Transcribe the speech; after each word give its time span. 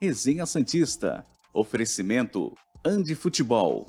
Resenha 0.00 0.44
Santista. 0.44 1.24
Oferecimento 1.54 2.54
Andi 2.84 3.14
Futebol. 3.14 3.86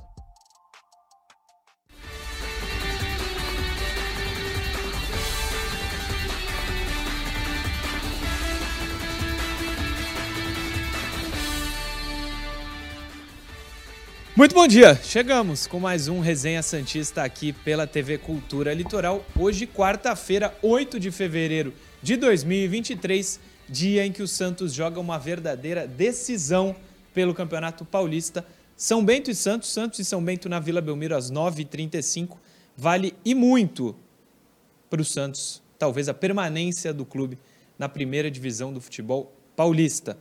Muito 14.33 14.53
bom 14.53 14.67
dia! 14.67 14.95
Chegamos 15.03 15.65
com 15.65 15.79
mais 15.79 16.07
um 16.07 16.19
Resenha 16.19 16.61
Santista 16.61 17.23
aqui 17.23 17.51
pela 17.51 17.87
TV 17.87 18.19
Cultura 18.19 18.73
Litoral. 18.73 19.25
Hoje, 19.35 19.65
quarta-feira, 19.65 20.55
8 20.61 20.99
de 20.99 21.11
fevereiro 21.11 21.73
de 22.03 22.15
2023, 22.15 23.39
dia 23.69 24.05
em 24.05 24.11
que 24.11 24.23
o 24.23 24.27
Santos 24.27 24.73
joga 24.73 24.99
uma 24.99 25.17
verdadeira 25.17 25.87
decisão 25.87 26.75
pelo 27.13 27.33
Campeonato 27.33 27.83
Paulista. 27.83 28.45
São 28.75 29.03
Bento 29.03 29.31
e 29.31 29.35
Santos, 29.35 29.69
Santos 29.69 29.99
e 29.99 30.05
São 30.05 30.23
Bento 30.23 30.47
na 30.47 30.59
Vila 30.59 30.81
Belmiro 30.81 31.15
às 31.15 31.31
9h35. 31.31 32.37
Vale 32.75 33.13
e 33.25 33.33
muito 33.33 33.95
para 34.89 35.01
o 35.01 35.05
Santos, 35.05 35.61
talvez 35.77 36.07
a 36.07 36.13
permanência 36.13 36.93
do 36.93 37.05
clube 37.05 37.37
na 37.77 37.89
primeira 37.89 38.29
divisão 38.31 38.71
do 38.71 38.79
futebol 38.79 39.33
paulista. 39.55 40.17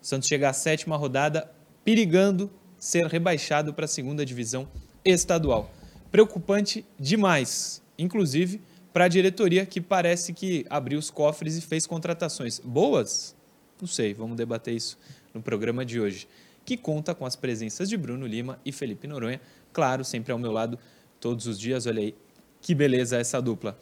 O 0.00 0.06
Santos 0.06 0.28
chega 0.28 0.48
à 0.48 0.52
sétima 0.52 0.96
rodada 0.96 1.50
perigando 1.84 2.50
ser 2.78 3.06
rebaixado 3.06 3.72
para 3.72 3.84
a 3.84 3.88
segunda 3.88 4.24
divisão 4.24 4.66
estadual. 5.04 5.70
Preocupante 6.10 6.84
demais, 6.98 7.82
inclusive 7.98 8.60
para 8.92 9.06
a 9.06 9.08
diretoria 9.08 9.64
que 9.64 9.80
parece 9.80 10.32
que 10.32 10.66
abriu 10.68 10.98
os 10.98 11.10
cofres 11.10 11.56
e 11.56 11.60
fez 11.60 11.86
contratações 11.86 12.58
boas. 12.58 13.34
Não 13.80 13.88
sei, 13.88 14.14
vamos 14.14 14.36
debater 14.36 14.74
isso 14.74 14.98
no 15.32 15.42
programa 15.42 15.84
de 15.84 15.98
hoje, 15.98 16.28
que 16.64 16.76
conta 16.76 17.14
com 17.14 17.24
as 17.24 17.34
presenças 17.34 17.88
de 17.88 17.96
Bruno 17.96 18.26
Lima 18.26 18.58
e 18.64 18.70
Felipe 18.70 19.06
Noronha, 19.06 19.40
claro, 19.72 20.04
sempre 20.04 20.32
ao 20.32 20.38
meu 20.38 20.52
lado 20.52 20.78
todos 21.18 21.46
os 21.46 21.58
dias. 21.58 21.86
Olha 21.86 22.00
aí, 22.00 22.14
que 22.60 22.74
beleza 22.74 23.18
essa 23.18 23.40
dupla. 23.40 23.78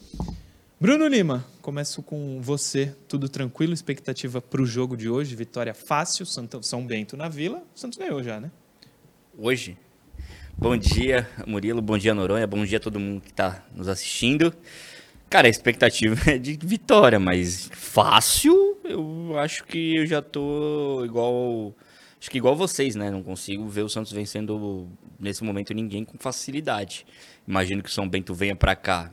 Bruno 0.81 1.07
Lima, 1.07 1.45
começo 1.61 2.03
com 2.03 2.41
você. 2.41 2.95
Tudo 3.07 3.29
tranquilo? 3.29 3.75
Expectativa 3.75 4.41
para 4.41 4.63
o 4.63 4.65
jogo 4.65 4.97
de 4.97 5.11
hoje? 5.11 5.37
Vitória 5.37 5.75
fácil, 5.75 6.25
São 6.25 6.87
Bento 6.87 7.17
na 7.17 7.29
Vila. 7.29 7.63
O 7.77 7.79
Santos 7.79 7.99
ganhou 7.99 8.23
já, 8.23 8.41
né? 8.41 8.51
hoje. 9.41 9.77
Bom 10.57 10.77
dia, 10.77 11.29
Murilo. 11.47 11.81
Bom 11.81 11.97
dia, 11.97 12.13
Noronha. 12.13 12.47
Bom 12.47 12.65
dia 12.65 12.77
a 12.77 12.81
todo 12.81 13.01
mundo 13.01 13.23
que 13.23 13.31
está 13.31 13.65
nos 13.75 13.89
assistindo. 13.89 14.53
Cara, 15.31 15.47
a 15.47 15.51
expectativa 15.51 16.17
é 16.29 16.39
de 16.39 16.59
vitória, 16.61 17.21
mas 17.21 17.71
fácil, 17.73 18.77
eu 18.83 19.39
acho 19.39 19.63
que 19.65 19.95
eu 19.95 20.05
já 20.05 20.21
tô 20.21 21.05
igual. 21.05 21.73
Acho 22.21 22.29
que 22.29 22.39
igual 22.39 22.57
vocês, 22.57 22.97
né? 22.97 23.13
Não 23.13 23.23
consigo 23.23 23.69
ver 23.69 23.83
o 23.83 23.89
Santos 23.89 24.11
vencendo 24.11 24.89
nesse 25.21 25.45
momento 25.45 25.73
ninguém 25.73 26.05
com 26.05 26.19
facilidade. 26.19 27.07
Imagino 27.47 27.81
que 27.81 27.89
o 27.89 27.93
São 27.93 28.09
Bento 28.09 28.35
venha 28.35 28.57
para 28.57 28.75
cá 28.75 29.13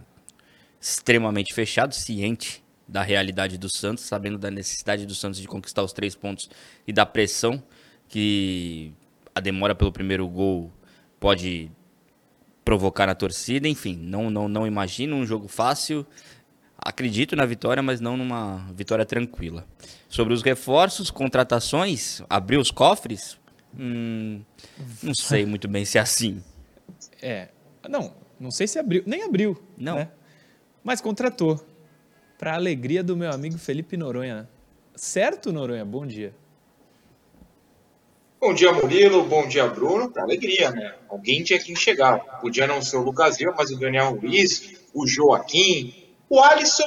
extremamente 0.81 1.53
fechado, 1.53 1.93
ciente 1.93 2.63
da 2.87 3.03
realidade 3.03 3.55
do 3.55 3.69
Santos, 3.69 4.03
sabendo 4.03 4.39
da 4.39 4.49
necessidade 4.49 5.05
do 5.05 5.13
Santos 5.13 5.39
de 5.39 5.47
conquistar 5.47 5.83
os 5.83 5.93
três 5.93 6.15
pontos 6.15 6.49
e 6.87 6.91
da 6.91 7.05
pressão 7.05 7.61
que 8.09 8.91
a 9.35 9.39
demora 9.39 9.75
pelo 9.75 9.91
primeiro 9.91 10.27
gol 10.27 10.71
pode 11.19 11.69
provocar 12.67 13.07
na 13.07 13.15
torcida, 13.15 13.65
enfim, 13.65 13.95
não, 13.95 14.29
não, 14.29 14.49
não 14.49 14.67
imagino 14.67 15.15
um 15.15 15.25
jogo 15.25 15.47
fácil. 15.47 16.05
Acredito 16.77 17.33
na 17.33 17.45
vitória, 17.45 17.81
mas 17.81 18.01
não 18.01 18.17
numa 18.17 18.57
vitória 18.73 19.05
tranquila. 19.05 19.65
Sobre 20.09 20.33
os 20.33 20.41
reforços, 20.41 21.09
contratações, 21.09 22.21
abrir 22.29 22.57
os 22.57 22.69
cofres, 22.69 23.39
hum, 23.73 24.41
não 25.01 25.15
sei 25.15 25.45
muito 25.47 25.65
bem 25.65 25.85
se 25.85 25.97
é 25.97 26.01
assim. 26.01 26.43
É, 27.21 27.47
não, 27.87 28.13
não 28.37 28.51
sei 28.51 28.67
se 28.67 28.77
abriu, 28.77 29.01
nem 29.05 29.23
abriu, 29.23 29.57
não. 29.77 29.95
Né? 29.95 30.11
Mas 30.83 30.99
contratou. 30.99 31.65
Para 32.37 32.53
alegria 32.53 33.01
do 33.01 33.15
meu 33.15 33.31
amigo 33.31 33.57
Felipe 33.57 33.95
Noronha. 33.95 34.47
Certo, 34.93 35.53
Noronha? 35.53 35.85
Bom 35.85 36.05
dia. 36.05 36.35
Bom 38.39 38.53
dia, 38.53 38.71
Murilo. 38.71 39.23
Bom 39.23 39.47
dia, 39.47 39.65
Bruno. 39.65 40.11
Pra 40.11 40.21
alegria, 40.21 40.69
né? 40.69 40.93
Alguém 41.09 41.43
tinha 41.43 41.57
que 41.57 41.75
chegar. 41.75 42.19
Podia 42.39 42.67
não 42.67 42.83
ser 42.83 42.97
o 42.97 43.01
Lucas 43.01 43.39
Lima, 43.39 43.55
mas 43.57 43.71
o 43.71 43.79
Daniel 43.79 44.13
Ruiz, 44.13 44.75
o 44.93 45.07
Joaquim, 45.07 46.13
o 46.29 46.39
Alisson. 46.39 46.85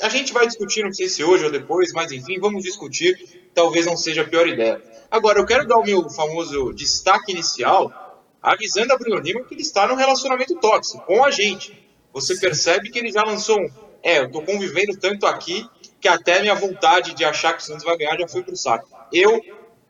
A 0.00 0.08
gente 0.08 0.32
vai 0.32 0.46
discutir, 0.46 0.84
não 0.84 0.92
sei 0.92 1.08
se 1.08 1.24
hoje 1.24 1.44
ou 1.44 1.50
depois, 1.50 1.92
mas 1.92 2.12
enfim, 2.12 2.38
vamos 2.38 2.62
discutir. 2.62 3.50
Talvez 3.52 3.84
não 3.84 3.96
seja 3.96 4.22
a 4.22 4.28
pior 4.28 4.46
ideia. 4.46 4.80
Agora, 5.10 5.40
eu 5.40 5.44
quero 5.44 5.66
dar 5.66 5.76
o 5.76 5.84
meu 5.84 6.08
famoso 6.08 6.72
destaque 6.72 7.32
inicial, 7.32 8.24
avisando 8.40 8.92
a 8.92 8.96
Bruno 8.96 9.18
Lima 9.18 9.42
que 9.42 9.54
ele 9.54 9.62
está 9.62 9.88
num 9.88 9.96
relacionamento 9.96 10.54
tóxico 10.60 11.04
com 11.04 11.24
a 11.24 11.32
gente. 11.32 11.76
Você 12.12 12.38
percebe 12.38 12.90
que 12.90 12.98
ele 13.00 13.10
já 13.10 13.24
lançou 13.24 13.58
um. 13.58 13.68
É, 14.04 14.20
eu 14.20 14.30
tô 14.30 14.40
convivendo 14.40 14.96
tanto 14.96 15.26
aqui 15.26 15.68
que 16.00 16.06
até 16.06 16.40
minha 16.40 16.54
vontade 16.54 17.12
de 17.12 17.24
achar 17.24 17.54
que 17.54 17.62
o 17.62 17.66
Santos 17.66 17.84
vai 17.84 17.96
ganhar 17.96 18.16
já 18.16 18.28
foi 18.28 18.44
pro 18.44 18.56
saco. 18.56 18.88
Eu 19.12 19.40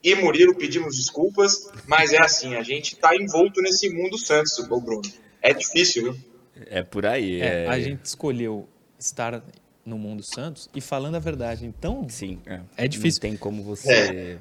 e 0.03 0.15
Murilo 0.15 0.55
pedimos 0.55 0.97
desculpas, 0.97 1.71
mas 1.87 2.13
é 2.13 2.21
assim, 2.21 2.55
a 2.55 2.63
gente 2.63 2.95
está 2.95 3.17
envolto 3.17 3.61
nesse 3.61 3.89
mundo 3.91 4.19
Santos, 4.19 4.59
o 4.59 4.81
Bruno. 4.81 5.03
É 5.43 5.53
difícil, 5.53 6.05
viu? 6.05 6.25
É 6.67 6.83
por 6.83 7.07
aí. 7.07 7.41
É, 7.41 7.65
é... 7.65 7.69
A 7.69 7.79
gente 7.79 8.05
escolheu 8.05 8.69
estar 8.99 9.43
no 9.85 9.99
mundo 9.99 10.23
Santos 10.23 10.69
e 10.75 10.81
falando 10.81 11.17
a 11.17 11.21
verdade, 11.21 11.67
então. 11.67 12.07
Sim, 12.09 12.41
é, 12.47 12.61
é 12.77 12.89
difícil. 12.89 13.21
Não 13.23 13.31
tem 13.31 13.37
como 13.37 13.63
você. 13.63 13.93
É. 13.93 14.39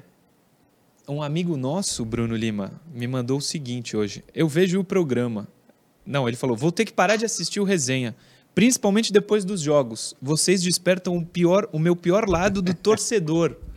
Um 1.08 1.22
amigo 1.22 1.56
nosso, 1.56 2.04
Bruno 2.04 2.34
Lima, 2.34 2.80
me 2.92 3.06
mandou 3.06 3.38
o 3.38 3.42
seguinte 3.42 3.96
hoje. 3.96 4.24
Eu 4.34 4.48
vejo 4.48 4.80
o 4.80 4.84
programa. 4.84 5.46
Não, 6.04 6.26
ele 6.26 6.36
falou: 6.36 6.56
vou 6.56 6.72
ter 6.72 6.84
que 6.84 6.92
parar 6.92 7.16
de 7.16 7.24
assistir 7.24 7.60
o 7.60 7.64
resenha 7.64 8.14
principalmente 8.56 9.12
depois 9.12 9.44
dos 9.44 9.60
jogos. 9.60 10.16
Vocês 10.20 10.62
despertam 10.62 11.14
o 11.14 11.24
pior, 11.24 11.68
o 11.72 11.78
meu 11.78 11.94
pior 11.94 12.26
lado 12.26 12.62
do 12.62 12.72
torcedor. 12.72 13.54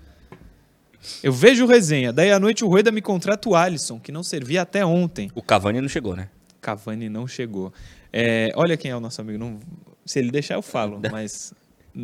Eu 1.23 1.31
vejo 1.31 1.65
resenha. 1.65 2.11
Daí 2.11 2.31
à 2.31 2.39
noite 2.39 2.63
o 2.63 2.67
Rueda 2.67 2.91
me 2.91 3.01
contrata 3.01 3.47
o 3.49 3.55
Alisson, 3.55 3.99
que 3.99 4.11
não 4.11 4.23
servia 4.23 4.61
até 4.61 4.85
ontem. 4.85 5.31
O 5.33 5.41
Cavani 5.41 5.81
não 5.81 5.89
chegou, 5.89 6.15
né? 6.15 6.29
Cavani 6.61 7.09
não 7.09 7.27
chegou. 7.27 7.73
É, 8.11 8.51
olha 8.55 8.75
quem 8.75 8.91
é 8.91 8.95
o 8.95 8.99
nosso 8.99 9.21
amigo. 9.21 9.37
Não, 9.37 9.59
se 10.05 10.19
ele 10.19 10.31
deixar, 10.31 10.55
eu 10.55 10.61
falo, 10.61 10.99
mas 11.11 11.53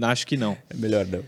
acho 0.01 0.27
que 0.27 0.37
não. 0.37 0.57
É 0.69 0.75
melhor 0.75 1.05
não. 1.05 1.23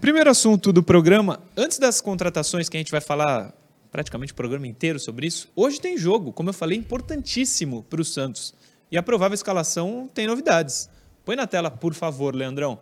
Primeiro 0.00 0.30
assunto 0.30 0.72
do 0.72 0.82
programa, 0.82 1.40
antes 1.56 1.78
das 1.78 2.00
contratações, 2.00 2.68
que 2.68 2.76
a 2.76 2.80
gente 2.80 2.90
vai 2.90 3.00
falar 3.00 3.54
praticamente 3.90 4.32
o 4.32 4.36
programa 4.36 4.66
inteiro 4.66 4.98
sobre 4.98 5.26
isso, 5.26 5.50
hoje 5.54 5.80
tem 5.80 5.98
jogo, 5.98 6.32
como 6.32 6.48
eu 6.48 6.54
falei, 6.54 6.78
importantíssimo 6.78 7.82
para 7.82 8.00
o 8.00 8.04
Santos. 8.04 8.54
E 8.90 8.96
a 8.96 9.02
provável 9.02 9.34
escalação 9.34 10.08
tem 10.12 10.26
novidades. 10.26 10.88
Põe 11.24 11.36
na 11.36 11.46
tela, 11.46 11.70
por 11.70 11.92
favor, 11.94 12.34
Leandrão. 12.34 12.78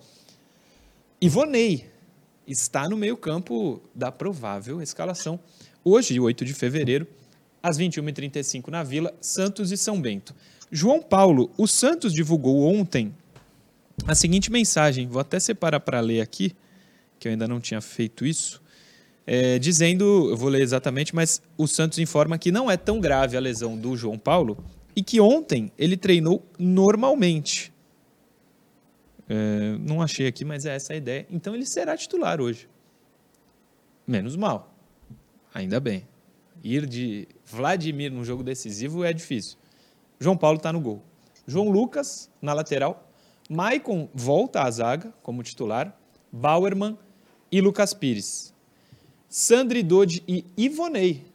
Ivonei, 1.20 1.90
está 2.48 2.88
no 2.88 2.97
meio-campo 2.97 3.81
da 3.94 4.10
provável 4.10 4.81
escalação. 4.82 5.38
Hoje, 5.84 6.19
8 6.19 6.44
de 6.44 6.54
fevereiro, 6.54 7.06
às 7.62 7.78
21h35 7.78 8.69
na 8.69 8.82
Vila, 8.82 9.14
Santos 9.20 9.70
e 9.70 9.76
São 9.76 10.00
Bento. 10.00 10.34
João 10.72 11.03
Paulo, 11.03 11.50
o 11.56 11.66
Santos 11.66 12.12
divulgou 12.12 12.62
ontem 12.64 13.14
a 14.06 14.14
seguinte 14.14 14.50
mensagem, 14.50 15.06
vou 15.06 15.20
até 15.20 15.38
separar 15.38 15.81
para 15.81 16.00
ler 16.00 16.20
aqui, 16.20 16.54
que 17.19 17.28
eu 17.28 17.32
ainda 17.32 17.48
não 17.48 17.60
tinha 17.60 17.81
feito 17.81 18.25
isso, 18.25 18.62
é, 19.26 19.58
dizendo, 19.58 20.31
eu 20.31 20.37
vou 20.37 20.48
ler 20.48 20.62
exatamente, 20.62 21.14
mas 21.14 21.42
o 21.56 21.66
Santos 21.66 21.98
informa 21.98 22.38
que 22.38 22.50
não 22.50 22.70
é 22.70 22.76
tão 22.76 23.00
grave 23.00 23.37
a 23.37 23.41
lesão 23.41 23.76
do 23.76 23.97
João 23.97 24.19
Paulo 24.19 24.56
e 24.97 25.03
que 25.03 25.20
ontem 25.20 25.70
ele 25.78 25.97
treinou 25.97 26.42
normalmente. 26.58 27.72
É, 29.28 29.76
não 29.78 30.00
achei 30.00 30.26
aqui, 30.26 30.44
mas 30.44 30.64
é 30.64 30.74
essa 30.74 30.94
a 30.94 30.96
ideia. 30.96 31.26
Então 31.30 31.54
ele 31.54 31.66
será 31.66 31.96
titular 31.96 32.40
hoje. 32.40 32.68
Menos 34.06 34.36
mal. 34.36 34.75
Ainda 35.52 35.78
bem. 35.78 36.08
Ir 36.64 36.86
de 36.86 37.28
Vladimir 37.44 38.10
num 38.10 38.25
jogo 38.25 38.42
decisivo 38.42 39.04
é 39.04 39.12
difícil. 39.12 39.58
João 40.19 40.36
Paulo 40.36 40.56
está 40.56 40.72
no 40.72 40.80
gol. 40.80 41.02
João 41.46 41.69
Lucas 41.69 42.30
na 42.40 42.52
lateral. 42.52 43.10
Maicon 43.48 44.08
volta 44.14 44.62
à 44.62 44.70
zaga 44.70 45.12
como 45.22 45.42
titular. 45.42 45.96
Bauerman 46.32 46.98
e 47.52 47.60
Lucas 47.60 47.94
Pires. 47.94 48.54
Sandri 49.28 49.82
Dodi 49.82 50.22
e 50.26 50.44
Ivonei. 50.56 51.26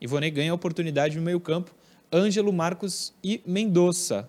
Ivonei 0.00 0.30
ganha 0.30 0.52
a 0.52 0.54
oportunidade 0.54 1.16
no 1.16 1.22
meio-campo. 1.22 1.74
Ângelo 2.12 2.52
Marcos 2.52 3.14
e 3.22 3.40
Mendonça 3.46 4.28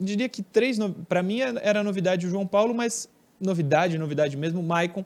diria 0.00 0.28
que 0.28 0.42
três, 0.42 0.78
para 1.08 1.22
mim 1.22 1.40
era 1.40 1.82
novidade 1.82 2.26
o 2.26 2.30
João 2.30 2.46
Paulo, 2.46 2.74
mas 2.74 3.08
novidade, 3.40 3.98
novidade 3.98 4.36
mesmo, 4.36 4.62
Maicon 4.62 5.04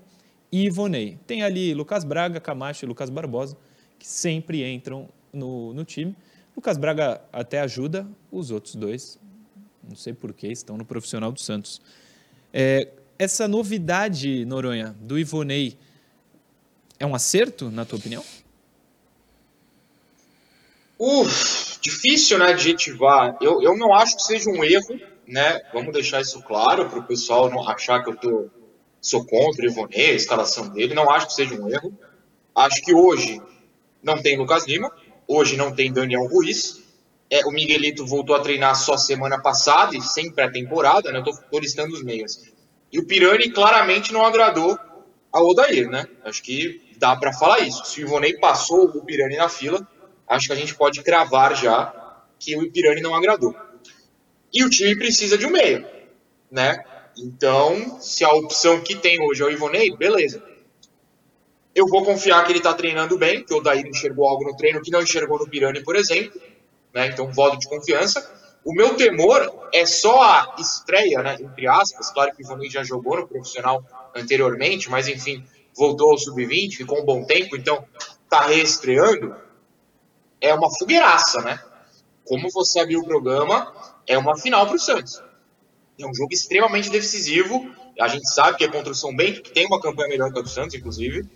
e 0.50 0.67
Ivonei. 0.67 1.19
Tem 1.27 1.43
ali 1.43 1.75
Lucas 1.75 2.05
Braga, 2.05 2.41
Camacho 2.41 2.85
e 2.85 2.89
Lucas 2.89 3.11
Barbosa, 3.11 3.56
que 3.99 4.06
sempre 4.06 4.71
entram 4.71 5.09
no, 5.33 5.73
no 5.73 5.85
time. 5.85 6.15
Lucas 6.55 6.77
Braga 6.77 7.21
até 7.33 7.61
ajuda, 7.61 8.06
os 8.31 8.50
outros 8.50 8.75
dois, 8.75 9.19
não 9.87 9.97
sei 9.97 10.12
porquê, 10.12 10.49
estão 10.49 10.77
no 10.77 10.85
profissional 10.85 11.33
do 11.33 11.41
Santos. 11.41 11.81
É, 12.53 12.89
essa 13.19 13.49
novidade, 13.49 14.44
Noronha, 14.44 14.94
do 15.00 15.19
Ivonei, 15.19 15.79
é 16.99 17.06
um 17.06 17.15
acerto, 17.15 17.71
na 17.71 17.85
tua 17.85 17.99
opinião? 17.99 18.23
Uf, 21.04 21.81
difícil, 21.81 22.38
né, 22.38 22.50
adjetivar. 22.50 23.37
Eu, 23.40 23.60
eu 23.60 23.76
não 23.76 23.93
acho 23.93 24.14
que 24.14 24.22
seja 24.22 24.49
um 24.49 24.62
erro, 24.62 25.00
né? 25.26 25.60
Vamos 25.75 25.93
deixar 25.93 26.20
isso 26.20 26.40
claro 26.43 26.88
para 26.88 27.00
o 27.00 27.02
pessoal 27.02 27.50
não 27.50 27.69
achar 27.69 28.04
que 28.04 28.10
eu 28.10 28.16
tô, 28.16 28.49
sou 29.00 29.26
contra 29.26 29.64
o 29.64 29.69
Ivonei, 29.69 30.12
a 30.12 30.14
escalação 30.14 30.69
dele. 30.69 30.94
Não 30.94 31.10
acho 31.10 31.26
que 31.26 31.32
seja 31.32 31.60
um 31.60 31.69
erro. 31.69 31.93
Acho 32.54 32.81
que 32.82 32.94
hoje 32.94 33.43
não 34.00 34.22
tem 34.22 34.38
Lucas 34.38 34.64
Lima, 34.64 34.93
hoje 35.26 35.56
não 35.56 35.75
tem 35.75 35.93
Daniel 35.93 36.28
Ruiz. 36.28 36.81
É, 37.28 37.44
o 37.46 37.50
Miguelito 37.50 38.06
voltou 38.06 38.37
a 38.37 38.40
treinar 38.40 38.76
só 38.76 38.96
semana 38.96 39.43
passada 39.43 39.96
e 39.96 40.00
sem 40.00 40.31
pré-temporada, 40.31 41.10
né? 41.10 41.19
Eu 41.19 41.25
tô 41.25 41.58
listando 41.58 41.94
os 41.94 42.05
meias. 42.05 42.40
E 42.93 43.00
o 43.00 43.06
Pirani 43.08 43.50
claramente 43.50 44.12
não 44.12 44.25
agradou 44.25 44.78
ao 45.32 45.48
Odair, 45.48 45.90
né? 45.90 46.06
Acho 46.25 46.40
que 46.44 46.81
dá 46.96 47.16
para 47.16 47.32
falar 47.32 47.58
isso. 47.58 47.84
Se 47.87 48.00
o 48.00 48.06
Ivonei 48.06 48.34
passou 48.34 48.84
o 48.84 49.05
Pirani 49.05 49.37
na 49.37 49.48
fila, 49.48 49.84
acho 50.32 50.46
que 50.46 50.52
a 50.52 50.56
gente 50.56 50.75
pode 50.75 51.02
cravar 51.02 51.55
já 51.55 51.93
que 52.38 52.56
o 52.56 52.62
Ipirani 52.62 53.00
não 53.00 53.14
agradou. 53.14 53.55
E 54.52 54.64
o 54.64 54.70
time 54.70 54.96
precisa 54.96 55.38
de 55.38 55.46
um 55.46 55.50
meio, 55.50 55.87
né? 56.50 56.84
Então, 57.17 58.00
se 58.00 58.25
a 58.25 58.32
opção 58.32 58.81
que 58.81 58.96
tem 58.96 59.20
hoje 59.23 59.43
é 59.43 59.46
o 59.46 59.50
Ivonei, 59.50 59.94
beleza. 59.96 60.43
Eu 61.75 61.87
vou 61.87 62.05
confiar 62.05 62.44
que 62.44 62.52
ele 62.52 62.58
está 62.58 62.75
treinando 62.75 63.17
bem, 63.17 63.44
que 63.44 63.55
o 63.55 63.61
Daíra 63.61 63.88
enxergou 63.88 64.26
algo 64.26 64.44
no 64.44 64.56
treino 64.56 64.82
que 64.82 64.90
não 64.90 65.02
enxergou 65.02 65.38
no 65.38 65.49
Pirani, 65.49 65.82
por 65.82 65.96
exemplo. 65.96 66.40
Né? 66.93 67.06
Então, 67.06 67.32
voto 67.32 67.58
de 67.58 67.69
confiança. 67.69 68.31
O 68.64 68.75
meu 68.75 68.94
temor 68.94 69.69
é 69.73 69.84
só 69.84 70.23
a 70.23 70.55
estreia, 70.58 71.23
né, 71.23 71.37
entre 71.40 71.67
aspas. 71.67 72.11
Claro 72.11 72.32
que 72.34 72.43
o 72.43 72.44
Ivonei 72.44 72.70
já 72.70 72.84
jogou 72.84 73.17
no 73.17 73.26
profissional 73.26 73.84
anteriormente, 74.14 74.90
mas 74.90 75.08
enfim, 75.08 75.44
voltou 75.75 76.12
ao 76.12 76.19
sub-20, 76.19 76.76
ficou 76.76 77.00
um 77.00 77.05
bom 77.05 77.25
tempo, 77.25 77.56
então 77.56 77.84
está 78.25 78.46
reestreando. 78.46 79.34
É 80.43 80.53
uma 80.53 80.69
fogueiraça, 80.77 81.41
né? 81.41 81.62
Como 82.25 82.50
você 82.50 82.81
abriu 82.81 83.00
o 83.00 83.06
programa, 83.06 83.73
é 84.06 84.19
uma 84.19 84.37
final 84.37 84.67
para 84.67 84.77
o 84.77 84.79
Santos. 84.79 85.23
É 85.99 86.06
um 86.06 86.15
jogo 86.15 86.33
extremamente 86.33 86.91
decisivo. 86.91 87.71
A 88.00 88.09
gente 88.09 88.29
sabe 88.29 88.59
que 88.59 88.65
é 88.65 88.69
contra 88.69 88.91
o 88.91 88.94
São 88.94 89.15
Bento, 89.15 89.41
que 89.41 89.53
tem 89.53 89.67
uma 89.67 89.81
campanha 89.81 90.09
melhor 90.09 90.33
que 90.33 90.39
a 90.41 90.43
do 90.43 90.49
Santos, 90.49 90.75
inclusive. 90.75 91.29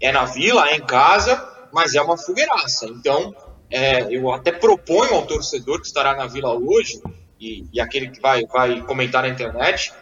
É 0.00 0.10
na 0.10 0.24
Vila, 0.24 0.68
é 0.68 0.76
em 0.76 0.84
casa, 0.84 1.48
mas 1.72 1.94
é 1.94 2.02
uma 2.02 2.18
fogueiraça. 2.18 2.86
Então, 2.86 3.34
é, 3.70 4.02
eu 4.14 4.32
até 4.32 4.50
proponho 4.50 5.14
ao 5.14 5.26
torcedor 5.26 5.80
que 5.80 5.86
estará 5.86 6.16
na 6.16 6.26
Vila 6.26 6.54
hoje, 6.54 7.00
e, 7.38 7.64
e 7.72 7.80
aquele 7.80 8.10
que 8.10 8.20
vai, 8.20 8.44
vai 8.46 8.82
comentar 8.82 9.22
na 9.22 9.28
internet, 9.28 9.92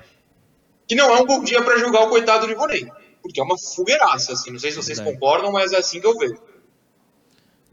que 0.89 0.95
não 0.95 1.15
é 1.15 1.21
um 1.21 1.27
bom 1.27 1.43
dia 1.43 1.63
para 1.63 1.79
jogar 1.79 2.03
o 2.05 2.09
coitado 2.09 2.47
do 2.47 2.53
Ivonei. 2.53 2.87
Porque 3.21 3.41
é 3.41 3.45
uma 3.45 3.59
fogueiraça, 3.59 4.33
assim. 4.33 4.51
Não 4.53 4.59
sei 4.59 4.71
se 4.71 4.77
vocês 4.77 4.99
verdade. 4.99 5.19
concordam, 5.19 5.53
mas 5.53 5.73
é 5.73 5.79
assim 5.79 6.01
que 6.01 6.07
eu 6.07 6.17
vejo. 6.17 6.39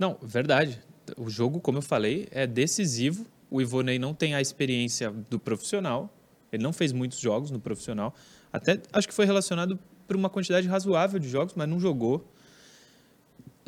Não, 0.03 0.17
verdade. 0.21 0.81
O 1.15 1.29
jogo, 1.29 1.61
como 1.61 1.77
eu 1.77 1.81
falei, 1.81 2.27
é 2.29 2.45
decisivo. 2.45 3.25
O 3.49 3.61
Ivonei 3.61 3.97
não 3.97 4.13
tem 4.13 4.35
a 4.35 4.41
experiência 4.41 5.09
do 5.29 5.39
profissional. 5.39 6.13
Ele 6.51 6.61
não 6.61 6.73
fez 6.73 6.91
muitos 6.91 7.19
jogos 7.19 7.51
no 7.51 7.57
profissional. 7.57 8.13
Até 8.51 8.81
acho 8.91 9.07
que 9.07 9.13
foi 9.13 9.25
relacionado 9.25 9.79
por 10.05 10.17
uma 10.17 10.29
quantidade 10.29 10.67
razoável 10.67 11.17
de 11.19 11.29
jogos, 11.29 11.53
mas 11.55 11.69
não 11.69 11.79
jogou. 11.79 12.29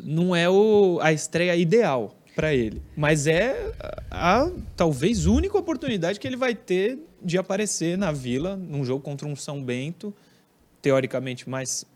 Não 0.04 0.36
é 0.36 0.46
o, 0.46 0.98
a 1.00 1.10
estreia 1.10 1.56
ideal 1.56 2.14
para 2.34 2.54
ele, 2.54 2.82
mas 2.94 3.26
é 3.26 3.72
a, 4.10 4.42
a 4.42 4.50
talvez 4.76 5.24
única 5.24 5.56
oportunidade 5.56 6.20
que 6.20 6.26
ele 6.26 6.36
vai 6.36 6.54
ter 6.54 6.98
de 7.22 7.38
aparecer 7.38 7.96
na 7.96 8.12
Vila 8.12 8.56
num 8.56 8.84
jogo 8.84 9.02
contra 9.02 9.26
um 9.26 9.34
São 9.34 9.64
Bento, 9.64 10.14
teoricamente 10.82 11.48
mais 11.48 11.86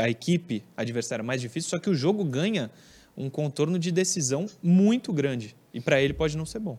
a 0.00 0.08
equipe 0.08 0.64
adversária 0.74 1.22
mais 1.22 1.42
difícil, 1.42 1.68
só 1.68 1.78
que 1.78 1.90
o 1.90 1.94
jogo 1.94 2.24
ganha 2.24 2.70
um 3.16 3.28
contorno 3.28 3.78
de 3.78 3.92
decisão 3.92 4.46
muito 4.62 5.12
grande. 5.12 5.56
E 5.72 5.80
para 5.80 6.00
ele 6.00 6.12
pode 6.12 6.36
não 6.36 6.46
ser 6.46 6.58
bom. 6.58 6.78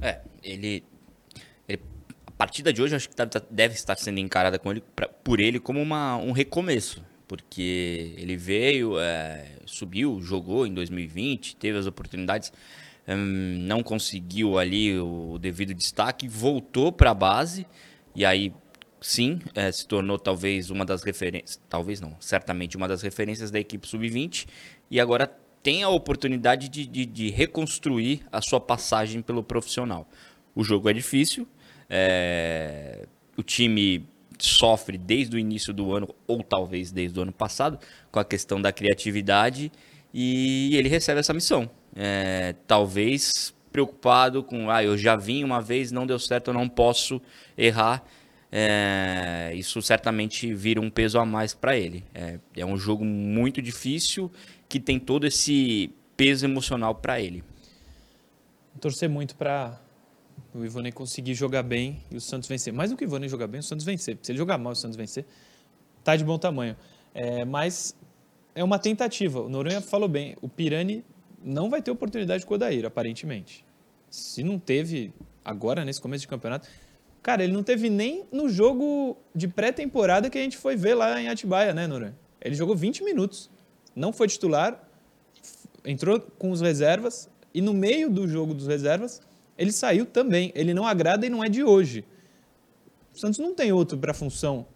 É, 0.00 0.20
ele, 0.42 0.84
ele, 1.68 1.82
A 2.26 2.30
partida 2.32 2.72
de 2.72 2.82
hoje, 2.82 2.94
acho 2.94 3.08
que 3.08 3.16
tá, 3.16 3.26
tá, 3.26 3.42
deve 3.50 3.74
estar 3.74 3.96
sendo 3.96 4.18
encarada 4.20 4.58
com 4.58 4.70
ele, 4.70 4.82
pra, 4.94 5.08
por 5.08 5.40
ele 5.40 5.58
como 5.58 5.80
uma, 5.80 6.16
um 6.16 6.32
recomeço. 6.32 7.04
Porque 7.26 8.14
ele 8.18 8.36
veio, 8.36 8.98
é, 8.98 9.56
subiu, 9.64 10.20
jogou 10.20 10.66
em 10.66 10.74
2020, 10.74 11.56
teve 11.56 11.78
as 11.78 11.86
oportunidades, 11.86 12.52
hum, 13.08 13.56
não 13.60 13.82
conseguiu 13.82 14.58
ali 14.58 14.98
o 14.98 15.38
devido 15.38 15.72
destaque, 15.72 16.28
voltou 16.28 16.92
para 16.92 17.10
a 17.10 17.14
base 17.14 17.66
e 18.14 18.26
aí 18.26 18.52
sim, 19.00 19.38
é, 19.54 19.70
se 19.72 19.86
tornou 19.86 20.18
talvez 20.18 20.70
uma 20.70 20.84
das 20.84 21.02
referências, 21.02 21.60
talvez 21.68 22.00
não, 22.00 22.16
certamente 22.20 22.76
uma 22.76 22.88
das 22.88 23.02
referências 23.02 23.50
da 23.50 23.58
equipe 23.58 23.86
sub-20 23.86 24.46
e 24.90 25.00
agora 25.00 25.30
tem 25.64 25.82
a 25.82 25.88
oportunidade 25.88 26.68
de, 26.68 26.86
de, 26.86 27.06
de, 27.06 27.30
reconstruir 27.30 28.20
a 28.30 28.42
sua 28.42 28.60
passagem 28.60 29.22
pelo 29.22 29.42
profissional. 29.42 30.06
O 30.54 30.62
jogo 30.62 30.90
é 30.90 30.92
difícil, 30.92 31.48
é... 31.88 33.06
o 33.34 33.42
time 33.42 34.06
sofre 34.38 34.98
desde 34.98 35.36
o 35.36 35.38
início 35.38 35.72
do 35.72 35.94
ano, 35.94 36.14
ou 36.26 36.42
talvez 36.42 36.92
desde 36.92 37.18
o 37.18 37.22
ano 37.22 37.32
passado, 37.32 37.78
com 38.12 38.20
a 38.20 38.24
questão 38.24 38.60
da 38.60 38.70
criatividade, 38.70 39.72
e 40.12 40.76
ele 40.76 40.88
recebe 40.90 41.18
essa 41.18 41.32
missão. 41.32 41.70
É... 41.96 42.54
Talvez 42.66 43.54
preocupado 43.72 44.44
com, 44.44 44.70
ah, 44.70 44.84
eu 44.84 44.98
já 44.98 45.16
vim 45.16 45.42
uma 45.44 45.62
vez, 45.62 45.90
não 45.90 46.06
deu 46.06 46.18
certo, 46.18 46.48
eu 46.48 46.54
não 46.54 46.68
posso 46.68 47.22
errar. 47.56 48.04
É, 48.52 49.52
isso 49.56 49.82
certamente 49.82 50.54
vira 50.54 50.80
um 50.80 50.88
peso 50.88 51.18
a 51.18 51.26
mais 51.26 51.54
para 51.54 51.76
ele. 51.76 52.04
É, 52.14 52.38
é, 52.56 52.64
um 52.64 52.76
jogo 52.76 53.04
muito 53.04 53.60
difícil 53.60 54.30
que 54.74 54.80
tem 54.80 54.98
todo 54.98 55.24
esse 55.24 55.88
peso 56.16 56.44
emocional 56.44 56.96
para 56.96 57.20
ele. 57.20 57.44
Torcer 58.80 59.08
muito 59.08 59.36
para 59.36 59.80
o 60.52 60.64
Ivone 60.64 60.90
conseguir 60.90 61.32
jogar 61.32 61.62
bem 61.62 62.02
e 62.10 62.16
o 62.16 62.20
Santos 62.20 62.48
vencer. 62.48 62.72
Mais 62.72 62.90
do 62.90 62.96
que 62.96 63.04
o 63.04 63.06
Ivone 63.06 63.28
jogar 63.28 63.46
bem, 63.46 63.60
o 63.60 63.62
Santos 63.62 63.86
vencer. 63.86 64.18
Se 64.20 64.32
ele 64.32 64.38
jogar 64.38 64.58
mal, 64.58 64.72
o 64.72 64.74
Santos 64.74 64.96
vencer, 64.96 65.24
tá 66.02 66.16
de 66.16 66.24
bom 66.24 66.36
tamanho. 66.38 66.76
É, 67.14 67.44
mas 67.44 67.96
é 68.52 68.64
uma 68.64 68.76
tentativa. 68.76 69.42
O 69.42 69.48
Noronha 69.48 69.80
falou 69.80 70.08
bem. 70.08 70.34
O 70.42 70.48
Pirani 70.48 71.04
não 71.40 71.70
vai 71.70 71.80
ter 71.80 71.92
oportunidade 71.92 72.44
com 72.44 72.54
o 72.54 72.56
Odair, 72.56 72.84
aparentemente. 72.84 73.64
Se 74.10 74.42
não 74.42 74.58
teve 74.58 75.14
agora, 75.44 75.84
nesse 75.84 76.00
começo 76.00 76.22
de 76.22 76.28
campeonato. 76.28 76.68
Cara, 77.22 77.44
ele 77.44 77.52
não 77.52 77.62
teve 77.62 77.88
nem 77.88 78.24
no 78.32 78.48
jogo 78.48 79.16
de 79.32 79.46
pré-temporada 79.46 80.28
que 80.28 80.36
a 80.36 80.42
gente 80.42 80.56
foi 80.56 80.74
ver 80.74 80.94
lá 80.94 81.22
em 81.22 81.28
Atibaia, 81.28 81.72
né, 81.72 81.86
Noronha? 81.86 82.18
Ele 82.40 82.56
jogou 82.56 82.74
20 82.74 83.04
minutos 83.04 83.53
não 83.94 84.12
foi 84.12 84.28
titular, 84.28 84.82
entrou 85.84 86.20
com 86.20 86.50
os 86.50 86.60
reservas 86.60 87.28
e 87.52 87.60
no 87.60 87.72
meio 87.72 88.10
do 88.10 88.26
jogo 88.26 88.54
dos 88.54 88.66
reservas 88.66 89.20
ele 89.56 89.72
saiu 89.72 90.04
também. 90.06 90.52
Ele 90.54 90.74
não 90.74 90.86
agrada 90.86 91.26
e 91.26 91.30
não 91.30 91.42
é 91.42 91.48
de 91.48 91.62
hoje. 91.62 92.04
O 93.14 93.18
Santos 93.18 93.38
não 93.38 93.54
tem 93.54 93.72
outro 93.72 93.96
para 93.96 94.10
a 94.10 94.14
função. 94.14 94.66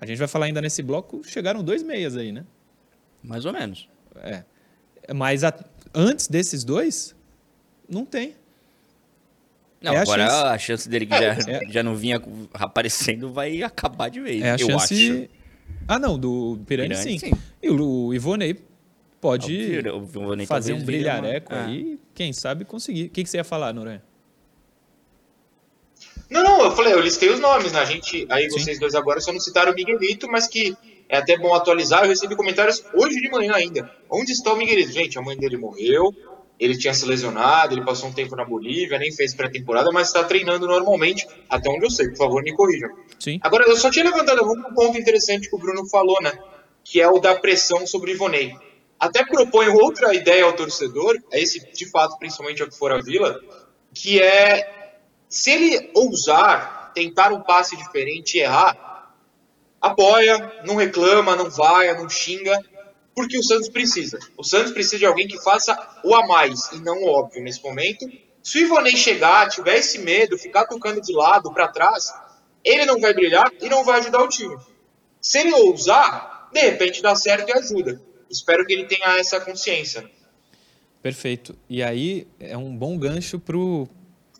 A 0.00 0.06
gente 0.06 0.18
vai 0.18 0.28
falar 0.28 0.46
ainda 0.46 0.60
nesse 0.60 0.82
bloco, 0.82 1.22
chegaram 1.24 1.62
dois 1.62 1.82
meias 1.82 2.16
aí, 2.16 2.32
né? 2.32 2.44
Mais 3.22 3.44
ou 3.44 3.52
menos. 3.52 3.88
É. 4.16 4.44
Mas 5.14 5.44
a, 5.44 5.52
antes 5.94 6.28
desses 6.28 6.64
dois, 6.64 7.14
não 7.88 8.04
tem. 8.04 8.34
Não, 9.80 9.92
é 9.92 9.98
agora 9.98 10.24
a 10.24 10.28
chance. 10.28 10.46
a 10.46 10.58
chance, 10.58 10.88
dele 10.88 11.06
que 11.06 11.16
já, 11.16 11.32
é. 11.34 11.70
já 11.70 11.82
não 11.82 11.94
vinha 11.94 12.20
aparecendo 12.52 13.32
vai 13.32 13.62
acabar 13.62 14.08
de 14.08 14.20
vez. 14.20 14.42
É 14.42 14.50
a 14.50 14.58
chance, 14.58 14.94
acho. 15.22 15.37
Ah, 15.88 15.98
não, 15.98 16.18
do 16.18 16.60
Pirani, 16.66 16.90
Pirani 16.90 16.96
sim. 16.96 17.18
sim. 17.18 17.32
E 17.62 17.70
o 17.70 18.12
Ivonei 18.12 18.60
pode 19.18 19.80
o 19.88 20.02
Ivonei 20.04 20.46
fazer 20.46 20.74
um 20.74 20.84
brilhareco 20.84 21.52
uma... 21.52 21.64
aí, 21.64 21.98
ah. 21.98 22.06
quem 22.14 22.32
sabe 22.32 22.66
conseguir. 22.66 23.06
O 23.06 23.10
que, 23.10 23.24
que 23.24 23.30
você 23.30 23.38
ia 23.38 23.44
falar, 23.44 23.72
Noronha? 23.72 24.02
Não, 26.30 26.42
não, 26.42 26.64
eu 26.64 26.72
falei, 26.72 26.92
eu 26.92 27.00
listei 27.00 27.30
os 27.30 27.40
nomes, 27.40 27.72
né? 27.72 27.80
A 27.80 27.86
gente, 27.86 28.26
aí 28.28 28.50
sim. 28.50 28.58
vocês 28.58 28.78
dois 28.78 28.94
agora 28.94 29.18
só 29.18 29.32
não 29.32 29.40
citaram 29.40 29.72
o 29.72 29.74
Miguelito, 29.74 30.28
mas 30.30 30.46
que 30.46 30.76
é 31.08 31.16
até 31.16 31.38
bom 31.38 31.54
atualizar. 31.54 32.02
Eu 32.02 32.08
recebi 32.08 32.36
comentários 32.36 32.84
hoje 32.92 33.18
de 33.20 33.30
manhã 33.30 33.54
ainda. 33.54 33.90
Onde 34.10 34.32
está 34.32 34.52
o 34.52 34.56
Miguelito? 34.56 34.92
Gente, 34.92 35.18
a 35.18 35.22
mãe 35.22 35.38
dele 35.38 35.56
morreu, 35.56 36.14
ele 36.58 36.76
tinha 36.76 36.92
se 36.92 37.06
lesionado, 37.06 37.74
ele 37.74 37.84
passou 37.84 38.08
um 38.08 38.12
tempo 38.12 38.34
na 38.34 38.44
Bolívia, 38.44 38.98
nem 38.98 39.12
fez 39.12 39.34
pré-temporada, 39.34 39.90
mas 39.92 40.08
está 40.08 40.24
treinando 40.24 40.66
normalmente, 40.66 41.26
até 41.48 41.70
onde 41.70 41.86
eu 41.86 41.90
sei, 41.90 42.08
por 42.08 42.16
favor, 42.16 42.42
me 42.42 42.52
corrijam. 42.52 42.90
Sim. 43.18 43.38
Agora, 43.42 43.64
eu 43.68 43.76
só 43.76 43.90
tinha 43.90 44.04
levantado 44.04 44.42
um 44.44 44.74
ponto 44.74 44.98
interessante 44.98 45.48
que 45.48 45.54
o 45.54 45.58
Bruno 45.58 45.86
falou, 45.88 46.16
né? 46.20 46.32
Que 46.82 47.00
é 47.00 47.08
o 47.08 47.18
da 47.18 47.34
pressão 47.34 47.86
sobre 47.86 48.10
o 48.10 48.14
Ivonei. 48.14 48.54
Até 48.98 49.24
proponho 49.24 49.76
outra 49.76 50.12
ideia 50.14 50.44
ao 50.44 50.52
torcedor, 50.52 51.16
é 51.30 51.40
esse, 51.40 51.60
de 51.72 51.88
fato, 51.88 52.18
principalmente 52.18 52.60
ao 52.60 52.68
que 52.68 52.76
for 52.76 52.90
a 52.90 53.00
Vila, 53.00 53.40
que 53.94 54.20
é, 54.20 54.96
se 55.28 55.52
ele 55.52 55.90
ousar 55.94 56.90
tentar 56.92 57.32
um 57.32 57.40
passe 57.40 57.76
diferente 57.76 58.36
e 58.36 58.40
errar, 58.40 59.14
apoia, 59.80 60.60
não 60.64 60.74
reclama, 60.74 61.36
não 61.36 61.48
vai, 61.48 61.96
não 61.96 62.08
xinga, 62.08 62.58
porque 63.18 63.36
o 63.36 63.42
Santos 63.42 63.68
precisa. 63.68 64.16
O 64.36 64.44
Santos 64.44 64.70
precisa 64.70 64.96
de 64.96 65.04
alguém 65.04 65.26
que 65.26 65.42
faça 65.42 65.76
o 66.04 66.14
a 66.14 66.24
mais 66.24 66.70
e 66.70 66.78
não 66.78 67.02
o 67.02 67.08
óbvio 67.08 67.42
nesse 67.42 67.60
momento. 67.60 68.08
Se 68.40 68.58
o 68.58 68.60
Ivonei 68.60 68.96
chegar, 68.96 69.48
tiver 69.48 69.78
esse 69.78 69.98
medo, 69.98 70.38
ficar 70.38 70.66
tocando 70.66 71.00
de 71.00 71.12
lado 71.12 71.52
para 71.52 71.66
trás, 71.66 72.14
ele 72.62 72.86
não 72.86 73.00
vai 73.00 73.12
brilhar 73.12 73.50
e 73.60 73.68
não 73.68 73.82
vai 73.84 73.98
ajudar 73.98 74.22
o 74.22 74.28
time. 74.28 74.56
Se 75.20 75.40
ele 75.40 75.52
ousar, 75.52 76.48
de 76.52 76.60
repente 76.60 77.02
dá 77.02 77.16
certo 77.16 77.48
e 77.48 77.52
ajuda. 77.58 78.00
espero 78.30 78.64
que 78.64 78.72
ele 78.72 78.84
tenha 78.84 79.18
essa 79.18 79.40
consciência. 79.40 80.08
Perfeito. 81.02 81.58
E 81.68 81.82
aí 81.82 82.24
é 82.38 82.56
um 82.56 82.76
bom 82.76 82.96
gancho 82.96 83.40
para 83.40 83.58
o 83.58 83.88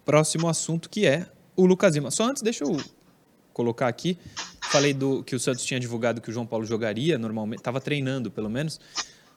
próximo 0.05 0.49
assunto 0.49 0.89
que 0.89 1.05
é 1.05 1.27
o 1.57 1.67
Lucas 1.67 1.97
Lima. 1.97 2.13
Só 2.13 2.23
antes, 2.23 2.43
deixa 2.43 2.63
eu 2.63 2.77
colocar 3.53 3.89
aqui. 3.89 4.17
Falei 4.71 4.93
do 4.93 5.23
que 5.25 5.35
o 5.35 5.41
Santos 5.41 5.65
tinha 5.65 5.81
divulgado 5.81 6.21
que 6.21 6.29
o 6.29 6.33
João 6.33 6.47
Paulo 6.47 6.65
jogaria 6.65 7.19
normalmente, 7.19 7.61
estava 7.61 7.81
treinando 7.81 8.31
pelo 8.31 8.51
menos. 8.51 8.79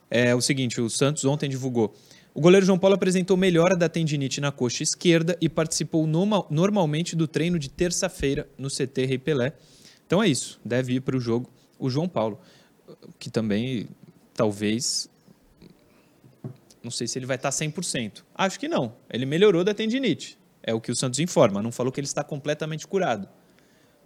É 0.10 0.36
o 0.36 0.42
seguinte, 0.42 0.82
o 0.82 0.90
Santos 0.90 1.24
ontem 1.24 1.50
divulgou. 1.50 1.96
O 2.34 2.42
goleiro 2.42 2.66
João 2.66 2.78
Paulo 2.78 2.96
apresentou 2.96 3.38
melhora 3.38 3.76
da 3.76 3.88
tendinite 3.88 4.42
na 4.42 4.52
coxa 4.52 4.84
esquerda 4.84 5.38
e 5.40 5.48
participou 5.48 6.06
normalmente 6.06 7.16
do 7.16 7.28
treino 7.28 7.58
de 7.58 7.70
terça-feira 7.70 8.48
no 8.58 8.70
CT 8.70 9.06
Rei 9.06 9.18
Pelé. 9.18 9.54
Então 10.06 10.22
é 10.22 10.28
isso, 10.28 10.60
deve 10.64 10.96
ir 10.96 11.00
para 11.02 11.16
o 11.16 11.20
jogo 11.20 11.50
o 11.80 11.90
João 11.90 12.08
Paulo, 12.08 12.40
que 13.18 13.30
também 13.30 13.88
talvez 14.34 15.10
não 16.84 16.92
sei 16.92 17.08
se 17.08 17.18
ele 17.18 17.26
vai 17.26 17.36
estar 17.36 17.50
100%. 17.50 18.24
Acho 18.36 18.60
que 18.60 18.68
não. 18.68 18.94
Ele 19.10 19.26
melhorou 19.26 19.64
da 19.64 19.74
tendinite. 19.74 20.38
É 20.64 20.74
o 20.74 20.82
que 20.82 20.92
o 20.92 20.96
Santos 20.96 21.20
informa. 21.20 21.62
Não 21.62 21.72
falou 21.72 21.92
que 21.92 22.00
ele 22.00 22.08
está 22.08 22.24
completamente 22.24 22.88
curado. 22.88 23.28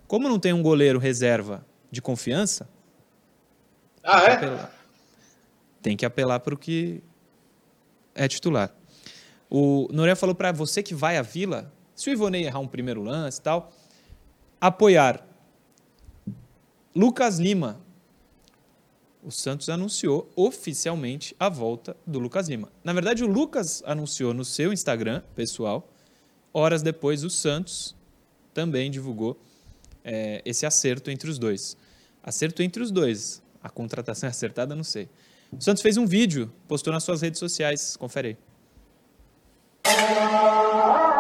Como 0.08 0.30
não 0.30 0.40
tem 0.40 0.54
um 0.54 0.62
goleiro 0.62 1.00
reserva 1.00 1.66
de 1.92 2.02
confiança. 2.02 2.70
Ah, 4.04 4.22
tem 4.22 4.30
é? 4.30 4.38
Que 4.38 4.46
apelar, 4.46 4.72
tem 5.82 5.98
que 5.98 6.06
apelar 6.06 6.40
para 6.40 6.54
o 6.54 6.58
que 6.58 7.02
é 8.14 8.28
titular. 8.28 8.74
O 9.50 9.88
Noronha 9.92 10.16
falou 10.16 10.36
para 10.36 10.52
você 10.52 10.84
que 10.84 10.94
vai 10.94 11.18
à 11.18 11.22
Vila, 11.22 11.72
se 11.96 12.10
o 12.10 12.14
Ivonei 12.14 12.46
errar 12.46 12.60
um 12.60 12.68
primeiro 12.68 13.02
lance 13.02 13.40
e 13.40 13.42
tal, 13.44 13.72
apoiar 14.60 15.26
Lucas 16.96 17.40
Lima. 17.40 17.80
O 19.24 19.32
Santos 19.32 19.70
anunciou 19.70 20.30
oficialmente 20.36 21.36
a 21.40 21.50
volta 21.50 21.98
do 22.06 22.20
Lucas 22.20 22.48
Lima. 22.48 22.72
Na 22.84 22.94
verdade, 22.94 23.24
o 23.24 23.28
Lucas 23.28 23.82
anunciou 23.86 24.34
no 24.34 24.46
seu 24.46 24.72
Instagram 24.72 25.24
pessoal. 25.36 25.90
Horas 26.54 26.84
depois, 26.84 27.24
o 27.24 27.30
Santos 27.30 27.96
também 28.54 28.92
divulgou 28.92 29.40
é, 30.06 30.42
esse 30.46 30.66
acerto 30.66 31.10
entre 31.10 31.30
os 31.30 31.40
dois. 31.40 31.76
Acerto 32.24 32.62
entre 32.62 32.82
os 32.82 32.92
dois. 32.92 33.42
A 33.62 33.70
contratação 33.70 34.28
é 34.28 34.30
acertada, 34.30 34.76
não 34.76 34.84
sei. 34.84 35.10
O 35.52 35.60
Santos 35.62 35.82
fez 35.82 35.98
um 35.98 36.06
vídeo, 36.06 36.54
postou 36.68 36.94
nas 36.94 37.04
suas 37.04 37.22
redes 37.22 37.40
sociais. 37.40 37.98
Confere 37.98 38.38
aí. 39.84 41.15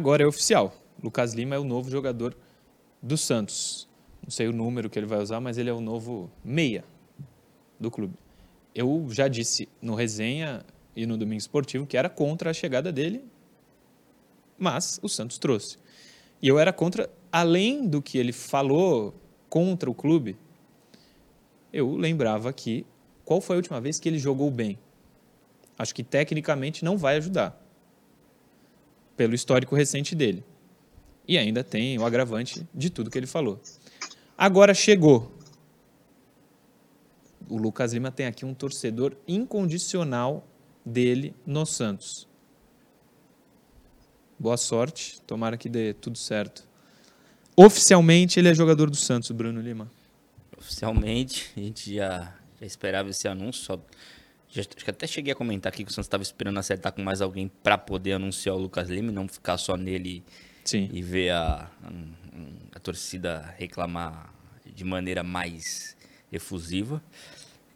Agora 0.00 0.22
é 0.22 0.26
oficial. 0.26 0.74
Lucas 1.02 1.34
Lima 1.34 1.56
é 1.56 1.58
o 1.58 1.62
novo 1.62 1.90
jogador 1.90 2.34
do 3.02 3.18
Santos. 3.18 3.86
Não 4.22 4.30
sei 4.30 4.48
o 4.48 4.52
número 4.52 4.88
que 4.88 4.98
ele 4.98 5.04
vai 5.04 5.18
usar, 5.18 5.40
mas 5.40 5.58
ele 5.58 5.68
é 5.68 5.72
o 5.74 5.80
novo 5.82 6.30
meia 6.42 6.86
do 7.78 7.90
clube. 7.90 8.14
Eu 8.74 9.06
já 9.10 9.28
disse 9.28 9.68
no 9.78 9.94
resenha 9.94 10.64
e 10.96 11.04
no 11.04 11.18
domingo 11.18 11.38
esportivo 11.38 11.86
que 11.86 11.98
era 11.98 12.08
contra 12.08 12.48
a 12.48 12.54
chegada 12.54 12.90
dele, 12.90 13.22
mas 14.58 14.98
o 15.02 15.08
Santos 15.08 15.36
trouxe. 15.36 15.76
E 16.40 16.48
eu 16.48 16.58
era 16.58 16.72
contra, 16.72 17.10
além 17.30 17.86
do 17.86 18.00
que 18.00 18.16
ele 18.16 18.32
falou 18.32 19.14
contra 19.50 19.90
o 19.90 19.94
clube, 19.94 20.34
eu 21.70 21.94
lembrava 21.94 22.50
que 22.54 22.86
qual 23.22 23.42
foi 23.42 23.56
a 23.56 23.58
última 23.58 23.82
vez 23.82 24.00
que 24.00 24.08
ele 24.08 24.18
jogou 24.18 24.50
bem? 24.50 24.78
Acho 25.78 25.94
que 25.94 26.02
tecnicamente 26.02 26.86
não 26.86 26.96
vai 26.96 27.18
ajudar 27.18 27.60
pelo 29.20 29.34
histórico 29.34 29.76
recente 29.76 30.14
dele. 30.14 30.42
E 31.28 31.36
ainda 31.36 31.62
tem 31.62 31.98
o 31.98 32.06
agravante 32.06 32.66
de 32.72 32.88
tudo 32.88 33.10
que 33.10 33.18
ele 33.18 33.26
falou. 33.26 33.60
Agora 34.36 34.72
chegou. 34.72 35.30
O 37.46 37.58
Lucas 37.58 37.92
Lima 37.92 38.10
tem 38.10 38.24
aqui 38.24 38.46
um 38.46 38.54
torcedor 38.54 39.14
incondicional 39.28 40.48
dele 40.82 41.34
no 41.44 41.66
Santos. 41.66 42.26
Boa 44.38 44.56
sorte, 44.56 45.20
tomara 45.26 45.58
que 45.58 45.68
dê 45.68 45.92
tudo 45.92 46.16
certo. 46.16 46.66
Oficialmente 47.54 48.40
ele 48.40 48.48
é 48.48 48.54
jogador 48.54 48.88
do 48.88 48.96
Santos, 48.96 49.30
Bruno 49.32 49.60
Lima. 49.60 49.90
Oficialmente, 50.56 51.52
a 51.54 51.60
gente 51.60 51.94
já, 51.94 52.34
já 52.58 52.66
esperava 52.66 53.10
esse 53.10 53.28
anúncio, 53.28 53.64
só 53.64 53.78
já, 54.50 54.62
acho 54.62 54.84
que 54.84 54.90
até 54.90 55.06
cheguei 55.06 55.32
a 55.32 55.36
comentar 55.36 55.72
aqui 55.72 55.84
que 55.84 55.90
o 55.90 55.94
Santos 55.94 56.06
estava 56.06 56.22
esperando 56.22 56.58
acertar 56.58 56.92
com 56.92 57.02
mais 57.02 57.20
alguém 57.22 57.50
para 57.62 57.78
poder 57.78 58.14
anunciar 58.14 58.56
o 58.56 58.58
Lucas 58.58 58.88
Lima 58.88 59.10
e 59.10 59.14
não 59.14 59.28
ficar 59.28 59.56
só 59.56 59.76
nele 59.76 60.24
Sim. 60.64 60.88
e 60.92 61.02
ver 61.02 61.30
a, 61.30 61.70
a, 61.82 61.92
a 62.74 62.78
torcida 62.80 63.54
reclamar 63.56 64.34
de 64.74 64.84
maneira 64.84 65.22
mais 65.22 65.96
efusiva. 66.32 67.02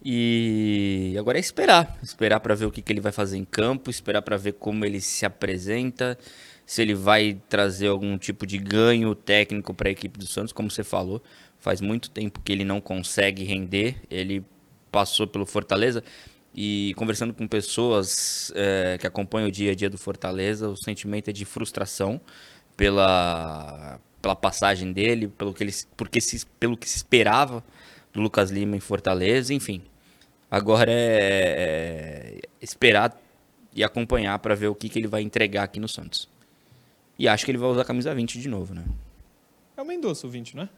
E 0.03 1.15
agora 1.17 1.39
é 1.39 1.41
esperar, 1.41 1.97
esperar 2.03 2.39
para 2.39 2.53
ver 2.53 2.65
o 2.65 2.71
que, 2.71 2.81
que 2.81 2.93
ele 2.93 3.01
vai 3.01 3.11
fazer 3.11 3.37
em 3.37 3.45
campo, 3.45 3.89
esperar 3.89 4.21
para 4.21 4.37
ver 4.37 4.53
como 4.53 4.85
ele 4.85 5.01
se 5.01 5.25
apresenta, 5.25 6.17
se 6.65 6.81
ele 6.81 6.93
vai 6.93 7.41
trazer 7.49 7.87
algum 7.87 8.15
tipo 8.17 8.45
de 8.45 8.57
ganho 8.57 9.15
técnico 9.15 9.73
para 9.73 9.89
a 9.89 9.91
equipe 9.91 10.19
do 10.19 10.27
Santos, 10.27 10.53
como 10.53 10.69
você 10.69 10.83
falou, 10.83 11.23
faz 11.57 11.81
muito 11.81 12.11
tempo 12.11 12.39
que 12.43 12.51
ele 12.51 12.63
não 12.63 12.79
consegue 12.79 13.43
render, 13.43 13.95
ele 14.09 14.45
passou 14.91 15.25
pelo 15.25 15.45
Fortaleza, 15.45 16.03
e 16.55 16.93
conversando 16.95 17.33
com 17.33 17.45
pessoas 17.45 18.49
é, 18.55 18.97
que 18.97 19.05
acompanham 19.05 19.49
o 19.49 19.51
dia 19.51 19.73
a 19.73 19.75
dia 19.75 19.89
do 19.89 19.97
Fortaleza, 19.97 20.69
o 20.69 20.77
sentimento 20.77 21.29
é 21.29 21.33
de 21.33 21.43
frustração 21.43 22.21
pela, 22.77 23.99
pela 24.21 24.35
passagem 24.37 24.93
dele, 24.93 25.27
pelo 25.27 25.53
que, 25.53 25.63
ele, 25.65 25.73
porque 25.97 26.21
se, 26.21 26.45
pelo 26.57 26.77
que 26.77 26.87
se 26.87 26.95
esperava 26.95 27.61
do 28.13 28.21
Lucas 28.21 28.51
Lima 28.51 28.77
em 28.77 28.79
Fortaleza, 28.79 29.53
enfim. 29.53 29.81
Agora 30.49 30.89
é, 30.89 32.39
é 32.39 32.39
esperar 32.61 33.19
e 33.73 33.83
acompanhar 33.83 34.39
para 34.39 34.55
ver 34.55 34.67
o 34.67 34.75
que, 34.75 34.87
que 34.87 34.97
ele 34.97 35.07
vai 35.07 35.21
entregar 35.21 35.63
aqui 35.63 35.81
no 35.81 35.89
Santos. 35.89 36.29
E 37.19 37.27
acho 37.27 37.43
que 37.43 37.51
ele 37.51 37.57
vai 37.57 37.69
usar 37.69 37.81
a 37.81 37.85
camisa 37.85 38.15
20 38.15 38.39
de 38.39 38.47
novo, 38.47 38.73
né? 38.73 38.85
É 39.75 39.81
o 39.81 39.85
Mendonça 39.85 40.25
o 40.25 40.29
20, 40.29 40.55
não 40.55 40.63
é? 40.63 40.69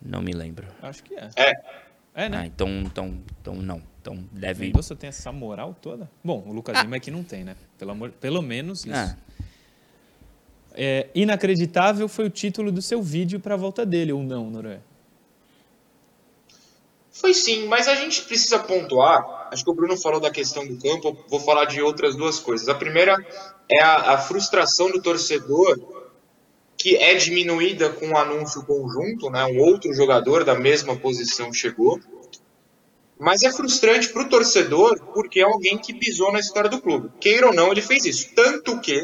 Não 0.00 0.22
me 0.22 0.32
lembro. 0.32 0.68
Acho 0.80 1.02
que 1.02 1.14
é. 1.16 1.30
É. 1.34 1.52
É, 2.14 2.28
né? 2.28 2.38
Ah, 2.38 2.46
então, 2.46 2.68
então, 2.68 3.18
então 3.40 3.54
não. 3.56 3.93
Então 4.04 4.22
deve. 4.30 4.66
Mendonça 4.66 4.94
tem 4.94 5.08
essa 5.08 5.32
moral 5.32 5.74
toda? 5.80 6.10
Bom, 6.22 6.44
o 6.46 6.52
Lucas 6.52 6.76
ah. 6.76 6.82
Lima 6.82 6.96
aqui 6.96 7.10
não 7.10 7.24
tem, 7.24 7.42
né? 7.42 7.56
Pelo, 7.78 7.92
amor... 7.92 8.10
Pelo 8.10 8.42
menos 8.42 8.80
isso. 8.84 8.94
Ah. 8.94 9.16
É, 10.74 11.08
inacreditável 11.14 12.06
foi 12.06 12.26
o 12.26 12.30
título 12.30 12.70
do 12.70 12.82
seu 12.82 13.02
vídeo 13.02 13.40
para 13.40 13.54
a 13.54 13.56
volta 13.56 13.86
dele, 13.86 14.12
ou 14.12 14.22
não, 14.22 14.50
Noronha? 14.50 14.82
Foi 17.10 17.32
sim, 17.32 17.66
mas 17.66 17.88
a 17.88 17.94
gente 17.94 18.22
precisa 18.24 18.58
pontuar. 18.58 19.48
Acho 19.50 19.64
que 19.64 19.70
o 19.70 19.74
Bruno 19.74 19.96
falou 19.96 20.20
da 20.20 20.30
questão 20.30 20.66
do 20.66 20.76
campo, 20.76 21.16
vou 21.26 21.40
falar 21.40 21.64
de 21.64 21.80
outras 21.80 22.14
duas 22.14 22.38
coisas. 22.38 22.68
A 22.68 22.74
primeira 22.74 23.16
é 23.70 23.82
a, 23.82 24.12
a 24.12 24.18
frustração 24.18 24.90
do 24.90 25.00
torcedor, 25.00 25.80
que 26.76 26.96
é 26.96 27.14
diminuída 27.14 27.88
com 27.88 28.08
o 28.08 28.18
anúncio 28.18 28.64
conjunto, 28.64 29.30
né? 29.30 29.46
Um 29.46 29.60
outro 29.60 29.94
jogador 29.94 30.44
da 30.44 30.54
mesma 30.54 30.94
posição 30.94 31.50
chegou. 31.54 31.98
Mas 33.24 33.42
é 33.42 33.50
frustrante 33.50 34.10
para 34.10 34.20
o 34.20 34.28
torcedor 34.28 35.00
porque 35.14 35.40
é 35.40 35.44
alguém 35.44 35.78
que 35.78 35.94
pisou 35.94 36.30
na 36.30 36.40
história 36.40 36.68
do 36.68 36.78
clube. 36.78 37.10
Queira 37.18 37.46
ou 37.46 37.54
não, 37.54 37.72
ele 37.72 37.80
fez 37.80 38.04
isso. 38.04 38.34
Tanto 38.34 38.78
que, 38.82 39.02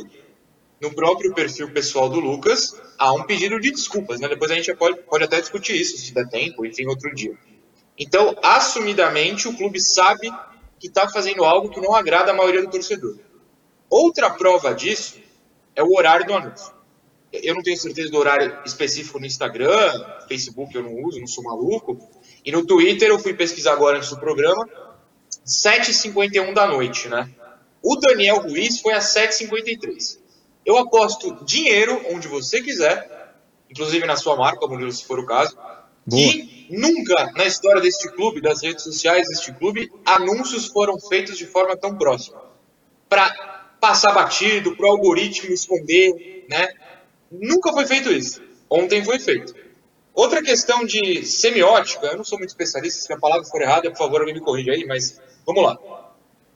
no 0.79 0.95
próprio 0.95 1.33
perfil 1.33 1.73
pessoal 1.73 2.07
do 2.07 2.21
Lucas, 2.21 2.79
há 2.99 3.15
um 3.15 3.23
pedido 3.23 3.59
de 3.59 3.71
desculpas. 3.71 4.21
Né? 4.21 4.29
Depois 4.29 4.51
a 4.51 4.57
gente 4.57 4.75
pode, 4.75 5.01
pode 5.05 5.25
até 5.25 5.41
discutir 5.41 5.81
isso, 5.81 5.97
se 5.97 6.13
der 6.13 6.29
tempo, 6.29 6.67
enfim, 6.67 6.87
outro 6.87 7.15
dia. 7.15 7.33
Então, 7.99 8.37
assumidamente, 8.43 9.49
o 9.49 9.57
clube 9.57 9.81
sabe 9.81 10.31
que 10.79 10.89
está 10.89 11.09
fazendo 11.09 11.43
algo 11.43 11.71
que 11.71 11.81
não 11.81 11.95
agrada 11.95 12.31
a 12.31 12.35
maioria 12.35 12.61
do 12.61 12.71
torcedor. 12.71 13.17
Outra 13.89 14.29
prova 14.29 14.75
disso 14.75 15.19
é 15.75 15.83
o 15.83 15.97
horário 15.97 16.27
do 16.27 16.35
anúncio. 16.35 16.75
Eu 17.33 17.55
não 17.55 17.63
tenho 17.63 17.79
certeza 17.79 18.11
do 18.11 18.19
horário 18.19 18.59
específico 18.67 19.19
no 19.19 19.25
Instagram, 19.25 20.05
Facebook 20.29 20.75
eu 20.75 20.83
não 20.83 21.05
uso, 21.05 21.19
não 21.21 21.27
sou 21.27 21.43
maluco, 21.43 21.97
e 22.45 22.53
no 22.53 22.65
Twitter, 22.65 23.09
eu 23.09 23.19
fui 23.19 23.35
pesquisar 23.35 23.73
agora 23.73 23.99
antes 23.99 24.11
do 24.11 24.19
programa, 24.19 24.69
7h51 25.47 26.53
da 26.55 26.67
noite, 26.67 27.09
né? 27.09 27.29
O 27.83 27.97
Daniel 27.97 28.41
Ruiz 28.41 28.81
foi 28.81 28.93
a 28.93 28.99
7,53. 28.99 30.19
Eu 30.65 30.77
aposto 30.77 31.45
dinheiro 31.45 32.01
onde 32.11 32.29
você 32.29 32.61
quiser, 32.61 33.35
inclusive 33.71 34.07
na 34.07 34.17
sua 34.17 34.37
marca, 34.37 34.67
Murilo, 34.67 34.93
se 34.93 35.05
for 35.05 35.19
o 35.19 35.27
caso, 35.27 35.57
Boa. 36.07 36.23
que 36.23 36.67
nunca 36.71 37.33
na 37.33 37.47
história 37.47 37.81
deste 37.81 38.09
clube, 38.13 38.41
das 38.41 38.63
redes 38.63 38.85
sociais 38.85 39.27
deste 39.29 39.53
clube, 39.53 39.91
anúncios 40.05 40.67
foram 40.67 40.99
feitos 40.99 41.37
de 41.37 41.47
forma 41.47 41.77
tão 41.77 41.97
próxima. 41.97 42.41
Para 43.09 43.31
passar 43.81 44.13
batido, 44.13 44.77
para 44.77 44.87
o 44.87 44.91
algoritmo 44.91 45.53
esconder, 45.53 46.45
né? 46.49 46.69
Nunca 47.31 47.73
foi 47.73 47.87
feito 47.87 48.11
isso. 48.11 48.43
Ontem 48.69 49.05
foi 49.05 49.19
feito. 49.19 49.55
Outra 50.21 50.43
questão 50.43 50.85
de 50.85 51.25
semiótica, 51.25 52.09
eu 52.09 52.19
não 52.19 52.25
sou 52.25 52.37
muito 52.37 52.51
especialista, 52.51 53.01
se 53.01 53.11
a 53.11 53.19
palavra 53.19 53.43
for 53.47 53.63
errada, 53.63 53.91
por 53.91 53.97
favor, 53.97 54.21
alguém 54.21 54.35
me 54.35 54.41
corrija 54.43 54.73
aí, 54.73 54.85
mas 54.85 55.19
vamos 55.47 55.63
lá. 55.63 55.79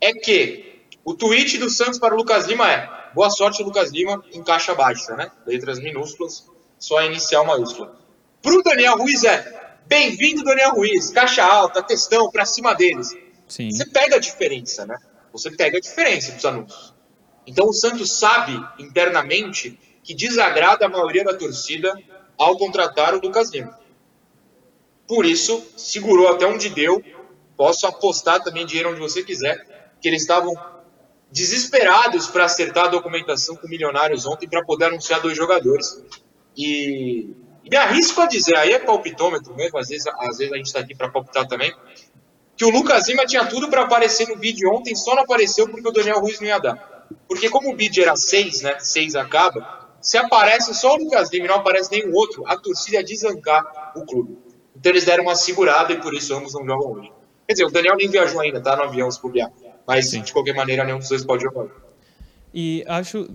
É 0.03 0.13
que 0.13 0.83
o 1.03 1.15
tweet 1.15 1.57
do 1.57 1.71
Santos 1.71 1.99
para 1.99 2.13
o 2.13 2.17
Lucas 2.19 2.45
Lima 2.45 2.71
é 2.71 2.87
boa 3.15 3.31
sorte, 3.31 3.63
Lucas 3.63 3.91
Lima, 3.91 4.23
em 4.35 4.45
caixa 4.45 4.75
baixa, 4.75 5.17
né? 5.17 5.33
Letras 5.47 5.79
minúsculas, 5.79 6.47
só 6.79 6.99
a 6.99 7.07
inicial 7.07 7.47
maiúscula. 7.47 7.99
Para 8.43 8.53
o 8.53 8.63
Daniel 8.63 8.99
Ruiz 8.99 9.25
é 9.25 9.79
bem-vindo, 9.87 10.45
Daniel 10.45 10.73
Ruiz, 10.73 11.09
caixa 11.09 11.43
alta, 11.43 11.83
textão, 11.83 12.31
para 12.31 12.45
cima 12.45 12.75
deles. 12.75 13.17
Sim. 13.49 13.71
Você 13.71 13.87
pega 13.87 14.17
a 14.17 14.21
diferença, 14.21 14.85
né? 14.85 14.99
Você 15.33 15.51
pega 15.51 15.79
a 15.79 15.81
diferença 15.81 16.33
dos 16.33 16.45
anúncios. 16.45 16.93
Então 17.47 17.67
o 17.67 17.73
Santos 17.73 18.13
sabe 18.13 18.63
internamente 18.79 19.81
que 20.03 20.13
desagrada 20.13 20.85
a 20.85 20.89
maioria 20.91 21.25
da 21.25 21.33
torcida 21.33 21.95
ao 22.39 22.57
contratar 22.57 23.15
o 23.15 23.21
Lucas 23.21 23.51
Lima. 23.51 23.79
Por 25.07 25.27
isso, 25.27 25.65
segurou 25.77 26.29
até 26.29 26.47
onde 26.47 26.69
deu. 26.71 27.03
Posso 27.57 27.87
apostar 27.87 28.43
também 28.43 28.67
dinheiro 28.67 28.91
onde 28.91 29.01
você 29.01 29.23
quiser, 29.23 29.95
que 30.01 30.09
eles 30.09 30.23
estavam 30.23 30.53
desesperados 31.31 32.29
para 32.29 32.45
acertar 32.45 32.87
a 32.87 32.89
documentação 32.89 33.57
com 33.57 33.69
milionários 33.69 34.27
ontem 34.27 34.49
para 34.49 34.65
poder 34.65 34.87
anunciar 34.87 35.21
dois 35.21 35.37
jogadores. 35.37 36.03
E, 36.57 37.35
me 37.69 37.77
arrisco 37.77 38.21
a 38.21 38.27
dizer, 38.27 38.57
aí 38.57 38.73
é 38.73 38.79
palpitômetro 38.79 39.55
mesmo, 39.55 39.79
às 39.79 39.89
vezes, 39.89 40.07
às 40.07 40.39
vezes 40.39 40.53
a 40.53 40.57
gente 40.57 40.67
está 40.67 40.81
aqui 40.81 40.95
para 40.95 41.11
palpitar 41.11 41.47
também, 41.47 41.75
que 42.57 42.65
o 42.65 42.71
Lucas 42.71 43.09
Lima 43.09 43.27
tinha 43.27 43.47
tudo 43.47 43.69
para 43.69 43.83
aparecer 43.83 44.29
no 44.29 44.37
bid 44.37 44.65
ontem, 44.69 44.95
só 44.95 45.15
não 45.15 45.23
apareceu 45.23 45.69
porque 45.69 45.89
o 45.89 45.93
Daniel 45.93 46.21
Ruiz 46.21 46.39
não 46.41 46.47
ia 46.47 46.59
dar. 46.59 47.07
Porque 47.27 47.51
como 47.51 47.73
o 47.73 47.77
bid 47.77 48.01
era 48.01 48.15
6, 48.15 48.63
né? 48.63 48.79
6 48.79 49.17
acaba, 49.17 49.84
se 50.05 50.19
aparece 50.19 50.75
só 50.75 50.95
o 50.95 50.99
Lucas 50.99 51.33
Lima 51.33 51.47
e 51.47 51.49
não 51.49 51.57
aparece 51.57 51.91
nenhum 51.91 52.15
outro, 52.15 52.47
a 52.47 52.59
torcida 52.59 52.99
ia 52.99 53.03
desancar 53.03 53.93
o 53.97 54.05
clube. 54.05 54.37
Então 54.77 54.93
eles 54.93 55.07
deram 55.07 55.25
uma 55.25 55.35
segurada 55.35 55.95
e 55.95 56.01
por 56.01 56.13
isso 56.13 56.35
ambos 56.35 56.53
não 56.53 56.65
jogam 56.67 56.93
hoje. 56.93 57.13
Quer 57.49 57.55
dizer, 57.55 57.65
o 57.65 57.71
Daniel 57.71 57.97
nem 57.97 58.09
viajou 58.09 58.39
ainda, 58.39 58.61
tá 58.61 58.77
no 58.77 58.83
avião 58.83 59.11
se 59.11 59.19
puder. 59.19 59.51
Mas 59.87 60.11
Sim. 60.11 60.21
de 60.21 60.31
qualquer 60.31 60.55
maneira 60.55 60.85
nenhum 60.85 60.99
dos 60.99 61.09
dois 61.09 61.25
pode 61.25 61.43
jogar. 61.43 61.69
E 62.53 62.85
acho, 62.87 63.31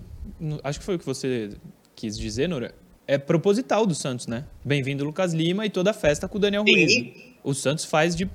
acho 0.62 0.78
que 0.78 0.84
foi 0.84 0.94
o 0.94 0.98
que 0.98 1.04
você 1.04 1.50
quis 1.96 2.16
dizer, 2.16 2.48
Nora. 2.48 2.72
É 3.04 3.18
proposital 3.18 3.84
do 3.84 3.94
Santos, 3.94 4.28
né? 4.28 4.44
Bem-vindo 4.64 5.04
Lucas 5.04 5.32
Lima 5.32 5.66
e 5.66 5.70
toda 5.70 5.90
a 5.90 5.94
festa 5.94 6.28
com 6.28 6.38
o 6.38 6.40
Daniel 6.40 6.62
Sim. 6.64 6.72
Ruiz. 6.72 7.14
O 7.42 7.52
Santos 7.52 7.84
faz 7.84 8.14
de 8.14 8.30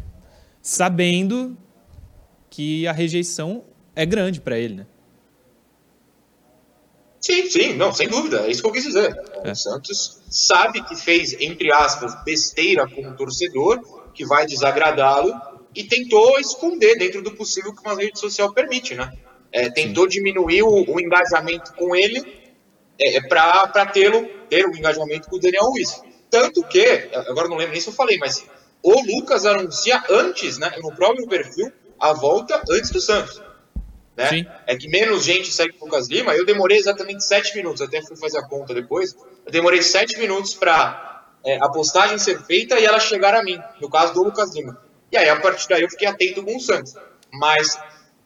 sabendo 0.62 1.58
que 2.50 2.86
a 2.86 2.92
rejeição 2.92 3.64
é 3.96 4.06
grande 4.06 4.42
para 4.42 4.60
ele, 4.60 4.76
né? 4.76 4.88
Sim, 7.26 7.50
sim, 7.50 7.74
não, 7.74 7.92
sem 7.92 8.08
dúvida, 8.08 8.46
é 8.46 8.52
isso 8.52 8.62
que 8.62 8.68
eu 8.68 8.72
quis 8.72 8.84
dizer. 8.84 9.20
É. 9.44 9.52
O 9.52 9.56
Santos 9.56 10.22
sabe 10.30 10.84
que 10.84 10.96
fez, 10.96 11.34
entre 11.40 11.72
aspas, 11.74 12.24
besteira 12.24 12.88
com 12.88 13.02
o 13.02 13.16
torcedor, 13.16 14.12
que 14.14 14.24
vai 14.24 14.46
desagradá-lo, 14.46 15.34
e 15.74 15.84
tentou 15.84 16.40
esconder 16.40 16.96
dentro 17.00 17.24
do 17.24 17.32
possível 17.32 17.74
que 17.74 17.82
uma 17.82 17.96
rede 17.96 18.20
social 18.20 18.54
permite, 18.54 18.94
né? 18.94 19.12
É, 19.52 19.72
tentou 19.72 20.08
diminuir 20.08 20.62
o, 20.62 20.86
o 20.88 21.00
engajamento 21.00 21.74
com 21.74 21.96
ele 21.96 22.24
é, 23.02 23.20
para 23.22 23.88
tê-lo 23.88 24.30
ter 24.48 24.64
o 24.68 24.78
engajamento 24.78 25.28
com 25.28 25.38
o 25.38 25.40
Daniel 25.40 25.64
Ruiz. 25.64 26.00
Tanto 26.30 26.62
que, 26.68 27.10
agora 27.28 27.48
não 27.48 27.58
lembro 27.58 27.72
nem 27.72 27.82
se 27.82 27.88
eu 27.88 27.94
falei, 27.94 28.20
mas 28.20 28.46
o 28.84 29.02
Lucas 29.02 29.48
anuncia 29.48 30.00
antes, 30.12 30.60
né, 30.60 30.72
no 30.78 30.94
próprio 30.94 31.28
perfil, 31.28 31.72
a 32.00 32.14
volta 32.14 32.62
antes 32.70 32.92
do 32.92 33.02
Santos. 33.02 33.42
Né? 34.16 34.30
Sim. 34.30 34.46
É 34.66 34.76
que 34.76 34.88
menos 34.88 35.24
gente 35.24 35.52
segue 35.52 35.76
o 35.80 35.86
Lucas 35.86 36.08
Lima. 36.08 36.34
Eu 36.36 36.46
demorei 36.46 36.78
exatamente 36.78 37.24
sete 37.24 37.56
minutos, 37.56 37.82
até 37.82 38.02
fui 38.02 38.16
fazer 38.16 38.38
a 38.38 38.44
conta 38.48 38.74
depois. 38.74 39.16
Eu 39.46 39.52
demorei 39.52 39.82
sete 39.82 40.18
minutos 40.18 40.54
para 40.54 41.26
é, 41.44 41.58
a 41.58 41.70
postagem 41.70 42.18
ser 42.18 42.42
feita 42.44 42.80
e 42.80 42.86
ela 42.86 43.00
chegar 43.00 43.34
a 43.34 43.44
mim, 43.44 43.60
no 43.82 43.90
caso 43.90 44.14
do 44.14 44.24
Lucas 44.24 44.56
Lima. 44.56 44.82
E 45.12 45.18
aí, 45.18 45.30
a 45.30 45.40
partir 45.40 45.68
daí, 45.68 45.84
eu 45.84 45.90
fiquei 45.90 46.08
atento 46.08 46.44
com 46.44 46.56
o 46.56 46.60
Santos. 46.60 46.96
Mas 47.32 47.78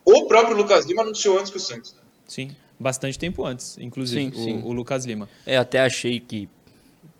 o 0.06 0.28
próprio 0.28 0.56
Lucas 0.56 0.86
Lima 0.86 1.02
anunciou 1.02 1.38
antes 1.38 1.52
que 1.52 1.58
o 1.58 1.62
Santos. 1.62 1.96
Sim. 2.28 2.56
Bastante 2.80 3.20
tempo 3.20 3.46
antes, 3.46 3.78
inclusive, 3.78 4.34
Sim, 4.34 4.44
sim. 4.44 4.62
O, 4.64 4.68
o 4.68 4.72
Lucas 4.72 5.06
Lima. 5.06 5.28
É, 5.46 5.58
até 5.58 5.82
achei 5.82 6.18
que 6.18 6.48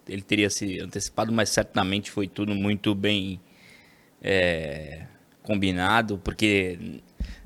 ele 0.08 0.22
teria 0.22 0.50
se 0.50 0.80
antecipado, 0.80 1.34
mas 1.34 1.50
certamente 1.50 2.10
foi 2.10 2.30
tudo 2.30 2.56
muito 2.56 2.96
bem 2.96 3.42
é, 4.22 5.06
combinado, 5.44 6.18
porque 6.18 7.02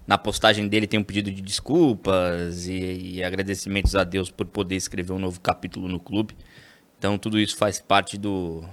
na 0.05 0.17
postagem 0.17 0.67
dele 0.67 0.87
tem 0.87 0.99
um 0.99 1.03
pedido 1.03 1.31
de 1.31 1.41
desculpas 1.41 2.67
e, 2.67 3.15
e 3.15 3.23
agradecimentos 3.23 3.95
a 3.95 4.03
Deus 4.03 4.29
por 4.29 4.45
poder 4.45 4.75
escrever 4.75 5.13
um 5.13 5.19
novo 5.19 5.39
capítulo 5.39 5.87
no 5.87 5.99
clube. 5.99 6.35
Então 6.97 7.17
tudo 7.17 7.39
isso 7.39 7.55
faz 7.55 7.79
parte 7.79 8.17
do, 8.17 8.63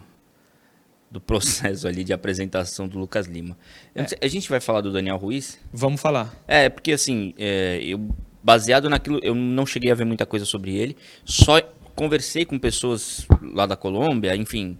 do 1.10 1.20
processo 1.20 1.86
ali 1.86 2.04
de 2.04 2.12
apresentação 2.12 2.88
do 2.88 2.98
Lucas 2.98 3.26
Lima. 3.26 3.56
Não 3.94 4.06
sei, 4.06 4.18
a 4.20 4.28
gente 4.28 4.48
vai 4.48 4.60
falar 4.60 4.80
do 4.80 4.92
Daniel 4.92 5.16
Ruiz? 5.16 5.58
Vamos 5.72 6.00
falar. 6.00 6.34
É, 6.46 6.68
porque 6.68 6.92
assim, 6.92 7.34
é, 7.38 7.80
eu 7.82 8.08
baseado 8.42 8.88
naquilo, 8.88 9.20
eu 9.22 9.34
não 9.34 9.66
cheguei 9.66 9.90
a 9.90 9.94
ver 9.94 10.04
muita 10.04 10.24
coisa 10.24 10.44
sobre 10.44 10.74
ele, 10.74 10.96
só 11.24 11.60
conversei 11.94 12.44
com 12.44 12.58
pessoas 12.58 13.26
lá 13.52 13.66
da 13.66 13.76
Colômbia, 13.76 14.34
enfim, 14.34 14.78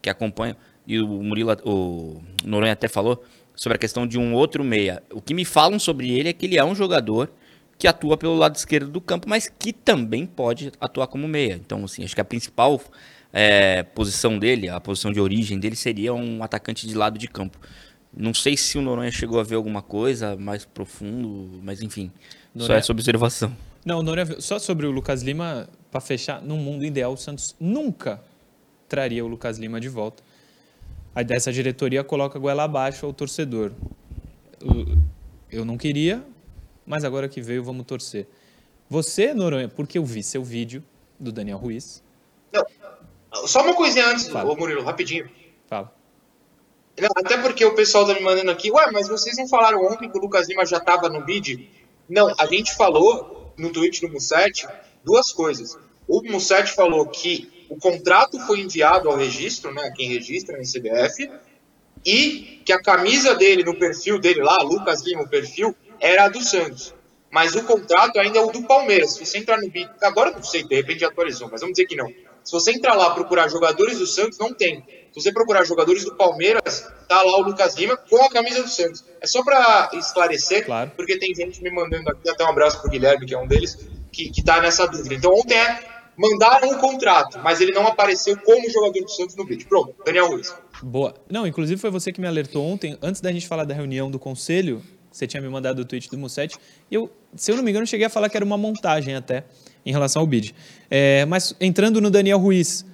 que 0.00 0.08
acompanham, 0.08 0.56
e 0.86 1.00
o 1.00 1.08
Murilo, 1.22 1.56
o 1.64 2.22
Noronha 2.44 2.72
até 2.72 2.88
falou 2.88 3.24
sobre 3.60 3.76
a 3.76 3.78
questão 3.78 4.06
de 4.06 4.18
um 4.18 4.32
outro 4.32 4.64
meia. 4.64 5.02
O 5.12 5.20
que 5.20 5.34
me 5.34 5.44
falam 5.44 5.78
sobre 5.78 6.10
ele 6.10 6.30
é 6.30 6.32
que 6.32 6.46
ele 6.46 6.56
é 6.56 6.64
um 6.64 6.74
jogador 6.74 7.30
que 7.78 7.86
atua 7.86 8.16
pelo 8.16 8.34
lado 8.34 8.56
esquerdo 8.56 8.90
do 8.90 9.02
campo, 9.02 9.28
mas 9.28 9.52
que 9.58 9.70
também 9.70 10.24
pode 10.24 10.72
atuar 10.80 11.06
como 11.08 11.28
meia. 11.28 11.60
Então, 11.62 11.84
assim, 11.84 12.02
acho 12.02 12.14
que 12.14 12.22
a 12.22 12.24
principal 12.24 12.80
é, 13.30 13.82
posição 13.82 14.38
dele, 14.38 14.70
a 14.70 14.80
posição 14.80 15.12
de 15.12 15.20
origem 15.20 15.58
dele 15.60 15.76
seria 15.76 16.14
um 16.14 16.42
atacante 16.42 16.86
de 16.86 16.94
lado 16.94 17.18
de 17.18 17.28
campo. 17.28 17.58
Não 18.16 18.32
sei 18.32 18.56
se 18.56 18.78
o 18.78 18.80
Noronha 18.82 19.12
chegou 19.12 19.38
a 19.38 19.42
ver 19.42 19.56
alguma 19.56 19.82
coisa 19.82 20.36
mais 20.36 20.64
profundo, 20.64 21.60
mas 21.62 21.82
enfim, 21.82 22.10
só 22.56 22.60
Noronha- 22.60 22.78
é 22.78 22.82
sobre 22.82 23.02
observação. 23.02 23.54
Não, 23.84 24.02
Nora, 24.02 24.40
só 24.40 24.58
sobre 24.58 24.86
o 24.86 24.90
Lucas 24.90 25.22
Lima, 25.22 25.68
para 25.90 26.00
fechar, 26.00 26.40
no 26.40 26.56
mundo 26.56 26.82
ideal, 26.82 27.12
o 27.12 27.16
Santos 27.18 27.54
nunca 27.60 28.22
traria 28.88 29.22
o 29.22 29.28
Lucas 29.28 29.58
Lima 29.58 29.78
de 29.78 29.88
volta. 29.90 30.22
Aí 31.14 31.24
dessa 31.24 31.52
diretoria 31.52 32.04
coloca 32.04 32.38
a 32.38 32.40
goela 32.40 32.64
abaixo 32.64 33.04
ao 33.06 33.12
torcedor. 33.12 33.72
Eu 35.50 35.64
não 35.64 35.76
queria, 35.76 36.24
mas 36.86 37.04
agora 37.04 37.28
que 37.28 37.40
veio, 37.40 37.64
vamos 37.64 37.84
torcer. 37.86 38.28
Você, 38.88 39.34
Noronha, 39.34 39.68
porque 39.68 39.98
eu 39.98 40.04
vi 40.04 40.22
seu 40.22 40.42
vídeo 40.42 40.82
do 41.18 41.32
Daniel 41.32 41.58
Ruiz. 41.58 42.02
Não, 42.52 42.64
só 43.46 43.62
uma 43.62 43.74
coisinha 43.74 44.06
antes, 44.06 44.28
Fala. 44.28 44.50
ô 44.52 44.56
Murilo, 44.56 44.82
rapidinho. 44.82 45.28
Fala. 45.68 45.92
Não, 46.98 47.08
até 47.16 47.38
porque 47.38 47.64
o 47.64 47.74
pessoal 47.74 48.06
tá 48.06 48.14
me 48.14 48.20
mandando 48.20 48.50
aqui, 48.50 48.70
ué, 48.70 48.90
mas 48.92 49.08
vocês 49.08 49.36
não 49.36 49.48
falaram 49.48 49.84
ontem 49.86 50.08
que 50.10 50.18
o 50.18 50.20
Lucas 50.20 50.48
Lima 50.48 50.66
já 50.66 50.78
estava 50.78 51.08
no 51.08 51.24
bid? 51.24 51.70
Não, 52.08 52.34
a 52.38 52.46
gente 52.46 52.74
falou 52.74 53.52
no 53.56 53.70
tweet 53.70 54.00
do 54.00 54.12
Musset 54.12 54.68
duas 55.04 55.32
coisas. 55.32 55.78
O 56.06 56.22
Musset 56.22 56.72
falou 56.72 57.06
que 57.06 57.59
o 57.70 57.76
contrato 57.76 58.38
foi 58.46 58.60
enviado 58.60 59.08
ao 59.08 59.16
registro, 59.16 59.72
né, 59.72 59.90
quem 59.96 60.08
registra 60.08 60.58
no 60.58 60.64
CBF, 60.64 61.30
e 62.04 62.60
que 62.64 62.72
a 62.72 62.82
camisa 62.82 63.34
dele 63.34 63.62
no 63.62 63.78
perfil 63.78 64.18
dele 64.18 64.42
lá, 64.42 64.56
Lucas 64.62 65.02
Lima, 65.02 65.22
o 65.22 65.28
perfil, 65.28 65.74
era 66.00 66.24
a 66.24 66.28
do 66.28 66.42
Santos. 66.42 66.94
Mas 67.30 67.54
o 67.54 67.62
contrato 67.62 68.18
ainda 68.18 68.38
é 68.38 68.42
o 68.42 68.50
do 68.50 68.62
Palmeiras. 68.64 69.14
Se 69.14 69.24
você 69.24 69.38
entrar 69.38 69.58
no 69.58 69.70
bid, 69.70 69.88
agora 70.02 70.32
não 70.32 70.42
sei, 70.42 70.64
de 70.64 70.74
repente 70.74 71.04
atualizou, 71.04 71.48
mas 71.50 71.60
vamos 71.60 71.74
dizer 71.76 71.86
que 71.86 71.94
não. 71.94 72.08
Se 72.42 72.52
você 72.52 72.72
entrar 72.72 72.94
lá 72.94 73.10
procurar 73.14 73.48
jogadores 73.48 73.98
do 73.98 74.06
Santos, 74.06 74.38
não 74.38 74.52
tem. 74.52 74.82
Se 75.12 75.20
você 75.20 75.32
procurar 75.32 75.64
jogadores 75.64 76.04
do 76.04 76.16
Palmeiras, 76.16 76.88
tá 77.08 77.22
lá 77.22 77.38
o 77.38 77.42
Lucas 77.42 77.76
Lima 77.76 77.96
com 77.96 78.24
a 78.24 78.30
camisa 78.30 78.62
do 78.62 78.68
Santos. 78.68 79.04
É 79.20 79.26
só 79.26 79.44
para 79.44 79.90
esclarecer, 79.92 80.64
Claro. 80.64 80.90
porque 80.96 81.18
tem 81.18 81.34
gente 81.34 81.62
me 81.62 81.70
mandando 81.70 82.10
aqui, 82.10 82.28
até 82.28 82.42
um 82.44 82.48
abraço 82.48 82.80
pro 82.80 82.90
Guilherme, 82.90 83.26
que 83.26 83.34
é 83.34 83.38
um 83.38 83.46
deles, 83.46 83.78
que, 84.10 84.30
que 84.30 84.42
tá 84.42 84.60
nessa 84.60 84.86
dúvida. 84.86 85.14
Então 85.14 85.32
ontem 85.32 85.54
é, 85.54 85.80
mandaram 86.20 86.70
um 86.70 86.78
contrato, 86.78 87.38
mas 87.42 87.60
ele 87.60 87.72
não 87.72 87.86
apareceu 87.86 88.36
como 88.38 88.68
jogador 88.70 89.00
do 89.02 89.10
Santos 89.10 89.34
no 89.34 89.44
bid. 89.44 89.64
Pronto, 89.64 89.94
Daniel 90.04 90.28
Ruiz. 90.28 90.54
Boa. 90.82 91.14
Não, 91.30 91.46
inclusive 91.46 91.80
foi 91.80 91.90
você 91.90 92.12
que 92.12 92.20
me 92.20 92.26
alertou 92.26 92.64
ontem, 92.64 92.96
antes 93.00 93.20
da 93.20 93.32
gente 93.32 93.46
falar 93.48 93.64
da 93.64 93.74
reunião 93.74 94.10
do 94.10 94.18
conselho, 94.18 94.82
você 95.10 95.26
tinha 95.26 95.40
me 95.40 95.48
mandado 95.48 95.80
o 95.80 95.84
tweet 95.84 96.08
do 96.10 96.18
Musset, 96.18 96.56
e 96.90 96.94
eu, 96.94 97.10
se 97.34 97.50
eu 97.50 97.56
não 97.56 97.62
me 97.64 97.70
engano, 97.70 97.86
cheguei 97.86 98.06
a 98.06 98.10
falar 98.10 98.28
que 98.28 98.36
era 98.36 98.44
uma 98.44 98.56
montagem 98.58 99.14
até, 99.14 99.44
em 99.84 99.90
relação 99.92 100.20
ao 100.20 100.26
bid. 100.26 100.54
É, 100.90 101.24
mas 101.24 101.54
entrando 101.60 102.00
no 102.00 102.10
Daniel 102.10 102.38
Ruiz, 102.38 102.84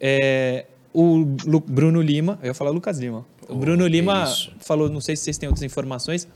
é, 0.00 0.64
o 0.92 1.18
Lu- 1.44 1.60
Bruno 1.60 2.00
Lima, 2.00 2.38
eu 2.42 2.48
ia 2.48 2.54
falar 2.54 2.70
Lucas 2.70 2.98
Lima, 2.98 3.24
o 3.48 3.54
Bruno 3.54 3.84
que 3.84 3.90
Lima 3.90 4.24
isso. 4.24 4.52
falou, 4.60 4.88
não 4.88 5.00
sei 5.00 5.16
se 5.16 5.24
vocês 5.24 5.38
têm 5.38 5.48
outras 5.48 5.62
informações, 5.62 6.26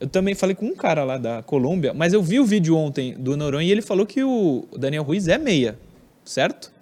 Eu 0.00 0.08
também 0.08 0.34
falei 0.34 0.54
com 0.54 0.66
um 0.66 0.76
cara 0.76 1.02
lá 1.04 1.18
da 1.18 1.42
Colômbia, 1.42 1.92
mas 1.92 2.12
eu 2.12 2.22
vi 2.22 2.38
o 2.38 2.44
vídeo 2.44 2.76
ontem 2.76 3.14
do 3.14 3.36
Noronha 3.36 3.66
e 3.66 3.72
ele 3.72 3.82
falou 3.82 4.06
que 4.06 4.22
o 4.22 4.66
Daniel 4.76 5.02
Ruiz 5.02 5.26
é 5.26 5.38
meia, 5.38 5.78
certo? 6.24 6.72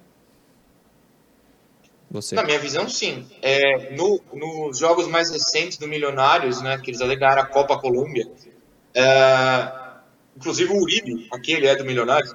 Você. 2.09 2.35
Na 2.35 2.43
minha 2.43 2.59
visão, 2.59 2.87
sim. 2.87 3.25
É, 3.41 3.95
no, 3.95 4.21
nos 4.33 4.77
jogos 4.77 5.07
mais 5.07 5.29
recentes 5.31 5.77
do 5.77 5.87
Milionários, 5.87 6.61
né, 6.61 6.77
que 6.77 6.91
eles 6.91 7.01
alegaram 7.01 7.41
a 7.41 7.45
Copa 7.45 7.77
Colômbia, 7.79 8.27
é, 8.93 9.71
inclusive 10.37 10.71
o 10.71 10.77
Uribe, 10.81 11.27
aquele 11.33 11.67
é 11.67 11.75
do 11.75 11.83
Milionários, 11.83 12.33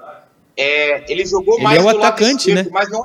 é, 0.56 1.10
ele 1.10 1.24
jogou 1.24 1.54
ele 1.54 1.64
mais 1.64 1.80
é 1.80 1.84
o 1.84 1.88
atacante, 1.88 2.50
esquerdo, 2.50 2.66
né? 2.66 2.70
mas 2.72 2.90
não 2.90 3.02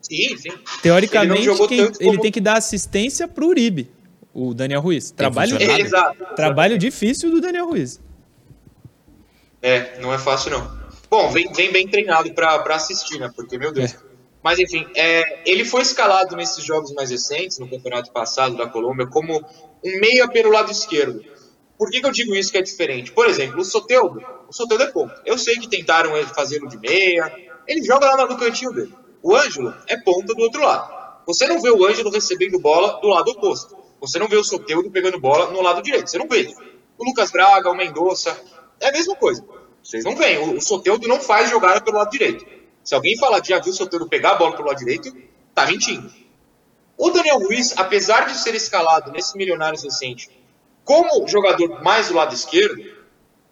Sim, 0.00 0.36
sim. 0.38 0.50
Teoricamente, 0.82 1.48
Ele 1.48 1.66
quem- 1.68 1.92
ele 2.00 2.18
tem 2.18 2.32
que 2.32 2.40
dar 2.40 2.56
assistência 2.56 3.28
pro 3.28 3.48
Uribe, 3.48 3.90
o 4.38 4.54
Daniel 4.54 4.80
Ruiz. 4.80 5.10
Trabalho. 5.10 5.56
É, 5.60 5.80
exato. 5.80 6.34
trabalho 6.36 6.78
difícil 6.78 7.30
do 7.30 7.40
Daniel 7.40 7.66
Ruiz. 7.66 8.00
É, 9.60 9.98
não 10.00 10.14
é 10.14 10.18
fácil 10.18 10.52
não. 10.52 10.78
Bom, 11.10 11.30
vem, 11.30 11.52
vem 11.52 11.72
bem 11.72 11.88
treinado 11.88 12.32
pra 12.32 12.58
pra 12.60 12.76
assistir, 12.76 13.18
né? 13.18 13.30
Porque, 13.34 13.58
meu 13.58 13.72
Deus. 13.72 13.94
É. 13.94 13.98
Mas, 14.42 14.58
enfim, 14.60 14.86
é, 14.94 15.42
ele 15.44 15.64
foi 15.64 15.82
escalado 15.82 16.36
nesses 16.36 16.64
jogos 16.64 16.92
mais 16.92 17.10
recentes, 17.10 17.58
no 17.58 17.68
campeonato 17.68 18.12
passado 18.12 18.56
da 18.56 18.68
Colômbia, 18.68 19.06
como 19.08 19.36
um 19.84 20.00
meia 20.00 20.28
pelo 20.28 20.52
lado 20.52 20.70
esquerdo. 20.70 21.24
Por 21.76 21.90
que, 21.90 22.00
que 22.00 22.06
eu 22.06 22.12
digo 22.12 22.34
isso 22.36 22.52
que 22.52 22.58
é 22.58 22.62
diferente? 22.62 23.10
Por 23.10 23.26
exemplo, 23.26 23.60
o 23.60 23.64
Soteudo. 23.64 24.22
O 24.48 24.52
Soteudo 24.52 24.84
é 24.84 24.86
ponta. 24.86 25.20
Eu 25.26 25.36
sei 25.36 25.56
que 25.56 25.68
tentaram 25.68 26.16
ele 26.16 26.28
fazê-lo 26.28 26.68
de 26.68 26.78
meia. 26.78 27.32
Ele 27.66 27.82
joga 27.82 28.14
lá 28.14 28.26
no 28.26 28.36
cantinho 28.36 28.72
dele. 28.72 28.94
O 29.22 29.34
Ângelo 29.34 29.74
é 29.88 29.96
ponta 29.96 30.34
do 30.34 30.42
outro 30.42 30.62
lado. 30.62 30.96
Você 31.26 31.46
não 31.46 31.60
vê 31.60 31.70
o 31.70 31.84
Ângelo 31.84 32.10
recebendo 32.10 32.58
bola 32.58 33.00
do 33.00 33.08
lado 33.08 33.30
oposto. 33.30 33.77
Você 34.00 34.18
não 34.18 34.28
vê 34.28 34.36
o 34.36 34.44
Soteudo 34.44 34.90
pegando 34.90 35.18
bola 35.18 35.50
no 35.50 35.60
lado 35.60 35.82
direito. 35.82 36.08
Você 36.08 36.18
não 36.18 36.28
vê. 36.28 36.54
O 36.96 37.04
Lucas 37.04 37.30
Braga, 37.30 37.70
o 37.70 37.74
Mendonça, 37.74 38.38
é 38.80 38.88
a 38.88 38.92
mesma 38.92 39.16
coisa. 39.16 39.44
Vocês 39.82 40.04
não 40.04 40.16
veem. 40.16 40.56
O, 40.56 40.60
Soteudo 40.60 41.08
não 41.08 41.20
faz 41.20 41.50
jogada 41.50 41.80
pelo 41.80 41.98
lado 41.98 42.10
direito. 42.10 42.44
Se 42.84 42.94
alguém 42.94 43.16
falar 43.18 43.40
que 43.40 43.48
já 43.48 43.58
viu 43.58 43.72
o 43.72 43.76
Soteudo 43.76 44.08
pegar 44.08 44.32
a 44.32 44.34
bola 44.36 44.56
pelo 44.56 44.68
lado 44.68 44.78
direito, 44.78 45.14
tá 45.54 45.66
mentindo. 45.66 46.10
O 46.96 47.10
Daniel 47.10 47.38
Ruiz, 47.38 47.76
apesar 47.76 48.26
de 48.26 48.36
ser 48.38 48.54
escalado 48.54 49.12
nesse 49.12 49.36
Milionários 49.36 49.82
recente 49.82 50.30
como 50.84 51.28
jogador 51.28 51.82
mais 51.82 52.08
do 52.08 52.14
lado 52.14 52.34
esquerdo, 52.34 52.82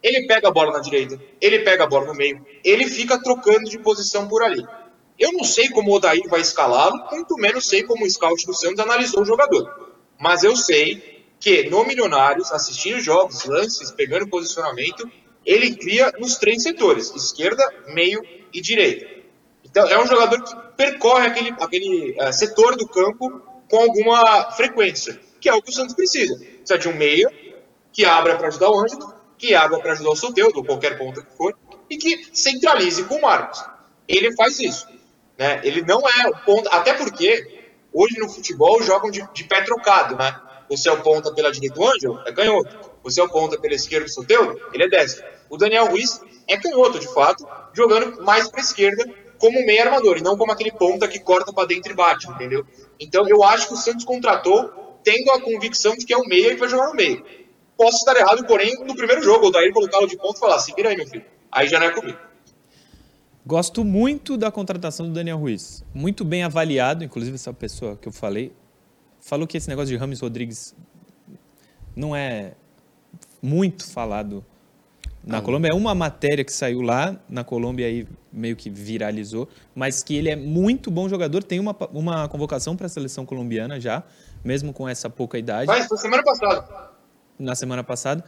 ele 0.01 0.25
pega 0.25 0.47
a 0.47 0.51
bola 0.51 0.73
na 0.73 0.79
direita, 0.79 1.21
ele 1.39 1.59
pega 1.59 1.83
a 1.83 1.87
bola 1.87 2.07
no 2.07 2.15
meio, 2.15 2.43
ele 2.63 2.87
fica 2.87 3.21
trocando 3.21 3.69
de 3.69 3.77
posição 3.77 4.27
por 4.27 4.41
ali. 4.41 4.65
Eu 5.19 5.31
não 5.33 5.43
sei 5.43 5.69
como 5.69 5.91
o 5.91 5.95
Odair 5.95 6.27
vai 6.29 6.41
escalá-lo, 6.41 6.97
muito 7.11 7.35
menos 7.35 7.67
sei 7.67 7.83
como 7.83 8.05
o 8.05 8.09
scout 8.09 8.45
do 8.45 8.53
Santos 8.53 8.79
analisou 8.79 9.21
o 9.21 9.25
jogador. 9.25 9.86
Mas 10.19 10.43
eu 10.43 10.55
sei 10.55 11.25
que 11.39 11.69
no 11.69 11.85
Milionários, 11.85 12.51
assistindo 12.51 12.99
jogos, 12.99 13.45
lances, 13.45 13.91
pegando 13.91 14.27
posicionamento, 14.27 15.09
ele 15.45 15.75
cria 15.75 16.11
nos 16.19 16.35
três 16.35 16.63
setores: 16.63 17.13
esquerda, 17.15 17.63
meio 17.87 18.21
e 18.53 18.61
direita. 18.61 19.07
Então 19.63 19.87
é 19.87 20.01
um 20.01 20.07
jogador 20.07 20.41
que 20.43 20.55
percorre 20.75 21.27
aquele, 21.27 21.55
aquele 21.59 22.15
eh, 22.17 22.31
setor 22.31 22.75
do 22.75 22.87
campo 22.87 23.41
com 23.69 23.77
alguma 23.77 24.51
frequência, 24.51 25.19
que 25.39 25.49
é 25.49 25.53
o 25.53 25.61
que 25.61 25.69
o 25.69 25.73
Santos 25.73 25.95
precisa. 25.95 26.35
Precisa 26.37 26.77
de 26.77 26.87
um 26.87 26.95
meia 26.95 27.31
que 27.91 28.05
abra 28.05 28.37
para 28.37 28.47
ajudar 28.47 28.69
o 28.69 28.79
Ângelo, 28.79 29.13
que 29.37 29.53
abra 29.53 29.79
para 29.79 29.91
ajudar 29.93 30.11
o 30.11 30.15
Soteldo, 30.15 30.59
ou 30.59 30.65
qualquer 30.65 30.97
ponta 30.97 31.21
que 31.21 31.35
for, 31.35 31.57
e 31.89 31.97
que 31.97 32.29
centralize 32.33 33.03
com 33.03 33.15
o 33.15 33.21
Marcos. 33.21 33.63
Ele 34.07 34.35
faz 34.35 34.59
isso. 34.59 34.87
Né? 35.37 35.61
Ele 35.63 35.81
não 35.81 36.01
é 36.07 36.27
o 36.27 36.37
ponta, 36.45 36.69
até 36.69 36.93
porque 36.93 37.56
hoje 37.97 38.19
no 38.19 38.29
futebol 38.29 38.81
jogam 38.83 39.09
de, 39.09 39.27
de 39.33 39.43
pé 39.45 39.61
trocado, 39.61 40.15
né? 40.15 40.39
Você 40.69 40.87
é 40.87 40.91
o 40.91 41.01
ponta 41.01 41.33
pela 41.33 41.51
direita 41.51 41.75
do 41.75 41.87
Ângelo, 41.87 42.21
é 42.25 42.31
canhoto. 42.31 42.91
Você 43.03 43.19
é 43.19 43.23
o 43.23 43.29
ponta 43.29 43.57
pela 43.59 43.73
esquerda 43.73 44.05
do 44.05 44.11
Soteldo, 44.11 44.59
ele 44.71 44.83
é 44.83 44.89
destro. 44.89 45.25
O 45.49 45.57
Daniel 45.57 45.87
Ruiz 45.87 46.21
é 46.47 46.57
canhoto, 46.57 46.99
de 46.99 47.11
fato, 47.11 47.47
jogando 47.73 48.21
mais 48.23 48.49
para 48.49 48.59
esquerda 48.59 49.03
como 49.39 49.65
meio 49.65 49.81
armador, 49.81 50.17
e 50.17 50.21
não 50.21 50.37
como 50.37 50.51
aquele 50.51 50.71
ponta 50.71 51.07
que 51.07 51.19
corta 51.19 51.53
para 51.53 51.67
dentro 51.67 51.91
e 51.91 51.95
bate, 51.95 52.29
entendeu? 52.29 52.65
Então 52.99 53.27
eu 53.27 53.43
acho 53.43 53.67
que 53.67 53.73
o 53.73 53.77
Santos 53.77 54.03
contratou 54.03 54.99
tendo 55.03 55.31
a 55.31 55.41
convicção 55.41 55.95
de 55.95 56.05
que 56.05 56.13
é 56.13 56.17
o 56.17 56.27
meia 56.27 56.51
e 56.51 56.55
vai 56.55 56.67
jogar 56.67 56.87
no 56.87 56.95
meio. 56.95 57.23
Posso 57.77 57.97
estar 57.97 58.15
errado, 58.15 58.45
porém, 58.45 58.75
no 58.83 58.95
primeiro 58.95 59.21
jogo, 59.21 59.47
o 59.47 59.51
Daí 59.51 59.71
colocá-lo 59.71 60.07
de 60.07 60.17
ponto 60.17 60.37
e 60.37 60.39
falar, 60.39 60.59
se 60.59 60.73
vira 60.73 60.89
aí, 60.89 60.97
meu 60.97 61.07
filho. 61.07 61.25
Aí 61.51 61.67
já 61.67 61.79
não 61.79 61.87
é 61.87 61.91
comigo. 61.91 62.17
Gosto 63.47 63.85
muito 63.85 64.35
da 64.35 64.51
contratação 64.51 65.07
do 65.07 65.13
Daniel 65.13 65.37
Ruiz. 65.37 65.81
Muito 65.93 66.25
bem 66.25 66.43
avaliado, 66.43 67.05
inclusive 67.05 67.35
essa 67.35 67.53
pessoa 67.53 67.95
que 67.95 68.05
eu 68.05 68.11
falei, 68.11 68.51
falou 69.21 69.47
que 69.47 69.55
esse 69.55 69.69
negócio 69.69 69.87
de 69.87 69.95
Rames 69.95 70.19
Rodrigues 70.19 70.75
não 71.95 72.13
é 72.13 72.55
muito 73.41 73.89
falado 73.89 74.43
na 75.23 75.41
Colômbia. 75.41 75.69
É 75.69 75.73
uma 75.73 75.95
matéria 75.95 76.43
que 76.43 76.51
saiu 76.51 76.81
lá 76.81 77.17
na 77.29 77.41
Colômbia 77.41 77.89
e 77.89 78.05
meio 78.33 78.53
que 78.53 78.69
viralizou, 78.69 79.47
mas 79.73 80.03
que 80.03 80.13
ele 80.17 80.29
é 80.29 80.35
muito 80.35 80.91
bom 80.91 81.07
jogador, 81.07 81.41
tem 81.41 81.61
uma, 81.61 81.73
uma 81.93 82.27
convocação 82.27 82.75
para 82.75 82.87
a 82.87 82.89
seleção 82.89 83.25
colombiana 83.25 83.79
já, 83.79 84.03
mesmo 84.43 84.73
com 84.73 84.89
essa 84.89 85.09
pouca 85.09 85.39
idade 85.39 85.67
Mas 85.67 85.87
foi 85.87 85.97
semana 85.97 86.21
passada. 86.21 86.91
na 87.39 87.55
semana 87.55 87.81
passada 87.81 88.25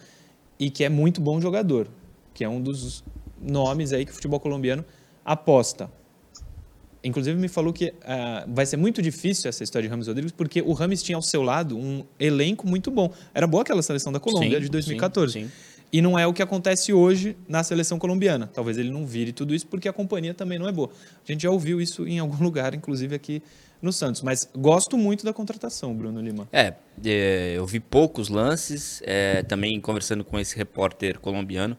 e 0.57 0.69
que 0.69 0.85
é 0.85 0.87
muito 0.87 1.19
bom 1.19 1.41
jogador, 1.41 1.89
que 2.33 2.41
é 2.41 2.47
um 2.47 2.61
dos 2.61 3.03
nomes 3.37 3.91
aí 3.91 4.05
que 4.05 4.11
o 4.11 4.13
futebol 4.13 4.39
colombiano 4.39 4.85
aposta. 5.29 5.91
Inclusive 7.03 7.39
me 7.39 7.47
falou 7.47 7.71
que 7.71 7.93
ah, 8.03 8.45
vai 8.47 8.65
ser 8.65 8.75
muito 8.75 9.01
difícil 9.01 9.47
essa 9.47 9.63
história 9.63 9.87
de 9.87 9.91
Rames 9.91 10.07
Rodrigues 10.07 10.31
porque 10.31 10.61
o 10.61 10.73
Rames 10.73 11.03
tinha 11.03 11.15
ao 11.15 11.21
seu 11.21 11.43
lado 11.43 11.77
um 11.77 12.03
elenco 12.19 12.67
muito 12.67 12.89
bom. 12.89 13.13
Era 13.33 13.45
boa 13.45 13.61
aquela 13.61 13.81
seleção 13.81 14.11
da 14.11 14.19
Colômbia 14.19 14.57
Sim, 14.57 14.65
de 14.65 14.69
2014. 14.69 15.33
sim, 15.33 15.45
sim. 15.45 15.51
E 15.91 16.01
não 16.01 16.19
é 16.19 16.27
o 16.27 16.33
que 16.33 16.41
acontece 16.41 16.91
hoje 16.91 17.37
na 17.47 17.63
seleção 17.63 17.97
colombiana. 17.97 18.49
Talvez 18.53 18.77
ele 18.77 18.91
não 18.91 19.05
vire 19.05 19.31
tudo 19.31 19.55
isso 19.55 19.65
porque 19.67 19.87
a 19.87 19.93
companhia 19.93 20.33
também 20.33 20.59
não 20.59 20.67
é 20.67 20.71
boa. 20.71 20.89
A 21.27 21.31
gente 21.31 21.43
já 21.43 21.51
ouviu 21.51 21.79
isso 21.79 22.07
em 22.07 22.19
algum 22.19 22.37
lugar, 22.43 22.73
inclusive 22.73 23.15
aqui 23.15 23.41
no 23.81 23.93
Santos. 23.93 24.21
Mas 24.21 24.49
gosto 24.55 24.97
muito 24.97 25.23
da 25.23 25.31
contratação, 25.31 25.95
Bruno 25.95 26.19
Lima. 26.21 26.47
É, 26.51 26.73
é, 27.05 27.53
eu 27.55 27.65
vi 27.65 27.79
poucos 27.79 28.29
lances, 28.29 29.01
é, 29.05 29.41
também 29.43 29.79
conversando 29.79 30.23
com 30.23 30.39
esse 30.39 30.55
repórter 30.55 31.19
colombiano, 31.19 31.77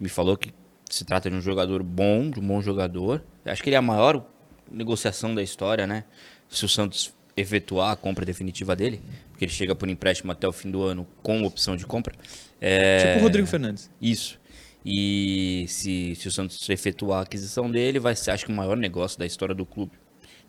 me 0.00 0.08
falou 0.08 0.36
que 0.36 0.52
se 0.94 1.04
trata 1.04 1.28
de 1.28 1.34
um 1.34 1.40
jogador 1.40 1.82
bom, 1.82 2.30
de 2.30 2.38
um 2.38 2.46
bom 2.46 2.62
jogador. 2.62 3.24
Acho 3.44 3.60
que 3.62 3.68
ele 3.68 3.74
é 3.74 3.78
a 3.78 3.82
maior 3.82 4.24
negociação 4.70 5.34
da 5.34 5.42
história, 5.42 5.88
né? 5.88 6.04
Se 6.48 6.64
o 6.64 6.68
Santos 6.68 7.12
efetuar 7.36 7.90
a 7.90 7.96
compra 7.96 8.24
definitiva 8.24 8.76
dele, 8.76 9.02
porque 9.30 9.44
ele 9.44 9.52
chega 9.52 9.74
por 9.74 9.88
empréstimo 9.88 10.30
até 10.30 10.46
o 10.46 10.52
fim 10.52 10.70
do 10.70 10.82
ano 10.82 11.04
com 11.20 11.42
opção 11.42 11.74
de 11.76 11.84
compra. 11.84 12.14
É, 12.60 12.98
Tipo 12.98 13.18
o 13.18 13.22
Rodrigo 13.22 13.48
Fernandes. 13.48 13.90
Isso. 14.00 14.38
E 14.86 15.64
se, 15.66 16.14
se 16.14 16.28
o 16.28 16.30
Santos 16.30 16.68
efetuar 16.70 17.20
a 17.20 17.22
aquisição 17.22 17.68
dele, 17.68 17.98
vai 17.98 18.14
ser, 18.14 18.30
acho 18.30 18.46
que, 18.46 18.52
o 18.52 18.54
maior 18.54 18.76
negócio 18.76 19.18
da 19.18 19.26
história 19.26 19.54
do 19.54 19.66
clube. 19.66 19.92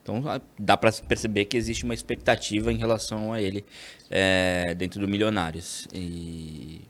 Então 0.03 0.23
dá 0.59 0.77
para 0.77 0.91
perceber 0.91 1.45
que 1.45 1.57
existe 1.57 1.83
uma 1.85 1.95
expectativa 1.95 2.71
em 2.71 2.77
relação 2.77 3.33
a 3.33 3.41
ele 3.41 3.65
é, 4.11 4.75
dentro 4.75 4.99
do 4.99 5.07
Milionários. 5.07 5.87
E, 5.91 6.81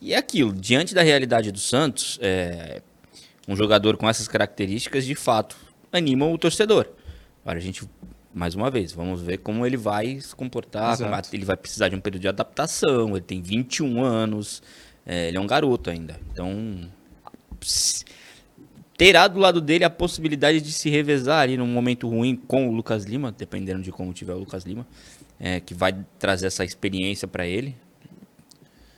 e 0.00 0.14
é 0.14 0.16
aquilo, 0.16 0.52
diante 0.52 0.94
da 0.94 1.02
realidade 1.02 1.50
do 1.50 1.58
Santos, 1.58 2.18
é, 2.22 2.82
um 3.48 3.56
jogador 3.56 3.96
com 3.96 4.08
essas 4.08 4.28
características, 4.28 5.04
de 5.04 5.14
fato, 5.14 5.56
anima 5.92 6.26
o 6.26 6.38
torcedor. 6.38 6.86
Agora 7.42 7.58
a 7.58 7.62
gente, 7.62 7.82
mais 8.32 8.54
uma 8.54 8.70
vez, 8.70 8.92
vamos 8.92 9.20
ver 9.20 9.38
como 9.38 9.66
ele 9.66 9.76
vai 9.76 10.20
se 10.20 10.36
comportar. 10.36 10.92
Exato. 10.92 11.30
ele 11.32 11.44
vai 11.44 11.56
precisar 11.56 11.88
de 11.88 11.96
um 11.96 12.00
período 12.00 12.22
de 12.22 12.28
adaptação, 12.28 13.10
ele 13.16 13.22
tem 13.22 13.42
21 13.42 14.02
anos, 14.02 14.62
é, 15.04 15.28
ele 15.28 15.36
é 15.36 15.40
um 15.40 15.46
garoto 15.46 15.90
ainda. 15.90 16.20
Então, 16.30 16.88
terá 18.96 19.26
do 19.26 19.40
lado 19.40 19.60
dele 19.60 19.82
a 19.82 19.90
possibilidade 19.90 20.60
de 20.60 20.70
se 20.70 20.90
revezar 20.90 21.40
ali 21.40 21.56
num 21.56 21.66
momento 21.66 22.08
ruim 22.08 22.36
com 22.36 22.68
o 22.68 22.72
Lucas 22.72 23.04
Lima, 23.04 23.32
dependendo 23.32 23.82
de 23.82 23.90
como 23.90 24.12
tiver 24.12 24.34
o 24.34 24.38
Lucas 24.38 24.64
Lima, 24.64 24.86
é, 25.40 25.58
que 25.58 25.74
vai 25.74 26.04
trazer 26.18 26.46
essa 26.46 26.64
experiência 26.64 27.26
para 27.26 27.46
ele. 27.46 27.74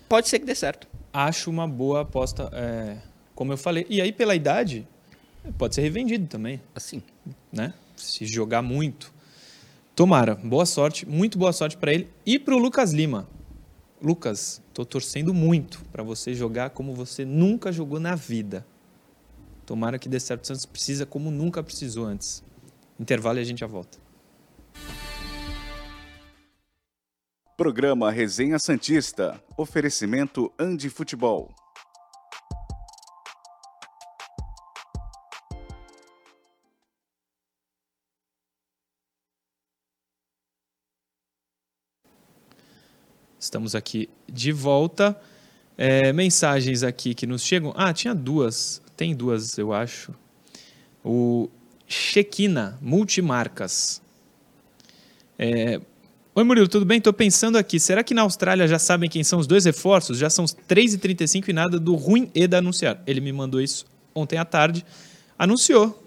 Pode 0.09 0.29
ser 0.29 0.41
que 0.41 0.45
dê 0.45 0.57
certo. 0.57 0.90
Acho 1.13 1.51
uma 1.51 1.67
boa 1.67 2.03
aposta, 2.03 2.49
é, 2.53 2.99
como 3.35 3.53
eu 3.53 3.57
falei. 3.59 3.87
E 3.89 4.01
aí, 4.01 4.13
pela 4.13 4.35
idade, 4.35 4.87
pode 5.59 5.75
ser 5.75 5.83
revendido 5.83 6.27
também, 6.27 6.61
Assim. 6.75 7.03
né? 7.53 7.75
Se 7.97 8.25
jogar 8.27 8.63
muito. 8.63 9.13
Tomara. 9.95 10.35
Boa 10.35 10.65
sorte, 10.65 11.07
muito 11.07 11.37
boa 11.39 11.53
sorte 11.53 11.77
para 11.77 11.93
ele. 11.93 12.09
E 12.25 12.39
para 12.39 12.55
o 12.55 12.59
Lucas 12.59 12.93
Lima. 12.93 13.29
Lucas, 14.01 14.63
tô 14.73 14.85
torcendo 14.85 15.35
muito 15.35 15.85
para 15.93 16.03
você 16.03 16.33
jogar 16.33 16.71
como 16.71 16.95
você 16.95 17.25
nunca 17.25 17.71
jogou 17.71 18.01
na 18.01 18.15
vida. 18.15 18.65
Tomara 19.67 19.99
que 19.99 20.09
dê 20.09 20.19
certo. 20.19 20.45
O 20.45 20.47
Santos 20.47 20.65
precisa 20.65 21.05
como 21.05 21.31
nunca 21.31 21.63
precisou 21.63 22.07
antes. 22.07 22.43
Intervalo 22.99 23.39
e 23.39 23.43
a 23.43 23.45
gente 23.45 23.59
já 23.59 23.67
volta. 23.67 23.99
Programa 27.61 28.11
Resenha 28.11 28.59
Santista. 28.59 29.39
Oferecimento 29.55 30.51
Andi 30.59 30.89
Futebol. 30.89 31.55
Estamos 43.39 43.75
aqui 43.75 44.09
de 44.27 44.53
volta. 44.53 45.21
É, 45.77 46.15
mensagens 46.15 46.83
aqui 46.83 47.15
que 47.15 47.27
nos 47.27 47.43
chegam. 47.43 47.75
Ah, 47.77 47.93
tinha 47.93 48.15
duas. 48.15 48.81
Tem 48.97 49.15
duas, 49.15 49.59
eu 49.59 49.71
acho. 49.71 50.15
O 51.05 51.51
Chequina, 51.87 52.79
multimarcas. 52.81 54.01
É, 55.39 55.79
Oi, 56.33 56.45
Murilo, 56.45 56.69
tudo 56.69 56.87
bem? 56.87 56.99
Estou 56.99 57.13
pensando 57.13 57.59
aqui. 57.59 57.81
Será 57.81 58.05
que 58.05 58.15
na 58.15 58.23
Austrália 58.23 58.69
já 58.69 58.79
sabem 58.79 59.11
quem 59.11 59.25
são 59.25 59.41
os 59.41 59.49
dois 59.49 59.65
reforços? 59.65 60.17
Já 60.17 60.31
são 60.31 60.45
3h35 60.45 61.49
e 61.49 61.53
nada 61.53 61.77
do 61.77 61.97
ruim 61.97 62.31
e 62.33 62.47
da 62.47 62.59
anunciar. 62.59 63.03
Ele 63.05 63.21
me 63.21 63.33
mandou 63.33 63.61
isso 63.61 63.85
ontem 64.15 64.39
à 64.39 64.45
tarde. 64.45 64.87
Anunciou 65.37 66.01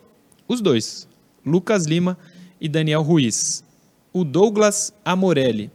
os 0.47 0.61
dois, 0.61 1.09
Lucas 1.45 1.85
Lima 1.85 2.17
e 2.59 2.69
Daniel 2.69 3.01
Ruiz. 3.01 3.65
O 4.13 4.23
Douglas 4.23 4.93
Amorelli. 5.03 5.69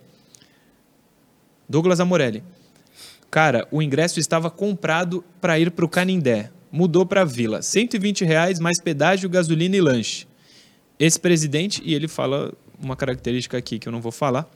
Douglas 1.68 2.00
Amorelli. 2.00 2.42
Cara, 3.30 3.68
o 3.70 3.82
ingresso 3.82 4.18
estava 4.18 4.50
comprado 4.50 5.22
para 5.42 5.58
ir 5.58 5.72
para 5.72 5.84
o 5.84 5.88
Canindé. 5.90 6.50
Mudou 6.72 7.04
para 7.04 7.20
a 7.20 7.26
Vila. 7.26 7.60
120 7.60 8.24
reais 8.24 8.58
mais 8.58 8.80
pedágio, 8.80 9.28
gasolina 9.28 9.76
e 9.76 9.80
lanche. 9.82 10.26
Esse 10.98 11.20
presidente, 11.20 11.82
e 11.84 11.92
ele 11.92 12.08
fala 12.08 12.54
uma 12.80 12.96
característica 12.96 13.56
aqui 13.56 13.78
que 13.78 13.88
eu 13.88 13.92
não 13.92 14.00
vou 14.00 14.12
falar. 14.12 14.48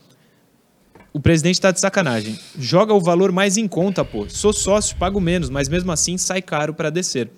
O 1.13 1.21
presidente 1.21 1.57
está 1.57 1.71
de 1.71 1.79
sacanagem. 1.79 2.39
Joga 2.59 2.95
o 2.95 3.01
valor 3.01 3.31
mais 3.33 3.57
em 3.57 3.69
conta, 3.69 4.05
pô. 4.05 4.29
Sou 4.31 4.53
sócio, 4.53 4.97
pago 4.97 5.21
menos, 5.21 5.51
mas 5.51 5.69
mesmo 5.69 5.93
assim 5.93 6.17
sai 6.17 6.41
caro 6.41 6.73
para 6.73 6.89
descer. 6.89 7.31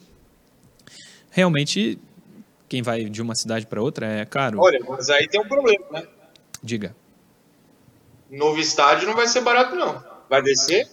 Realmente, 1.31 1.99
quem 2.69 2.83
vai 2.83 3.05
de 3.05 3.21
uma 3.21 3.35
cidade 3.35 3.67
para 3.67 3.83
outra 3.83 4.07
é 4.07 4.25
caro. 4.25 4.61
Olha, 4.61 4.79
mas 4.89 5.11
aí 5.11 5.27
tem 5.27 5.41
um 5.41 5.49
problema, 5.49 5.85
né? 5.91 6.07
Diga. 6.63 6.95
Novo 8.31 8.61
estádio 8.61 9.09
não 9.09 9.15
vai 9.17 9.27
ser 9.27 9.41
barato, 9.41 9.75
não. 9.75 10.03
Vai 10.31 10.41
descer? 10.43 10.89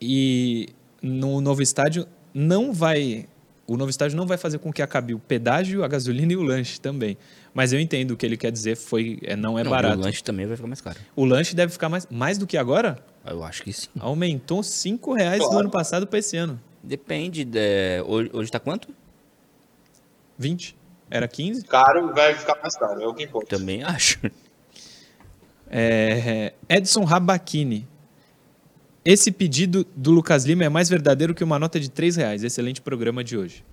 E 0.00 0.68
no 1.00 1.40
novo 1.40 1.62
estádio 1.62 2.06
não 2.34 2.72
vai. 2.72 3.26
O 3.66 3.76
novo 3.76 3.90
estádio 3.90 4.16
não 4.16 4.26
vai 4.26 4.36
fazer 4.38 4.58
com 4.58 4.72
que 4.72 4.80
acabe 4.80 5.12
o 5.12 5.18
pedágio, 5.18 5.82
a 5.82 5.88
gasolina 5.88 6.32
e 6.32 6.36
o 6.36 6.42
lanche 6.42 6.80
também. 6.80 7.18
Mas 7.52 7.72
eu 7.72 7.80
entendo 7.80 8.12
o 8.12 8.16
que 8.16 8.24
ele 8.24 8.36
quer 8.36 8.52
dizer, 8.52 8.76
foi, 8.76 9.18
é, 9.22 9.34
não 9.34 9.58
é 9.58 9.64
Não, 9.64 9.70
barato. 9.72 9.98
O 9.98 10.02
lanche 10.02 10.22
também 10.22 10.46
vai 10.46 10.54
ficar 10.56 10.68
mais 10.68 10.80
caro. 10.80 10.98
O 11.16 11.24
lanche 11.24 11.54
deve 11.54 11.72
ficar 11.72 11.88
mais, 11.88 12.06
mais 12.10 12.38
do 12.38 12.46
que 12.46 12.56
agora? 12.56 12.98
Eu 13.24 13.42
acho 13.42 13.62
que 13.64 13.72
sim. 13.72 13.88
Aumentou 13.98 14.62
5 14.62 15.12
reais 15.14 15.38
do 15.40 15.46
Claro. 15.46 15.60
ano 15.60 15.70
passado 15.70 16.06
para 16.06 16.18
esse 16.20 16.36
ano. 16.36 16.60
Depende. 16.82 17.44
De... 17.44 18.00
Hoje, 18.06 18.30
hoje 18.32 18.50
tá 18.52 18.60
quanto? 18.60 18.88
20? 20.38 20.76
Era 21.10 21.26
15? 21.26 21.64
Caro 21.64 22.12
vai 22.14 22.34
ficar 22.34 22.56
mais 22.60 22.76
caro, 22.76 23.00
é 23.02 23.06
o 23.06 23.14
que 23.14 23.24
importa. 23.24 23.56
Também 23.58 23.82
acho. 23.82 24.20
É, 25.68 26.52
Edson 26.68 27.04
Rabachini. 27.04 27.88
Esse 29.06 29.30
pedido 29.30 29.86
do 29.94 30.10
Lucas 30.10 30.44
Lima 30.44 30.64
é 30.64 30.68
mais 30.68 30.88
verdadeiro 30.88 31.32
que 31.32 31.44
uma 31.44 31.58
nota 31.60 31.78
de 31.78 31.88
3 31.88 32.16
reais. 32.16 32.42
Excelente 32.42 32.80
programa 32.80 33.22
de 33.22 33.36
hoje. 33.38 33.64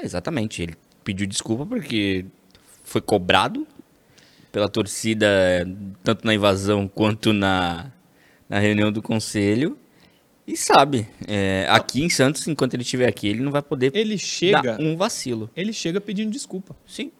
Exatamente. 0.00 0.62
Ele 0.62 0.74
pediu 1.02 1.26
desculpa 1.26 1.66
porque 1.66 2.24
foi 2.84 3.00
cobrado 3.00 3.66
pela 4.52 4.68
torcida, 4.68 5.26
tanto 6.04 6.24
na 6.24 6.32
invasão 6.32 6.86
quanto 6.86 7.32
na, 7.32 7.90
na 8.48 8.60
reunião 8.60 8.92
do 8.92 9.02
conselho. 9.02 9.76
E 10.46 10.56
sabe, 10.56 11.08
é, 11.26 11.66
aqui 11.68 12.04
em 12.04 12.08
Santos, 12.10 12.46
enquanto 12.46 12.74
ele 12.74 12.82
estiver 12.82 13.08
aqui, 13.08 13.26
ele 13.26 13.40
não 13.40 13.50
vai 13.50 13.62
poder 13.62 13.90
Ele 13.96 14.16
chega, 14.18 14.60
dar 14.62 14.80
um 14.80 14.94
vacilo. 14.94 15.50
ele 15.56 15.72
chega 15.72 16.00
pedindo 16.00 16.30
desculpa. 16.30 16.76
Sim. 16.86 17.10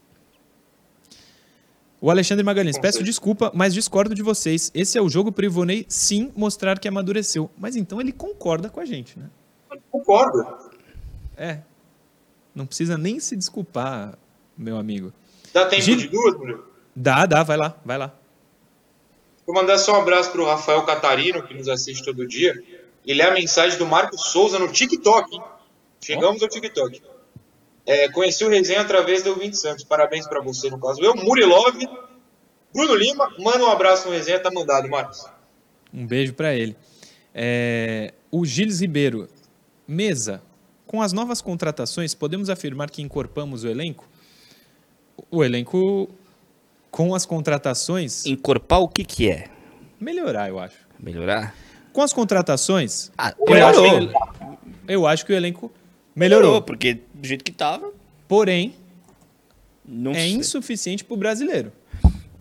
O 2.04 2.10
Alexandre 2.10 2.44
Magalhães, 2.44 2.78
peço 2.78 3.02
desculpa, 3.02 3.50
mas 3.54 3.72
discordo 3.72 4.14
de 4.14 4.22
vocês. 4.22 4.70
Esse 4.74 4.98
é 4.98 5.00
o 5.00 5.08
jogo 5.08 5.32
para 5.32 5.40
o 5.44 5.46
Ivonei 5.46 5.86
sim 5.88 6.30
mostrar 6.36 6.78
que 6.78 6.86
amadureceu. 6.86 7.50
Mas 7.56 7.76
então 7.76 7.98
ele 7.98 8.12
concorda 8.12 8.68
com 8.68 8.78
a 8.78 8.84
gente, 8.84 9.18
né? 9.18 9.30
Concordo. 9.90 10.46
É. 11.34 11.60
Não 12.54 12.66
precisa 12.66 12.98
nem 12.98 13.18
se 13.18 13.34
desculpar, 13.34 14.18
meu 14.54 14.76
amigo. 14.76 15.14
Dá 15.50 15.64
tempo 15.64 15.80
Gil- 15.80 15.96
de 15.96 16.08
duas, 16.08 16.36
Bruno? 16.36 16.64
Dá, 16.94 17.24
dá, 17.24 17.42
vai 17.42 17.56
lá, 17.56 17.74
vai 17.82 17.96
lá. 17.96 18.12
Vou 19.46 19.54
mandar 19.54 19.78
só 19.78 19.94
um 19.98 20.02
abraço 20.02 20.30
pro 20.30 20.44
Rafael 20.44 20.82
Catarino, 20.82 21.42
que 21.42 21.54
nos 21.54 21.70
assiste 21.70 22.04
todo 22.04 22.26
dia. 22.28 22.62
Ele 23.06 23.22
é 23.22 23.30
a 23.30 23.32
mensagem 23.32 23.78
do 23.78 23.86
Marcos 23.86 24.26
Souza 24.26 24.58
no 24.58 24.68
TikTok. 24.70 25.34
hein? 25.36 25.42
Chegamos 26.02 26.42
ao 26.42 26.50
TikTok. 26.50 27.00
É, 27.86 28.08
conheci 28.08 28.44
o 28.44 28.48
resenha 28.48 28.80
através 28.80 29.22
do 29.22 29.34
20 29.34 29.54
Santos. 29.54 29.84
Parabéns 29.84 30.26
pra 30.26 30.40
você, 30.40 30.70
no 30.70 30.78
caso. 30.80 31.02
Eu, 31.02 31.14
Murilov, 31.14 31.76
Bruno 32.72 32.94
Lima, 32.94 33.30
manda 33.38 33.58
um 33.64 33.70
abraço 33.70 34.08
no 34.08 34.14
resenha, 34.14 34.40
tá 34.40 34.50
mandado, 34.50 34.88
Marcos. 34.88 35.26
Um 35.92 36.06
beijo 36.06 36.32
para 36.34 36.54
ele. 36.54 36.76
É, 37.34 38.12
o 38.30 38.44
Gilles 38.44 38.80
Ribeiro. 38.80 39.28
Mesa. 39.86 40.42
Com 40.86 41.02
as 41.02 41.12
novas 41.12 41.42
contratações, 41.42 42.14
podemos 42.14 42.48
afirmar 42.48 42.88
que 42.90 43.02
encorpamos 43.02 43.64
o 43.64 43.68
elenco? 43.68 44.08
O 45.30 45.44
elenco, 45.44 46.08
com 46.90 47.14
as 47.14 47.26
contratações, 47.26 48.24
Encorpar 48.26 48.80
o 48.80 48.88
que 48.88 49.04
que 49.04 49.28
é? 49.30 49.48
melhorar, 50.00 50.48
eu 50.48 50.58
acho. 50.58 50.76
Melhorar? 50.98 51.54
Com 51.92 52.00
as 52.02 52.12
contratações, 52.12 53.10
Ah, 53.16 53.34
eu 53.38 53.66
acho, 53.66 53.82
melhorou. 53.82 54.08
que, 54.08 54.14
eu 54.92 55.06
acho 55.06 55.26
que 55.26 55.32
o 55.32 55.36
elenco 55.36 55.70
Melhorou, 56.14 56.42
melhorou. 56.44 56.62
porque 56.62 57.00
do 57.24 57.28
jeito 57.28 57.42
que 57.42 57.52
tava, 57.52 57.90
Porém, 58.28 58.74
não 59.84 60.12
é 60.12 60.14
sei. 60.20 60.32
insuficiente 60.32 61.02
para 61.04 61.14
o 61.14 61.16
brasileiro. 61.16 61.72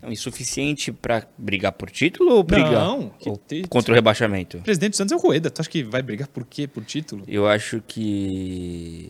É 0.02 0.12
insuficiente 0.12 0.92
pra 0.92 1.26
brigar 1.38 1.72
por 1.72 1.90
título 1.90 2.34
ou 2.36 2.44
brigar 2.44 2.72
Não, 2.74 3.14
ou 3.26 3.38
te- 3.38 3.64
contra 3.70 3.94
o 3.94 3.96
rebaixamento? 3.96 4.58
O 4.58 4.62
presidente 4.62 4.92
do 4.92 4.96
Santos 4.98 5.14
é 5.14 5.16
o 5.16 5.20
Rueda. 5.20 5.50
Tu 5.50 5.62
acha 5.62 5.70
que 5.70 5.82
vai 5.84 6.02
brigar 6.02 6.28
por 6.28 6.46
quê? 6.46 6.68
Por 6.68 6.84
título? 6.84 7.24
Eu 7.28 7.48
acho 7.48 7.82
que. 7.88 9.10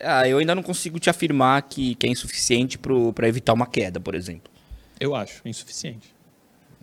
Ah, 0.00 0.28
eu 0.28 0.38
ainda 0.38 0.54
não 0.54 0.62
consigo 0.64 0.98
te 0.98 1.08
afirmar 1.08 1.62
que, 1.62 1.94
que 1.94 2.06
é 2.06 2.10
insuficiente 2.10 2.76
pro, 2.76 3.12
pra 3.12 3.28
evitar 3.28 3.52
uma 3.52 3.66
queda, 3.66 4.00
por 4.00 4.14
exemplo. 4.16 4.50
Eu 4.98 5.14
acho 5.14 5.40
insuficiente. 5.44 6.12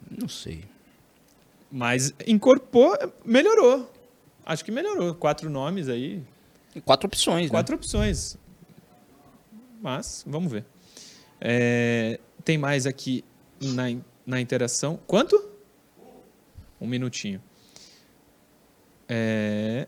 Não 0.10 0.28
sei. 0.30 0.64
Mas 1.72 2.14
incorporou, 2.26 2.98
melhorou. 3.26 3.92
Acho 4.46 4.64
que 4.64 4.72
melhorou. 4.72 5.14
Quatro 5.16 5.50
nomes 5.50 5.90
aí, 5.90 6.22
Tem 6.74 6.82
Quatro 6.82 7.06
opções, 7.08 7.50
quatro 7.52 7.76
opções. 7.76 8.38
Mas, 9.80 10.24
vamos 10.26 10.52
ver. 10.52 10.66
É, 11.40 12.20
tem 12.44 12.58
mais 12.58 12.88
aqui 12.88 13.24
na, 13.62 13.84
na 14.26 14.42
interação. 14.42 15.00
Quanto? 15.06 15.52
Um 16.82 16.88
minutinho. 16.88 17.42
É, 19.08 19.88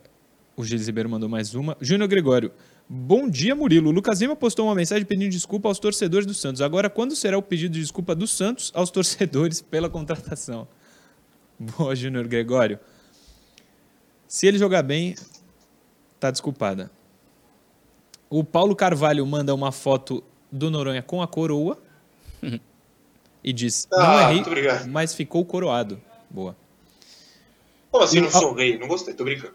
o 0.56 0.63
Gilles 0.63 0.86
Ribeiro 0.86 1.10
mandou 1.10 1.28
mais 1.28 1.56
uma. 1.56 1.76
Júnior 1.82 2.08
Gregório. 2.08 2.52
Bom 2.88 3.28
dia, 3.28 3.56
Murilo. 3.56 3.89
O 3.89 3.91
Lucas 3.91 4.21
Lima 4.21 4.36
postou 4.36 4.67
uma 4.67 4.76
mensagem 4.76 5.06
pedindo 5.06 5.32
desculpa 5.32 5.67
aos 5.67 5.80
torcedores 5.80 6.28
do 6.28 6.36
Santos. 6.36 6.62
Agora, 6.62 6.88
quando 6.88 7.15
será 7.15 7.36
o 7.36 7.41
pedido 7.41 7.74
de 7.74 7.82
desculpa 7.82 8.13
do 8.13 8.28
Santos 8.28 8.71
aos 8.76 8.91
torcedores 8.91 9.60
pela 9.63 9.89
contratação? 9.89 10.67
Boa, 11.58 11.95
Júnior 11.95 12.28
Gregório. 12.28 12.80
Se 14.28 14.45
ele 14.45 14.60
jogar 14.60 14.84
bem, 14.84 15.15
tá 16.28 16.32
desculpada. 16.32 16.92
O 18.30 18.44
Paulo 18.44 18.76
Carvalho 18.76 19.26
manda 19.26 19.54
uma 19.54 19.72
foto 19.72 20.24
do 20.52 20.70
Noronha 20.70 21.02
com 21.04 21.22
a 21.22 21.28
coroa 21.28 21.78
e 23.44 23.54
diz: 23.54 23.88
Não 23.92 24.00
Ah, 24.00 24.32
muito 24.32 24.48
obrigado. 24.48 24.88
mas 24.88 25.14
ficou 25.14 25.46
coroado. 25.46 26.02
Boa. 26.30 26.56
Como 27.92 28.04
assim, 28.04 28.20
não 28.20 28.30
sou 28.30 28.54
rei? 28.54 28.78
Não 28.78 28.88
gostei, 28.88 29.14
tô 29.14 29.24
brincando. 29.24 29.54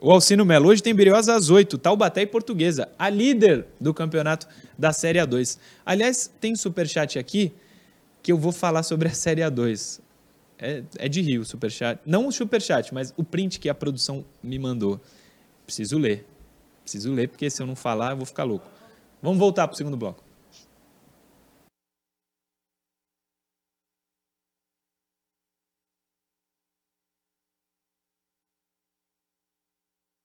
O 0.00 0.12
Alcino 0.12 0.44
Melo, 0.44 0.68
hoje 0.68 0.80
tem 0.80 0.94
Briosa 0.94 1.34
às 1.34 1.50
8, 1.50 1.76
Taubaté 1.76 2.22
e 2.22 2.26
Portuguesa, 2.26 2.88
a 2.96 3.08
líder 3.10 3.66
do 3.80 3.92
campeonato 3.92 4.46
da 4.78 4.92
Série 4.92 5.18
A2. 5.18 5.58
Aliás, 5.84 6.30
tem 6.40 6.54
superchat 6.54 7.18
aqui 7.18 7.52
que 8.22 8.30
eu 8.30 8.38
vou 8.38 8.52
falar 8.52 8.84
sobre 8.84 9.08
a 9.08 9.12
Série 9.12 9.40
A2. 9.40 10.00
É, 10.60 10.82
é 10.98 11.08
de 11.08 11.20
rio 11.20 11.42
o 11.42 11.44
superchat. 11.44 12.00
Não 12.06 12.28
o 12.28 12.32
superchat, 12.32 12.94
mas 12.94 13.12
o 13.16 13.24
print 13.24 13.58
que 13.58 13.68
a 13.68 13.74
produção 13.74 14.24
me 14.40 14.58
mandou. 14.58 15.00
Preciso 15.68 15.98
ler. 15.98 16.26
Preciso 16.80 17.12
ler, 17.12 17.28
porque 17.28 17.50
se 17.50 17.60
eu 17.60 17.66
não 17.66 17.76
falar, 17.76 18.12
eu 18.12 18.16
vou 18.16 18.24
ficar 18.24 18.44
louco. 18.44 18.66
Vamos 19.20 19.38
voltar 19.38 19.68
para 19.68 19.74
o 19.74 19.76
segundo 19.76 19.98
bloco. 19.98 20.24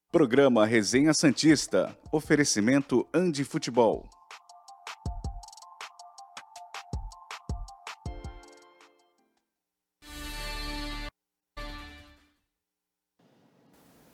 Programa 0.09 0.65
Resenha 0.65 1.13
Santista. 1.13 1.93
Oferecimento 2.09 3.05
Andi 3.13 3.43
Futebol. 3.43 4.07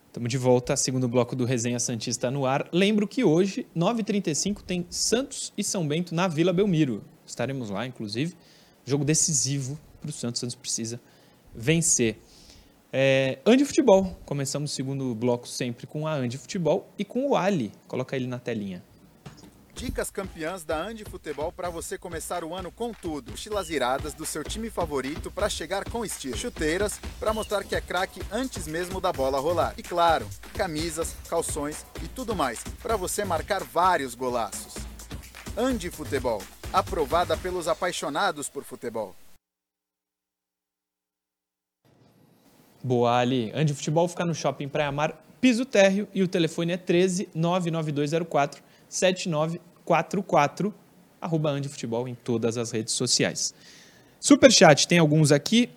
Estamos 0.10 0.32
de 0.32 0.40
volta, 0.40 0.76
segundo 0.76 1.08
bloco 1.08 1.36
do 1.36 1.46
Resenha 1.46 1.80
Santista 1.80 2.32
no 2.32 2.44
ar. 2.44 2.68
Lembro 2.74 3.08
que 3.08 3.24
hoje, 3.24 3.68
9h35, 3.78 4.64
tem 4.64 4.84
Santos 4.90 5.54
e 5.56 5.64
São 5.64 5.88
Bento 5.88 6.16
na 6.16 6.28
Vila 6.28 6.52
Belmiro. 6.52 7.04
Estaremos 7.24 7.70
lá, 7.70 7.86
inclusive. 7.86 8.34
Jogo 8.84 9.06
decisivo 9.06 9.80
para 10.02 10.10
o 10.10 10.12
Santos. 10.12 10.40
Santos 10.40 10.56
precisa 10.56 11.00
vencer. 11.54 12.18
É, 12.92 13.38
Andi 13.46 13.64
Futebol. 13.64 14.18
Começamos 14.26 14.72
o 14.72 14.76
segundo 14.76 15.14
bloco 15.14 15.48
sempre 15.48 15.86
com 15.86 16.08
a 16.08 16.16
Andi 16.16 16.40
Futebol 16.40 16.92
e 16.98 17.06
com 17.06 17.30
o 17.30 17.36
Ali. 17.36 17.72
Coloca 17.88 18.16
ele 18.16 18.26
na 18.26 18.40
telinha. 18.40 18.84
Dicas 19.80 20.12
campeãs 20.12 20.66
da 20.66 20.78
Andi 20.78 21.06
Futebol 21.06 21.54
para 21.54 21.70
você 21.70 21.98
começar 21.98 22.44
o 22.44 22.54
ano 22.54 22.70
com 22.70 22.92
tudo. 22.92 23.32
Mochilas 23.32 23.70
iradas 23.70 24.14
do 24.14 24.26
seu 24.26 24.44
time 24.44 24.70
favorito 24.70 25.32
para 25.32 25.48
chegar 25.48 25.90
com 25.90 26.04
estilo. 26.04 26.36
Chuteiras 26.36 27.00
para 27.18 27.34
mostrar 27.34 27.64
que 27.64 27.74
é 27.74 27.80
craque 27.80 28.22
antes 28.30 28.68
mesmo 28.68 29.00
da 29.00 29.14
bola 29.14 29.40
rolar. 29.40 29.74
E 29.78 29.82
claro, 29.82 30.28
camisas, 30.54 31.16
calções 31.30 31.86
e 32.04 32.10
tudo 32.10 32.36
mais 32.36 32.62
para 32.84 32.98
você 32.98 33.24
marcar 33.24 33.64
vários 33.64 34.16
golaços. 34.16 34.74
Andi 35.58 35.90
Futebol, 35.90 36.44
aprovada 36.74 37.38
pelos 37.38 37.70
apaixonados 37.70 38.50
por 38.50 38.66
futebol. 38.66 39.16
Boa, 42.84 43.18
Ali. 43.18 43.50
Andi 43.56 43.74
Futebol 43.74 44.10
fica 44.10 44.26
no 44.26 44.36
Shopping 44.36 44.68
Praia 44.68 44.92
Mar, 44.92 45.24
piso 45.40 45.64
térreo 45.64 46.06
e 46.14 46.22
o 46.22 46.28
telefone 46.28 46.74
é 46.74 46.78
13 46.78 47.30
99204 47.34 48.68
7944, 49.90 50.74
arroba 51.20 51.62
Futebol 51.70 52.08
em 52.08 52.16
todas 52.16 52.58
as 52.58 52.72
redes 52.72 52.94
sociais. 52.94 53.54
Superchat, 54.20 54.88
tem 54.88 55.00
alguns 55.00 55.32
aqui 55.32 55.70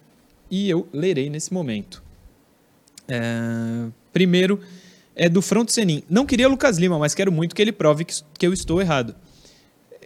e 0.51 0.69
eu 0.69 0.89
lerei 0.93 1.31
nesse 1.31 1.53
momento. 1.53 2.03
É, 3.09 3.89
primeiro 4.13 4.61
é 5.15 5.29
do 5.29 5.41
Front 5.43 5.71
Senin. 5.71 6.03
Não 6.09 6.27
queria 6.27 6.49
Lucas 6.49 6.79
Lima, 6.79 6.99
mas 6.99 7.15
quero 7.15 7.33
muito 7.33 7.55
que 7.55 7.63
ele 7.63 7.73
prove 7.73 8.05
que, 8.05 8.15
que 8.39 8.47
eu 8.47 8.53
estou 8.53 8.81
errado. 8.81 9.15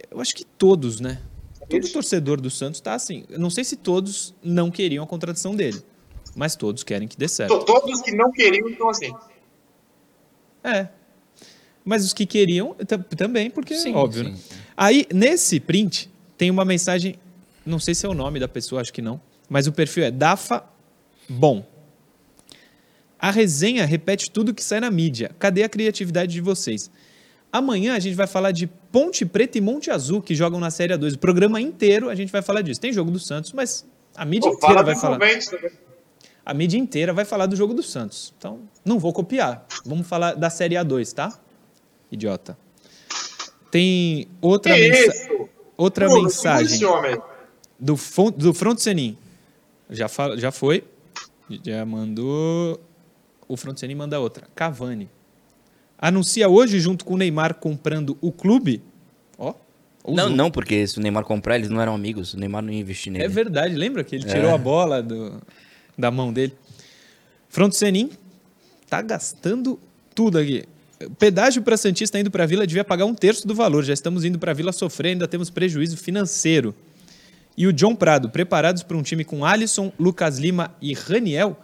Eu 0.09 0.19
acho 0.21 0.35
que 0.35 0.45
todos, 0.45 0.99
né? 0.99 1.21
Todo 1.69 1.83
Isso. 1.83 1.93
torcedor 1.93 2.39
do 2.39 2.49
Santos 2.49 2.79
está 2.79 2.93
assim. 2.93 3.25
Eu 3.29 3.39
não 3.39 3.49
sei 3.49 3.63
se 3.63 3.75
todos 3.75 4.33
não 4.41 4.71
queriam 4.71 5.03
a 5.03 5.07
contratação 5.07 5.53
dele, 5.55 5.81
mas 6.35 6.55
todos 6.55 6.83
querem 6.83 7.07
que 7.07 7.17
dê 7.17 7.27
certo. 7.27 7.59
To- 7.59 7.65
Todos 7.65 8.01
que 8.01 8.15
não 8.15 8.31
queriam 8.31 8.69
estão 8.69 8.89
assim. 8.89 9.13
É. 10.63 10.87
Mas 11.87 12.03
os 12.03 12.11
que 12.13 12.25
queriam 12.25 12.73
tam- 12.85 13.01
também, 13.15 13.49
porque 13.49 13.73
Sim, 13.73 13.93
é 13.93 13.95
óbvio, 13.95 14.25
sim. 14.25 14.31
né? 14.31 14.37
Aí, 14.75 15.05
nesse 15.13 15.57
print, 15.57 16.09
tem 16.37 16.51
uma 16.51 16.65
mensagem, 16.65 17.15
não 17.65 17.79
sei 17.79 17.95
se 17.95 18.05
é 18.05 18.09
o 18.09 18.13
nome 18.13 18.41
da 18.41 18.47
pessoa, 18.47 18.81
acho 18.81 18.91
que 18.91 19.01
não, 19.01 19.21
mas 19.49 19.67
o 19.67 19.71
perfil 19.71 20.03
é 20.03 20.11
Dafa 20.11 20.65
Bom. 21.29 21.65
A 23.17 23.31
resenha 23.31 23.85
repete 23.85 24.29
tudo 24.29 24.53
que 24.53 24.61
sai 24.63 24.81
na 24.81 24.91
mídia. 24.91 25.31
Cadê 25.39 25.63
a 25.63 25.69
criatividade 25.69 26.33
de 26.33 26.41
vocês? 26.41 26.91
Amanhã 27.51 27.95
a 27.95 27.99
gente 27.99 28.15
vai 28.15 28.27
falar 28.27 28.51
de 28.51 28.67
Ponte 28.67 29.25
Preta 29.25 29.57
e 29.57 29.61
Monte 29.61 29.89
Azul, 29.89 30.21
que 30.21 30.35
jogam 30.35 30.59
na 30.59 30.69
Série 30.69 30.93
A2. 30.93 31.15
O 31.15 31.17
programa 31.19 31.59
inteiro 31.61 32.09
a 32.09 32.15
gente 32.15 32.31
vai 32.31 32.41
falar 32.41 32.61
disso. 32.61 32.81
Tem 32.81 32.91
jogo 32.91 33.09
do 33.09 33.19
Santos, 33.19 33.53
mas 33.53 33.85
a 34.13 34.25
mídia 34.25 34.51
Pô, 34.51 34.57
inteira 34.57 34.73
fala 34.73 34.83
vai 34.85 34.93
do 34.93 34.99
falar 35.01 35.19
a 36.45 36.53
mídia 36.53 36.77
inteira 36.77 37.11
vai 37.11 37.25
falar 37.25 37.45
do 37.45 37.55
jogo 37.57 37.73
do 37.73 37.83
Santos. 37.83 38.33
Então, 38.37 38.59
não 38.85 38.99
vou 38.99 39.11
copiar. 39.11 39.65
Vamos 39.85 40.07
falar 40.07 40.33
da 40.33 40.49
Série 40.49 40.75
A2, 40.75 41.13
tá? 41.13 41.37
Idiota. 42.11 42.57
Tem 43.71 44.27
outra, 44.41 44.73
Que 44.73 44.89
mensa- 44.89 45.13
isso? 45.13 45.49
outra 45.75 46.07
segura 46.07 46.23
mensagem 46.23 46.79
do, 47.79 47.95
do 48.37 48.53
Front 48.53 48.79
Senin. 48.79 49.17
Já, 49.89 50.07
fa- 50.07 50.35
já 50.37 50.51
foi. 50.51 50.83
Já 51.65 51.85
mandou. 51.85 52.79
O 53.47 53.55
Front 53.57 53.77
Senin 53.77 53.95
manda 53.95 54.19
outra. 54.19 54.47
Cavani. 54.55 55.09
Anuncia 55.97 56.47
hoje, 56.49 56.79
junto 56.79 57.03
com 57.05 57.13
o 57.15 57.17
Neymar, 57.17 57.55
comprando 57.55 58.17
o 58.21 58.31
clube. 58.31 58.81
Ó. 59.37 59.53
Não, 60.07 60.29
não, 60.29 60.49
porque 60.51 60.85
se 60.87 60.97
o 60.97 61.01
Neymar 61.01 61.23
comprar, 61.25 61.55
eles 61.57 61.69
não 61.69 61.81
eram 61.81 61.93
amigos. 61.95 62.33
O 62.33 62.39
Neymar 62.39 62.61
não 62.63 62.71
ia 62.71 62.79
investir 62.79 63.11
nele. 63.11 63.25
É 63.25 63.27
verdade, 63.27 63.75
lembra 63.75 64.03
que 64.03 64.15
ele 64.15 64.25
É. 64.29 64.33
tirou 64.33 64.53
a 64.53 64.57
bola 64.57 65.01
do- 65.03 65.41
da 65.97 66.09
mão 66.11 66.31
dele? 66.31 66.53
Front 67.49 67.73
Senin 67.73 68.11
tá 68.89 69.01
gastando 69.01 69.79
tudo 70.15 70.37
aqui. 70.37 70.63
O 71.05 71.11
pedágio 71.11 71.61
para 71.61 71.77
Santista 71.77 72.19
indo 72.19 72.31
para 72.31 72.43
a 72.43 72.47
Vila 72.47 72.65
devia 72.65 72.83
pagar 72.83 73.05
um 73.05 73.13
terço 73.13 73.47
do 73.47 73.53
valor. 73.53 73.83
Já 73.83 73.93
estamos 73.93 74.25
indo 74.25 74.39
para 74.39 74.51
a 74.51 74.53
Vila 74.53 74.71
sofrer, 74.71 75.09
ainda 75.09 75.27
temos 75.27 75.49
prejuízo 75.49 75.95
financeiro. 75.95 76.73
E 77.55 77.67
o 77.67 77.73
John 77.73 77.95
Prado, 77.95 78.29
preparados 78.29 78.83
para 78.83 78.97
um 78.97 79.03
time 79.03 79.23
com 79.23 79.43
Alisson, 79.45 79.91
Lucas 79.99 80.37
Lima 80.37 80.75
e 80.81 80.93
Raniel? 80.93 81.59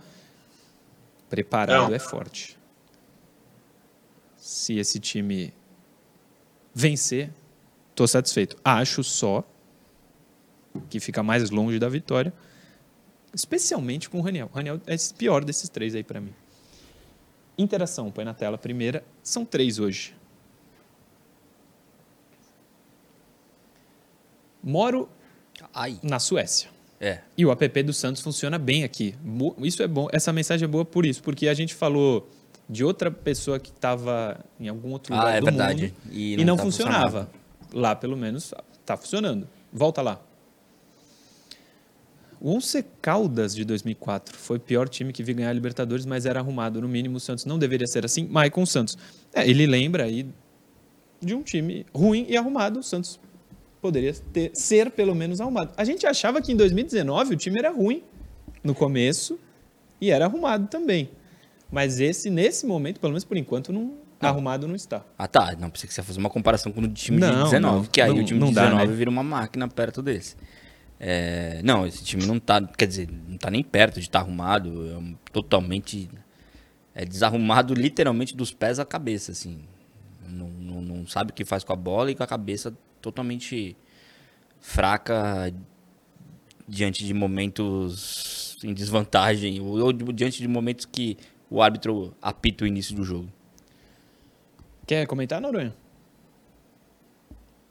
Preparado 1.29 1.89
Não. 1.89 1.95
é 1.95 1.99
forte. 1.99 2.57
Se 4.37 4.77
esse 4.77 4.99
time 4.99 5.53
vencer, 6.73 7.31
tô 7.95 8.07
satisfeito. 8.07 8.57
Acho 8.63 9.03
só 9.03 9.43
que 10.89 10.99
fica 10.99 11.21
mais 11.21 11.49
longe 11.49 11.77
da 11.79 11.89
vitória, 11.89 12.33
especialmente 13.33 14.09
com 14.09 14.19
o 14.19 14.21
Raniel. 14.21 14.49
O 14.51 14.55
Raniel 14.55 14.81
é 14.87 14.95
esse 14.95 15.13
pior 15.13 15.43
desses 15.43 15.69
três 15.69 15.95
aí 15.95 16.03
para 16.03 16.19
mim. 16.19 16.33
Interação, 17.57 18.09
põe 18.11 18.25
na 18.25 18.33
tela 18.33 18.55
a 18.55 18.57
primeira. 18.57 19.03
São 19.21 19.45
três 19.45 19.79
hoje. 19.79 20.15
Moro 24.63 25.09
Ai. 25.73 25.99
na 26.01 26.19
Suécia. 26.19 26.69
É. 26.99 27.19
E 27.37 27.45
o 27.45 27.51
app 27.51 27.83
do 27.83 27.91
Santos 27.93 28.21
funciona 28.21 28.57
bem 28.57 28.83
aqui. 28.83 29.13
Isso 29.59 29.83
é 29.83 29.87
bom. 29.87 30.07
Essa 30.11 30.31
mensagem 30.31 30.63
é 30.65 30.67
boa 30.67 30.85
por 30.85 31.05
isso, 31.05 31.21
porque 31.21 31.47
a 31.49 31.53
gente 31.53 31.73
falou 31.75 32.29
de 32.69 32.83
outra 32.83 33.11
pessoa 33.11 33.59
que 33.59 33.69
estava 33.71 34.39
em 34.59 34.69
algum 34.69 34.91
outro 34.91 35.13
lugar 35.13 35.27
Ah, 35.27 35.35
é 35.35 35.39
do 35.41 35.45
verdade. 35.45 35.83
mundo 35.83 35.93
E 36.11 36.33
e 36.33 36.37
não 36.37 36.45
não, 36.45 36.57
tá 36.57 36.63
funcionava. 36.63 37.29
Lá, 37.73 37.93
pelo 37.95 38.15
menos, 38.15 38.53
está 38.79 38.95
funcionando. 38.95 39.47
Volta 39.71 40.01
lá. 40.01 40.21
O 42.43 42.55
Once 42.55 42.83
Caldas 43.01 43.55
de 43.55 43.63
2004 43.63 44.37
foi 44.37 44.57
o 44.57 44.59
pior 44.59 44.89
time 44.89 45.13
que 45.13 45.23
vi 45.23 45.33
ganhar 45.33 45.49
a 45.49 45.53
Libertadores, 45.53 46.05
mas 46.05 46.25
era 46.25 46.41
arrumado. 46.41 46.81
No 46.81 46.89
mínimo, 46.89 47.15
o 47.15 47.19
Santos 47.19 47.45
não 47.45 47.57
deveria 47.57 47.87
ser 47.87 48.03
assim. 48.03 48.27
Maicon 48.27 48.65
Santos. 48.65 48.97
É, 49.33 49.49
ele 49.49 49.65
lembra 49.65 50.03
aí 50.03 50.27
de 51.21 51.33
um 51.33 51.41
time 51.41 51.85
ruim 51.95 52.25
e 52.27 52.35
arrumado. 52.35 52.79
O 52.81 52.83
Santos 52.83 53.17
poderia 53.81 54.13
ter, 54.33 54.51
ser 54.53 54.91
pelo 54.91 55.15
menos 55.15 55.39
arrumado. 55.39 55.71
A 55.77 55.85
gente 55.85 56.05
achava 56.05 56.41
que 56.41 56.51
em 56.51 56.55
2019 56.57 57.33
o 57.33 57.37
time 57.37 57.57
era 57.59 57.71
ruim 57.71 58.03
no 58.61 58.75
começo 58.75 59.39
e 60.01 60.11
era 60.11 60.25
arrumado 60.25 60.67
também. 60.67 61.09
Mas 61.71 62.01
esse, 62.01 62.29
nesse 62.29 62.65
momento, 62.65 62.99
pelo 62.99 63.13
menos 63.13 63.23
por 63.23 63.37
enquanto, 63.37 63.71
não, 63.71 63.93
arrumado 64.19 64.67
não 64.67 64.75
está. 64.75 65.01
Ah, 65.17 65.29
tá. 65.29 65.55
Não 65.57 65.69
pensei 65.69 65.87
que 65.87 65.93
você 65.93 66.03
fazer 66.03 66.19
uma 66.19 66.29
comparação 66.29 66.73
com 66.73 66.81
o 66.81 66.87
time 66.89 67.17
de 67.21 67.25
Não, 67.25 67.43
19. 67.45 67.59
não. 67.61 67.85
que 67.85 68.01
aí 68.01 68.09
Não- 68.13 68.17
o 68.17 68.25
time 68.25 68.39
não 68.39 68.49
de 68.49 68.55
dá, 68.55 68.63
19 68.65 68.87
né? 68.91 68.93
vira 68.97 69.09
uma 69.09 69.23
máquina 69.23 69.65
perto 69.69 70.01
desse. 70.01 70.35
É, 71.05 71.59
não, 71.63 71.85
esse 71.85 72.01
time 72.01 72.25
não 72.25 72.39
tá. 72.39 72.61
Quer 72.65 72.87
dizer, 72.87 73.09
não 73.27 73.37
tá 73.37 73.51
nem 73.51 73.61
perto 73.61 73.95
de 73.95 74.05
estar 74.05 74.19
arrumado. 74.19 74.89
É 74.89 74.97
um- 74.97 75.15
totalmente. 75.33 76.09
É 76.95 77.03
desarrumado 77.03 77.73
literalmente 77.75 78.33
dos 78.33 78.53
pés 78.53 78.79
à 78.79 78.85
cabeça, 78.85 79.33
assim. 79.33 79.59
Não, 80.29 80.47
não, 80.47 80.81
não 80.81 81.05
sabe 81.07 81.31
o 81.31 81.33
que 81.33 81.43
faz 81.43 81.61
com 81.65 81.73
a 81.73 81.75
bola 81.75 82.09
e 82.09 82.15
com 82.15 82.23
a 82.23 82.27
cabeça 82.27 82.73
totalmente 83.01 83.75
fraca 84.61 85.53
diante 86.65 87.05
de 87.05 87.13
momentos 87.13 88.57
em 88.63 88.73
desvantagem 88.73 89.59
ou, 89.59 89.77
ou 89.87 89.91
diante 89.91 90.41
de 90.41 90.47
momentos 90.47 90.85
que 90.85 91.17
o 91.49 91.61
árbitro 91.61 92.15
apita 92.21 92.63
o 92.63 92.67
início 92.67 92.95
do 92.95 93.03
jogo. 93.03 93.27
Quer 94.87 95.05
comentar, 95.05 95.41
Noronha? 95.41 95.75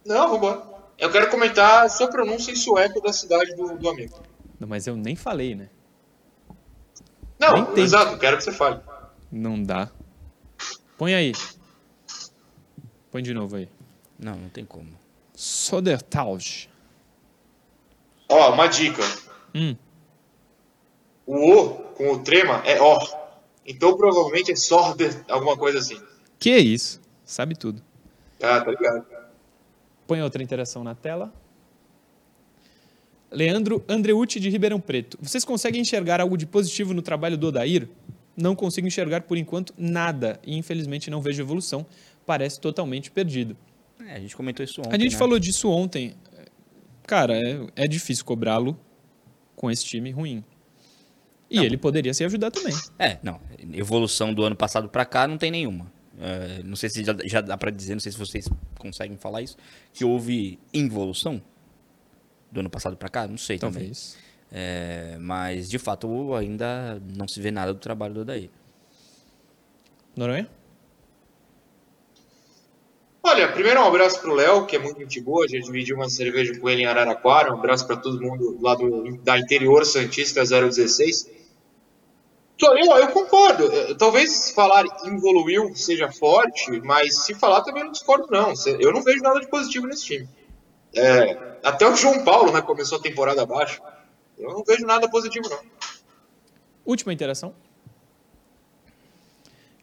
Não, 0.04 0.28
vambora. 0.28 0.71
Eu 1.02 1.10
quero 1.10 1.28
comentar 1.28 1.84
a 1.84 1.88
sua 1.88 2.06
pronúncia 2.06 2.52
em 2.52 2.54
sueco 2.54 3.00
da 3.02 3.12
cidade 3.12 3.56
do, 3.56 3.76
do 3.76 3.88
amigo. 3.88 4.22
Não, 4.60 4.68
mas 4.68 4.86
eu 4.86 4.94
nem 4.94 5.16
falei, 5.16 5.52
né? 5.52 5.68
Não, 7.40 7.76
exato, 7.76 8.16
quero 8.18 8.36
que 8.36 8.44
você 8.44 8.52
fale. 8.52 8.80
Não 9.28 9.60
dá. 9.60 9.90
Põe 10.96 11.12
aí. 11.12 11.32
Põe 13.10 13.20
de 13.20 13.34
novo 13.34 13.56
aí. 13.56 13.68
Não, 14.16 14.36
não 14.36 14.48
tem 14.48 14.64
como. 14.64 14.90
Sodertalj. 15.34 16.70
Ó, 18.28 18.52
uma 18.52 18.68
dica. 18.68 19.02
Hum. 19.52 19.74
O 21.26 21.52
O 21.52 21.74
com 21.96 22.12
o 22.12 22.22
trema 22.22 22.62
é 22.64 22.80
O. 22.80 22.96
Então 23.66 23.96
provavelmente 23.96 24.52
é 24.52 24.56
sorder, 24.56 25.24
alguma 25.28 25.56
coisa 25.56 25.80
assim. 25.80 26.00
Que 26.38 26.56
isso? 26.58 27.00
Sabe 27.24 27.56
tudo. 27.56 27.82
Ah, 28.40 28.60
tá 28.60 28.70
ligado. 28.70 29.11
Põe 30.06 30.22
outra 30.22 30.42
interação 30.42 30.82
na 30.84 30.94
tela. 30.94 31.32
Leandro 33.30 33.82
Andreucci 33.88 34.38
de 34.38 34.50
Ribeirão 34.50 34.78
Preto. 34.78 35.18
Vocês 35.20 35.44
conseguem 35.44 35.80
enxergar 35.80 36.20
algo 36.20 36.36
de 36.36 36.46
positivo 36.46 36.92
no 36.92 37.00
trabalho 37.00 37.38
do 37.38 37.48
Odair? 37.48 37.88
Não 38.36 38.54
consigo 38.54 38.86
enxergar 38.86 39.22
por 39.22 39.36
enquanto 39.36 39.74
nada 39.76 40.38
e 40.44 40.56
infelizmente 40.56 41.10
não 41.10 41.20
vejo 41.20 41.42
evolução. 41.42 41.86
Parece 42.26 42.60
totalmente 42.60 43.10
perdido. 43.10 43.56
É, 44.06 44.16
a 44.16 44.20
gente 44.20 44.36
comentou 44.36 44.64
isso 44.64 44.80
ontem. 44.80 44.94
A 44.94 44.98
gente 44.98 45.12
né? 45.12 45.18
falou 45.18 45.38
disso 45.38 45.70
ontem. 45.70 46.14
Cara, 47.06 47.36
é, 47.36 47.66
é 47.76 47.88
difícil 47.88 48.24
cobrá-lo 48.24 48.78
com 49.56 49.70
esse 49.70 49.84
time 49.84 50.10
ruim. 50.10 50.44
E 51.50 51.58
ele 51.58 51.76
poderia 51.76 52.14
se 52.14 52.24
ajudar 52.24 52.50
também. 52.50 52.74
É, 52.98 53.18
não. 53.22 53.38
Evolução 53.74 54.32
do 54.32 54.42
ano 54.42 54.56
passado 54.56 54.88
pra 54.88 55.04
cá 55.04 55.28
não 55.28 55.36
tem 55.36 55.50
nenhuma. 55.50 55.92
É, 56.24 56.62
não 56.62 56.76
sei 56.76 56.88
se 56.88 57.02
já, 57.02 57.16
já 57.24 57.40
dá 57.40 57.58
pra 57.58 57.68
dizer, 57.70 57.94
não 57.94 58.00
sei 58.00 58.12
se 58.12 58.18
vocês 58.18 58.48
conseguem 58.78 59.16
falar 59.16 59.42
isso, 59.42 59.56
que 59.92 60.04
houve 60.04 60.56
involução 60.72 61.42
do 62.50 62.60
ano 62.60 62.70
passado 62.70 62.96
pra 62.96 63.08
cá, 63.08 63.26
não 63.26 63.36
sei 63.36 63.58
também. 63.58 63.82
Talvez. 63.82 64.16
É, 64.52 65.16
mas, 65.18 65.68
de 65.68 65.78
fato, 65.78 66.32
ainda 66.34 67.02
não 67.16 67.26
se 67.26 67.40
vê 67.40 67.50
nada 67.50 67.72
do 67.74 67.80
trabalho 67.80 68.14
do 68.14 68.20
Odair. 68.20 68.50
Noronha? 70.14 70.48
Olha, 73.24 73.50
primeiro 73.50 73.80
um 73.80 73.84
abraço 73.84 74.20
pro 74.20 74.34
Léo, 74.34 74.66
que 74.66 74.76
é 74.76 74.78
muito 74.78 75.00
gente 75.00 75.20
boa, 75.20 75.48
já 75.48 75.58
dividi 75.58 75.94
uma 75.94 76.08
cerveja 76.08 76.58
com 76.58 76.68
ele 76.68 76.82
em 76.82 76.86
Araraquara. 76.86 77.52
Um 77.52 77.58
abraço 77.58 77.86
para 77.86 77.96
todo 77.96 78.20
mundo 78.20 78.58
lá 78.60 78.74
do, 78.74 79.16
da 79.18 79.38
interior 79.38 79.86
Santista 79.86 80.42
016. 80.44 81.30
Eu, 82.62 82.96
eu 82.96 83.08
concordo. 83.08 83.94
Talvez 83.96 84.50
falar 84.50 84.84
evoluiu 85.04 85.74
seja 85.74 86.10
forte, 86.12 86.70
mas 86.82 87.24
se 87.24 87.34
falar 87.34 87.62
também 87.62 87.84
não 87.84 87.92
discordo, 87.92 88.28
não. 88.30 88.52
Eu 88.78 88.92
não 88.92 89.02
vejo 89.02 89.22
nada 89.22 89.40
de 89.40 89.48
positivo 89.48 89.86
nesse 89.86 90.04
time. 90.04 90.28
É, 90.94 91.56
até 91.62 91.88
o 91.88 91.96
João 91.96 92.24
Paulo 92.24 92.52
né, 92.52 92.60
começou 92.60 92.98
a 92.98 93.02
temporada 93.02 93.42
abaixo. 93.42 93.80
Eu 94.38 94.50
não 94.50 94.62
vejo 94.64 94.86
nada 94.86 95.08
positivo, 95.08 95.48
não. 95.48 95.60
Última 96.84 97.12
interação. 97.12 97.54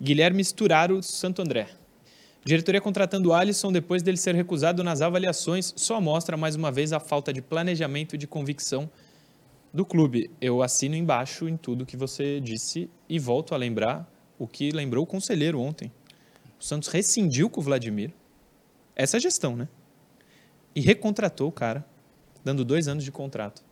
Guilherme 0.01 0.43
Sturaro 0.43 1.03
Santo 1.03 1.41
André. 1.41 1.67
Diretoria 2.43 2.80
contratando 2.80 3.34
Alisson 3.34 3.71
depois 3.71 4.01
dele 4.01 4.17
ser 4.17 4.34
recusado 4.34 4.84
nas 4.84 5.01
avaliações 5.01 5.73
só 5.75 5.99
mostra 5.99 6.38
mais 6.38 6.55
uma 6.55 6.71
vez 6.71 6.93
a 6.93 6.99
falta 6.99 7.34
de 7.34 7.41
planejamento 7.41 8.15
e 8.15 8.17
de 8.17 8.25
convicção 8.25 8.89
do 9.74 9.86
clube. 9.86 10.30
Eu 10.41 10.61
assino 10.61 10.95
embaixo 10.95 11.47
em 11.47 11.57
tudo 11.57 11.86
que 11.86 11.97
você 11.97 12.39
disse 12.39 12.89
e 13.07 13.20
volto 13.20 13.53
a 13.53 13.57
lembrar 13.57 14.09
o 14.38 14.47
que 14.47 14.72
lembrou 14.72 15.03
o 15.03 15.07
conselheiro 15.07 15.59
ontem. 15.59 15.91
O 16.59 16.63
Santos 16.63 16.89
rescindiu 16.89 17.49
com 17.49 17.61
o 17.61 17.63
Vladimir. 17.63 18.13
Essa 18.95 19.17
é 19.17 19.20
gestão, 19.20 19.55
né? 19.55 19.67
E 20.76 20.82
recontratou 20.82 21.47
o 21.47 21.51
cara, 21.51 21.86
dando 22.43 22.65
dois 22.65 22.88
anos 22.88 23.03
de 23.03 23.11
contrato. 23.11 23.63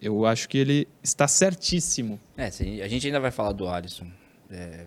Eu 0.00 0.24
acho 0.24 0.48
que 0.48 0.56
ele 0.56 0.88
está 1.02 1.28
certíssimo. 1.28 2.18
É, 2.36 2.46
a 2.46 2.88
gente 2.88 3.06
ainda 3.06 3.20
vai 3.20 3.30
falar 3.30 3.52
do 3.52 3.68
Alisson. 3.68 4.06
É, 4.50 4.86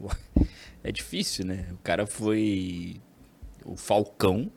é 0.82 0.90
difícil, 0.90 1.46
né? 1.46 1.68
O 1.72 1.78
cara 1.78 2.06
foi 2.06 3.00
o 3.64 3.76
Falcão. 3.76 4.50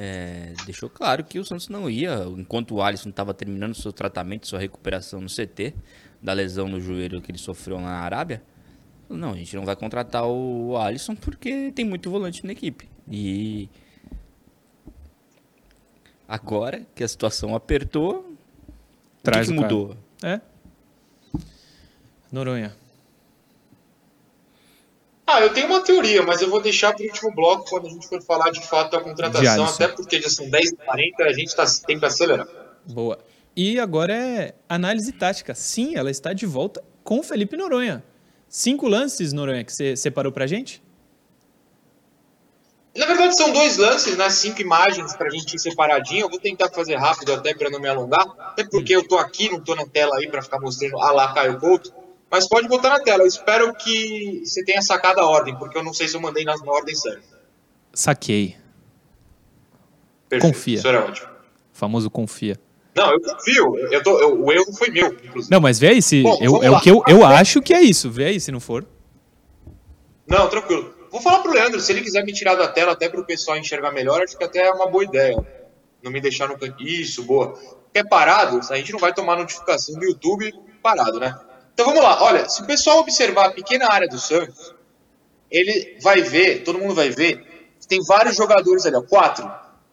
É, 0.00 0.54
deixou 0.64 0.88
claro 0.88 1.24
que 1.24 1.40
o 1.40 1.44
Santos 1.44 1.68
não 1.68 1.90
ia, 1.90 2.22
enquanto 2.36 2.76
o 2.76 2.80
Alisson 2.80 3.08
estava 3.08 3.34
terminando 3.34 3.74
seu 3.74 3.92
tratamento, 3.92 4.46
sua 4.46 4.60
recuperação 4.60 5.20
no 5.20 5.26
CT, 5.26 5.74
da 6.22 6.32
lesão 6.32 6.68
no 6.68 6.80
joelho 6.80 7.20
que 7.20 7.32
ele 7.32 7.38
sofreu 7.38 7.80
na 7.80 7.98
Arábia. 7.98 8.40
Não, 9.08 9.32
a 9.32 9.36
gente 9.36 9.56
não 9.56 9.64
vai 9.64 9.74
contratar 9.74 10.24
o 10.24 10.76
Alisson 10.76 11.16
porque 11.16 11.72
tem 11.72 11.84
muito 11.84 12.08
volante 12.08 12.46
na 12.46 12.52
equipe. 12.52 12.88
E 13.10 13.68
agora 16.28 16.86
que 16.94 17.02
a 17.02 17.08
situação 17.08 17.56
apertou, 17.56 18.36
Traz 19.20 19.48
o 19.48 19.50
que, 19.50 19.56
que 19.56 19.62
mudou? 19.64 19.96
É. 20.22 20.40
Noronha. 22.30 22.72
Ah, 25.30 25.42
eu 25.42 25.52
tenho 25.52 25.66
uma 25.66 25.82
teoria, 25.82 26.22
mas 26.22 26.40
eu 26.40 26.48
vou 26.48 26.58
deixar 26.58 26.94
para 26.94 27.04
o 27.04 27.06
último 27.06 27.30
bloco 27.34 27.68
quando 27.68 27.86
a 27.86 27.90
gente 27.90 28.08
for 28.08 28.22
falar 28.22 28.50
de 28.50 28.66
fato 28.66 28.92
da 28.92 29.00
contratação, 29.00 29.66
até 29.66 29.86
porque 29.86 30.22
já 30.22 30.30
são 30.30 30.48
10h40 30.48 31.20
a 31.20 31.32
gente 31.34 31.54
tá, 31.54 31.66
tem 31.86 31.98
que 31.98 32.06
acelerar. 32.06 32.48
Boa. 32.86 33.18
E 33.54 33.78
agora 33.78 34.14
é 34.16 34.54
análise 34.66 35.12
tática. 35.12 35.54
Sim, 35.54 35.96
ela 35.96 36.10
está 36.10 36.32
de 36.32 36.46
volta 36.46 36.82
com 37.04 37.18
o 37.18 37.22
Felipe 37.22 37.58
Noronha. 37.58 38.02
Cinco 38.48 38.88
lances, 38.88 39.34
Noronha, 39.34 39.62
que 39.64 39.72
você 39.72 39.94
separou 39.96 40.32
para 40.32 40.44
a 40.44 40.46
gente? 40.46 40.82
Na 42.96 43.04
verdade, 43.04 43.36
são 43.36 43.52
dois 43.52 43.76
lances, 43.76 44.16
né? 44.16 44.30
Cinco 44.30 44.62
imagens 44.62 45.14
para 45.14 45.26
a 45.26 45.30
gente 45.30 45.56
ir 45.56 45.58
separadinho. 45.58 46.22
Eu 46.22 46.30
vou 46.30 46.40
tentar 46.40 46.70
fazer 46.70 46.96
rápido 46.96 47.34
até 47.34 47.54
para 47.54 47.68
não 47.68 47.78
me 47.78 47.88
alongar. 47.88 48.26
Até 48.38 48.64
porque 48.64 48.96
eu 48.96 49.06
tô 49.06 49.18
aqui, 49.18 49.50
não 49.50 49.60
tô 49.60 49.74
na 49.74 49.84
tela 49.84 50.16
aí 50.16 50.26
para 50.26 50.40
ficar 50.40 50.58
mostrando 50.58 50.98
a 50.98 51.12
lá 51.12 51.34
Caio 51.34 51.60
Couto. 51.60 51.92
Mas 52.30 52.48
pode 52.48 52.68
botar 52.68 52.90
na 52.90 53.00
tela. 53.00 53.22
Eu 53.22 53.26
espero 53.26 53.74
que 53.74 54.42
você 54.44 54.64
tenha 54.64 54.82
sacado 54.82 55.20
a 55.20 55.26
ordem, 55.26 55.56
porque 55.56 55.78
eu 55.78 55.82
não 55.82 55.94
sei 55.94 56.08
se 56.08 56.16
eu 56.16 56.20
mandei 56.20 56.44
na 56.44 56.54
ordem 56.66 56.94
certa. 56.94 57.22
Saquei. 57.92 58.56
Perfeito. 60.28 60.54
Confia. 60.54 60.78
Isso 60.78 60.88
era 60.88 61.04
ótimo. 61.04 61.28
O 61.74 61.78
famoso 61.78 62.10
confia. 62.10 62.58
Não, 62.94 63.12
eu 63.12 63.20
confio. 63.20 63.76
Eu 63.92 64.02
tô, 64.02 64.18
eu, 64.18 64.44
o 64.44 64.52
erro 64.52 64.72
foi 64.76 64.90
meu, 64.90 65.08
inclusive. 65.12 65.50
Não, 65.50 65.60
mas 65.60 65.78
vê 65.78 65.88
aí 65.88 66.02
se. 66.02 66.22
Bom, 66.22 66.38
eu, 66.40 66.62
é 66.62 66.70
o 66.70 66.80
que 66.80 66.90
eu, 66.90 67.02
eu 67.06 67.24
acho 67.24 67.62
que 67.62 67.72
é 67.72 67.80
isso. 67.80 68.10
Vê 68.10 68.26
aí 68.26 68.40
se 68.40 68.52
não 68.52 68.60
for. 68.60 68.84
Não, 70.26 70.48
tranquilo. 70.48 70.94
Vou 71.10 71.22
falar 71.22 71.38
pro 71.38 71.52
Leandro, 71.52 71.80
se 71.80 71.90
ele 71.90 72.02
quiser 72.02 72.22
me 72.24 72.32
tirar 72.32 72.54
da 72.54 72.68
tela 72.68 72.92
até 72.92 73.08
pro 73.08 73.24
pessoal 73.24 73.56
enxergar 73.56 73.92
melhor, 73.92 74.22
acho 74.22 74.36
que 74.36 74.44
até 74.44 74.66
é 74.66 74.70
uma 74.70 74.86
boa 74.86 75.04
ideia. 75.04 75.36
Não 76.02 76.12
me 76.12 76.20
deixar 76.20 76.48
no 76.48 76.58
canto. 76.58 76.82
Isso, 76.82 77.22
boa. 77.22 77.52
Porque 77.52 78.00
é 78.00 78.04
parado, 78.04 78.60
a 78.70 78.76
gente 78.76 78.92
não 78.92 78.98
vai 78.98 79.14
tomar 79.14 79.36
notificação 79.36 79.98
do 79.98 80.04
YouTube 80.04 80.52
parado, 80.82 81.18
né? 81.18 81.34
Então 81.78 81.86
vamos 81.86 82.02
lá, 82.02 82.20
olha, 82.24 82.48
se 82.48 82.60
o 82.60 82.66
pessoal 82.66 82.98
observar 82.98 83.46
a 83.46 83.50
pequena 83.52 83.86
área 83.88 84.08
do 84.08 84.18
Santos, 84.18 84.74
ele 85.48 85.96
vai 86.02 86.20
ver, 86.20 86.64
todo 86.64 86.76
mundo 86.76 86.92
vai 86.92 87.08
ver, 87.08 87.70
tem 87.88 88.00
vários 88.04 88.34
jogadores 88.34 88.84
ali, 88.84 88.96
ó, 88.96 89.02
quatro. 89.02 89.48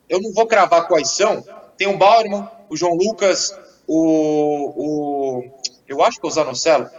Eu 0.10 0.20
não 0.20 0.34
vou 0.34 0.48
cravar 0.48 0.88
quais 0.88 1.12
são. 1.12 1.46
Tem 1.78 1.88
o 1.88 1.96
Bauerman, 1.96 2.50
o 2.70 2.76
João 2.76 2.96
Lucas, 2.96 3.56
o, 3.86 4.74
o 4.76 5.44
eu 5.88 6.02
acho 6.04 6.20
que 6.20 6.26
é 6.26 6.28
o 6.28 6.32
Zanocelo, 6.32 6.90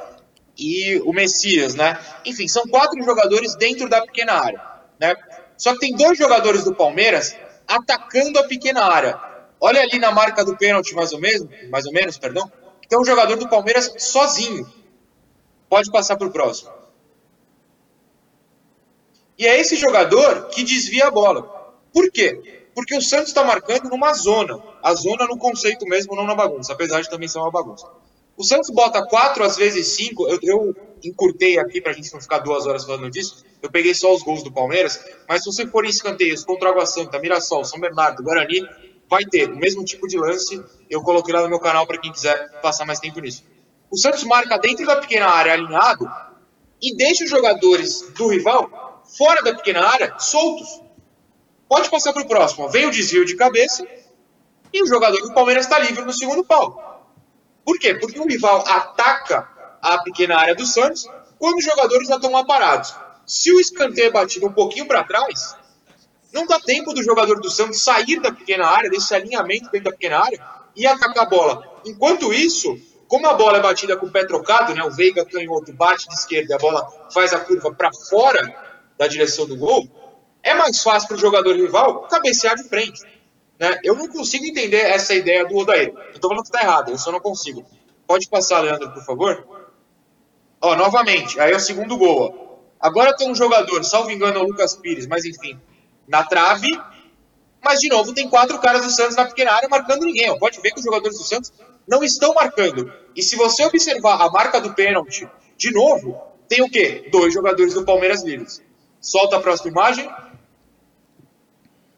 e 0.57 1.03
o 1.05 1.13
Messias, 1.13 1.75
né? 1.75 1.99
Enfim, 2.25 2.47
são 2.47 2.63
quatro 2.69 3.03
jogadores 3.03 3.57
dentro 3.57 3.89
da 3.89 4.03
pequena 4.03 4.35
área, 4.35 4.63
né? 5.01 5.17
Só 5.59 5.73
que 5.73 5.81
tem 5.81 5.97
dois 5.97 6.17
jogadores 6.17 6.63
do 6.63 6.73
Palmeiras 6.73 7.35
atacando 7.67 8.39
a 8.39 8.45
pequena 8.45 8.85
área. 8.85 9.21
Olha 9.61 9.81
ali 9.81 9.99
na 9.99 10.13
marca 10.13 10.45
do 10.45 10.57
pênalti, 10.57 10.95
mais 10.95 11.13
ou 11.13 11.19
menos, 11.19 11.49
mais 11.71 11.87
ou 11.87 11.93
menos, 11.93 12.17
perdão. 12.19 12.49
Tem 12.89 12.99
um 12.99 13.05
jogador 13.05 13.37
do 13.37 13.49
Palmeiras 13.49 13.93
sozinho. 13.99 14.71
Pode 15.69 15.91
passar 15.91 16.17
para 16.17 16.27
o 16.27 16.33
próximo. 16.33 16.71
E 19.39 19.47
é 19.47 19.61
esse 19.61 19.77
jogador 19.77 20.49
que 20.49 20.63
desvia 20.63 21.07
a 21.07 21.11
bola. 21.11 21.43
Por 21.93 22.11
quê? 22.11 22.69
Porque 22.75 22.97
o 22.97 23.03
Santos 23.03 23.29
está 23.29 23.45
marcando 23.45 23.89
numa 23.89 24.13
zona. 24.13 24.63
A 24.83 24.95
zona 24.95 25.27
no 25.27 25.37
conceito 25.37 25.85
mesmo, 25.87 26.15
não 26.15 26.25
na 26.25 26.35
bagunça, 26.35 26.73
apesar 26.73 27.01
de 27.01 27.11
também 27.11 27.29
ser 27.29 27.39
uma 27.39 27.51
bagunça. 27.51 27.87
O 28.37 28.45
Santos 28.45 28.71
bota 28.71 29.05
4 29.07 29.43
às 29.45 29.57
vezes 29.57 29.89
5. 29.89 30.29
Eu, 30.29 30.39
eu 30.43 30.77
encurtei 31.03 31.59
aqui 31.59 31.81
para 31.81 31.93
a 31.93 31.95
gente 31.95 32.13
não 32.13 32.21
ficar 32.21 32.39
duas 32.39 32.67
horas 32.67 32.85
falando 32.85 33.11
disso. 33.11 33.45
Eu 33.63 33.71
peguei 33.71 33.95
só 33.95 34.15
os 34.15 34.23
gols 34.23 34.43
do 34.43 34.53
Palmeiras. 34.53 35.03
Mas 35.29 35.43
se 35.43 35.51
você 35.51 35.67
for 35.67 35.85
em 35.85 35.89
escanteios 35.89 36.45
contra 36.45 36.69
Água 36.69 36.85
Santa, 36.85 37.19
Mirassol, 37.19 37.65
São 37.65 37.81
Bernardo, 37.81 38.23
Guarani, 38.23 38.61
vai 39.09 39.25
ter 39.25 39.51
o 39.51 39.57
mesmo 39.57 39.85
tipo 39.85 40.07
de 40.07 40.19
lance. 40.19 40.63
Eu 40.89 41.03
coloquei 41.03 41.35
lá 41.35 41.43
no 41.43 41.49
meu 41.49 41.61
canal 41.61 41.87
para 41.87 41.99
quem 41.99 42.13
quiser 42.13 42.61
passar 42.61 42.85
mais 42.85 43.01
tempo 43.01 43.21
nisso. 43.21 43.45
O 43.91 43.97
Santos 43.97 44.25
marca 44.25 44.59
dentro 44.59 44.85
da 44.87 44.97
pequena 44.97 45.27
área 45.29 45.53
alinhado 45.53 46.11
e 46.81 46.97
deixa 46.97 47.25
os 47.25 47.31
jogadores 47.31 48.03
do 48.17 48.29
rival 48.29 49.03
fora 49.17 49.43
da 49.43 49.55
pequena 49.55 49.87
área 49.87 50.19
soltos. 50.19 50.83
Pode 51.69 51.91
passar 51.91 52.13
para 52.13 52.23
o 52.23 52.29
próximo. 52.29 52.69
Vem 52.69 52.87
o 52.87 52.91
desvio 52.91 53.25
de 53.25 53.37
cabeça 53.37 53.87
e 54.73 54.83
o 54.83 54.87
jogador 54.87 55.21
do 55.21 55.35
Palmeiras 55.35 55.65
está 55.65 55.79
livre 55.79 56.05
no 56.05 56.13
segundo 56.13 56.45
pau. 56.45 56.87
Por 57.65 57.79
quê? 57.79 57.95
Porque 57.95 58.19
o 58.19 58.27
rival 58.27 58.65
ataca 58.67 59.49
a 59.83 59.99
pequena 60.03 60.37
área 60.37 60.55
do 60.55 60.67
Santos 60.67 61.09
quando 61.39 61.57
os 61.57 61.65
jogadores 61.65 62.09
já 62.09 62.17
estão 62.17 62.31
lá 62.33 62.45
parados. 62.45 62.95
Se 63.27 63.53
o 63.53 63.61
escanteio 63.61 64.09
é 64.09 64.11
batido 64.11 64.47
um 64.47 64.53
pouquinho 64.53 64.87
para 64.87 65.05
trás, 65.05 65.57
não 66.37 66.47
dá 66.47 66.61
tempo 66.61 66.93
do 66.93 67.03
jogador 67.03 67.41
do 67.41 67.51
Santos 67.51 67.81
sair 67.81 68.21
da 68.21 68.31
pequena 68.31 68.67
área, 68.67 68.91
desse 68.91 69.15
alinhamento 69.15 69.71
dentro 69.71 69.85
da 69.85 69.93
pequena 69.93 70.19
área 70.19 70.39
e 70.77 70.87
atacar 70.87 71.25
a 71.25 71.29
bola. 71.29 71.81
Enquanto 71.87 72.33
isso, 72.33 72.79
como 73.09 73.27
a 73.27 73.33
bola 73.33 73.57
é 73.57 73.63
batida 73.63 73.97
com 73.97 74.05
o 74.05 74.11
pé 74.11 74.27
trocado, 74.27 74.75
né, 74.75 74.85
o 74.85 74.91
Veiga 74.91 75.25
canhoto 75.25 75.73
bate 75.73 76.07
de 76.07 76.15
esquerda 76.15 76.53
e 76.53 76.55
a 76.55 76.59
bola 76.59 76.87
faz 77.11 77.33
a 77.33 77.41
curva 77.41 77.73
para 77.73 77.91
fora 78.11 78.55
da 78.99 79.07
direção 79.07 79.47
do 79.47 79.57
gol, 79.57 79.89
é 80.43 80.53
mais 80.53 80.83
fácil 80.83 81.09
para 81.09 81.17
o 81.17 81.21
jogador 81.21 81.57
rival 81.57 82.03
cabecear 82.03 82.55
de 82.55 82.65
frente. 82.65 83.03
Né? 83.59 83.81
Eu 83.83 83.95
não 83.95 84.07
consigo 84.07 84.45
entender 84.45 84.81
essa 84.81 85.15
ideia 85.15 85.47
do 85.47 85.57
Odair. 85.57 85.89
Eu 85.89 86.17
estou 86.17 86.29
falando 86.29 86.45
que 86.45 86.51
está 86.55 86.63
errado, 86.63 86.91
eu 86.91 86.99
só 86.99 87.11
não 87.11 87.21
consigo. 87.21 87.65
Pode 88.07 88.29
passar, 88.29 88.61
Leandro, 88.61 88.93
por 88.93 89.03
favor? 89.03 89.47
Ó, 90.61 90.77
novamente, 90.77 91.41
aí 91.41 91.53
é 91.53 91.57
o 91.57 91.61
segundo 91.61 91.97
gol. 91.97 92.21
Ó. 92.21 92.47
Agora 92.79 93.17
tem 93.17 93.31
um 93.31 93.35
jogador, 93.35 93.83
salvo 93.85 94.11
engano 94.11 94.39
é 94.39 94.43
o 94.43 94.47
Lucas 94.47 94.77
Pires, 94.77 95.07
mas 95.07 95.25
enfim, 95.25 95.59
na 96.09 96.25
trave, 96.25 96.69
mas 97.63 97.81
de 97.81 97.89
novo 97.89 98.15
tem 98.15 98.29
quatro 98.29 98.59
caras 98.61 98.85
do 98.85 98.91
Santos 98.91 99.17
na 99.17 99.25
pequena 99.25 99.53
área 99.53 99.69
marcando 99.69 100.05
ninguém. 100.05 100.39
Pode 100.39 100.61
ver 100.61 100.71
que 100.71 100.79
os 100.79 100.85
jogadores 100.85 101.19
do 101.19 101.25
Santos 101.25 101.53
não 101.87 102.03
estão 102.05 102.33
marcando. 102.35 102.93
E 103.15 103.23
se 103.23 103.37
você 103.37 103.65
observar 103.65 104.21
a 104.21 104.31
marca 104.31 104.61
do 104.61 104.75
pênalti, 104.75 105.29
de 105.57 105.73
novo, 105.73 106.21
tem 106.49 106.63
o 106.63 106.71
quê? 106.71 107.09
Dois 107.11 107.35
jogadores 107.35 107.75
do 107.75 107.85
Palmeiras 107.85 108.23
livres. 108.23 108.63
Solta 109.01 109.37
a 109.37 109.41
próxima 109.41 109.71
imagem. 109.71 110.09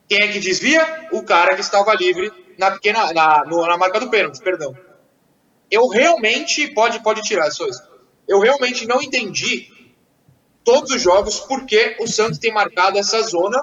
Quem 0.08 0.22
é 0.22 0.28
que 0.28 0.38
desvia? 0.38 1.08
O 1.12 1.22
cara 1.22 1.54
que 1.54 1.60
estava 1.60 1.94
livre 1.94 2.32
na 2.58 2.70
pequena 2.70 3.12
na, 3.12 3.44
na 3.44 3.76
marca 3.76 4.00
do 4.00 4.08
pênalti, 4.08 4.40
perdão. 4.40 4.74
Eu 5.70 5.86
realmente 5.88 6.68
pode 6.68 7.02
pode 7.02 7.20
tirar 7.22 7.50
só 7.50 7.66
isso. 7.66 7.82
Eu 8.26 8.40
realmente 8.40 8.86
não 8.86 9.02
entendi 9.02 9.68
todos 10.64 10.90
os 10.92 11.00
jogos 11.00 11.40
porque 11.40 11.96
o 12.00 12.06
Santos 12.06 12.38
tem 12.38 12.52
marcado 12.52 12.98
essa 12.98 13.20
zona 13.22 13.62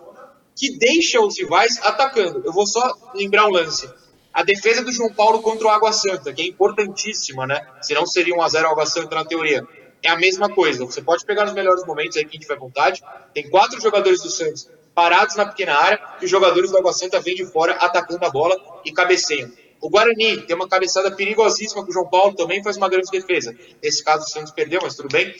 que 0.55 0.77
deixa 0.77 1.19
os 1.19 1.37
rivais 1.37 1.79
atacando. 1.83 2.41
Eu 2.45 2.53
vou 2.53 2.65
só 2.65 2.93
lembrar 3.13 3.45
um 3.47 3.51
lance. 3.51 3.89
A 4.33 4.43
defesa 4.43 4.83
do 4.83 4.91
João 4.91 5.13
Paulo 5.13 5.41
contra 5.41 5.67
o 5.67 5.69
Água 5.69 5.91
Santa, 5.93 6.33
que 6.33 6.41
é 6.41 6.45
importantíssima, 6.45 7.45
né? 7.47 7.65
Senão 7.81 8.05
seria 8.05 8.35
um 8.35 8.41
a 8.41 8.49
0 8.49 8.67
Água 8.67 8.85
Santa 8.85 9.15
na 9.15 9.25
teoria. 9.25 9.65
É 10.03 10.09
a 10.09 10.17
mesma 10.17 10.49
coisa. 10.49 10.85
Você 10.85 11.01
pode 11.01 11.25
pegar 11.25 11.45
nos 11.45 11.53
melhores 11.53 11.85
momentos 11.85 12.17
aí, 12.17 12.25
quem 12.25 12.39
tiver 12.39 12.57
vontade. 12.57 13.01
Tem 13.33 13.49
quatro 13.49 13.79
jogadores 13.81 14.21
do 14.21 14.29
Santos 14.29 14.69
parados 14.93 15.35
na 15.35 15.45
pequena 15.45 15.73
área 15.73 16.01
e 16.21 16.25
os 16.25 16.31
jogadores 16.31 16.71
do 16.71 16.77
Água 16.77 16.93
Santa 16.93 17.19
vêm 17.19 17.35
de 17.35 17.45
fora 17.45 17.73
atacando 17.73 18.25
a 18.25 18.29
bola 18.29 18.55
e 18.85 18.93
cabeceiam. 18.93 19.51
O 19.81 19.89
Guarani 19.89 20.41
tem 20.41 20.55
uma 20.55 20.67
cabeçada 20.67 21.11
perigosíssima 21.15 21.83
com 21.83 21.89
o 21.89 21.93
João 21.93 22.09
Paulo, 22.09 22.33
também 22.33 22.63
faz 22.63 22.77
uma 22.77 22.89
grande 22.89 23.11
defesa. 23.11 23.55
Nesse 23.83 24.03
caso, 24.03 24.23
o 24.23 24.29
Santos 24.29 24.51
perdeu, 24.51 24.79
mas 24.81 24.95
tudo 24.95 25.09
bem. 25.09 25.35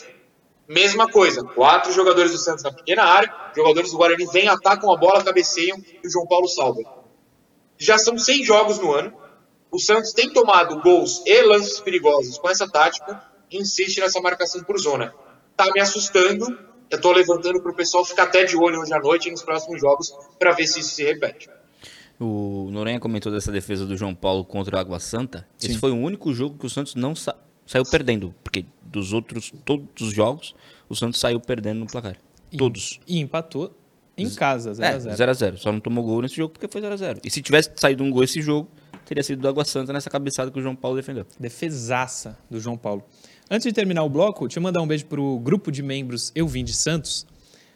Mesma 0.68 1.08
coisa, 1.08 1.44
quatro 1.44 1.92
jogadores 1.94 2.32
do 2.32 2.38
Santos 2.40 2.64
na 2.64 2.72
pequena 2.72 3.04
área, 3.04 3.32
jogadores 3.56 3.92
do 3.92 3.98
Guarani 3.98 4.26
vêm, 4.26 4.48
atacam 4.48 4.92
a 4.92 4.98
bola, 4.98 5.24
cabeceiam 5.24 5.78
e 6.04 6.08
o 6.08 6.10
João 6.10 6.26
Paulo 6.26 6.48
salva. 6.48 6.82
Já 7.78 7.98
são 7.98 8.18
seis 8.18 8.46
jogos 8.46 8.80
no 8.80 8.92
ano. 8.92 9.14
O 9.70 9.80
Santos 9.80 10.12
tem 10.14 10.32
tomado 10.32 10.82
gols 10.82 11.22
e 11.26 11.42
lances 11.44 11.80
perigosos 11.80 12.38
com 12.38 12.50
essa 12.50 12.68
tática 12.68 13.22
e 13.52 13.58
insiste 13.58 14.00
nessa 14.00 14.20
marcação 14.22 14.64
por 14.64 14.80
zona. 14.80 15.14
Tá 15.56 15.70
me 15.72 15.82
assustando. 15.82 16.58
Eu 16.90 17.02
tô 17.02 17.12
levantando 17.12 17.62
para 17.62 17.72
o 17.72 17.76
pessoal 17.76 18.06
ficar 18.06 18.24
até 18.24 18.44
de 18.44 18.56
olho 18.56 18.80
hoje 18.80 18.94
à 18.94 19.00
noite 19.00 19.28
e 19.28 19.32
nos 19.32 19.44
próximos 19.44 19.82
jogos 19.82 20.14
para 20.40 20.52
ver 20.52 20.66
se 20.68 20.80
isso 20.80 20.96
se 20.96 21.04
repete. 21.04 21.50
O 22.20 22.70
Noronha 22.72 23.00
comentou 23.00 23.32
dessa 23.32 23.52
defesa 23.52 23.86
do 23.86 23.98
João 23.98 24.16
Paulo 24.16 24.46
contra 24.46 24.78
o 24.78 24.80
Água 24.80 25.00
Santa. 25.00 25.48
Sim. 25.58 25.72
Esse 25.72 25.80
foi 25.80 25.92
o 25.92 25.98
único 25.98 26.34
jogo 26.34 26.58
que 26.58 26.66
o 26.66 26.70
Santos 26.70 26.96
não 26.96 27.14
sa 27.14 27.36
saiu 27.66 27.84
perdendo, 27.84 28.34
porque 28.44 28.66
dos 28.84 29.14
outros 29.14 29.52
todos 29.64 30.02
os 30.02 30.14
jogos 30.14 30.56
o 30.88 30.96
Santos 30.96 31.20
saiu 31.20 31.40
perdendo 31.40 31.80
no 31.80 31.88
placar. 31.88 32.18
E, 32.52 32.58
todos. 32.58 33.00
E 33.08 33.20
empatou 33.20 33.76
em 34.18 34.30
casa, 34.30 34.72
0x0. 34.72 35.08
É, 35.08 35.16
0x0. 35.16 35.58
Só 35.58 35.72
não 35.72 35.80
tomou 35.80 36.04
gol 36.04 36.22
nesse 36.22 36.36
jogo 36.36 36.54
porque 36.54 36.68
foi 36.68 36.82
0x0. 36.82 37.20
E 37.24 37.30
se 37.30 37.42
tivesse 37.42 37.72
saído 37.76 38.04
um 38.04 38.10
gol 38.10 38.24
esse 38.24 38.42
jogo, 38.42 38.70
teria 39.06 39.24
sido 39.24 39.42
do 39.42 39.48
Água 39.48 39.66
Santa 39.66 39.92
nessa 39.92 40.10
cabeçada 40.10 40.50
que 40.50 40.58
o 40.58 40.62
João 40.62 40.76
Paulo 40.76 40.96
defendeu. 40.96 41.26
Defesaça 41.40 42.38
do 42.50 42.60
João 42.60 42.78
Paulo. 42.78 43.04
Antes 43.50 43.68
de 43.68 43.74
terminar 43.74 44.04
o 44.04 44.10
bloco, 44.10 44.48
deixa 44.48 44.60
eu 44.60 44.64
mandar 44.64 44.82
um 44.82 44.88
beijo 44.88 45.06
pro 45.06 45.38
grupo 45.40 45.72
de 45.72 45.84
membros 45.84 46.32
Eu 46.34 46.48
Vim 46.48 46.64
de 46.64 46.74
Santos. 46.74 47.28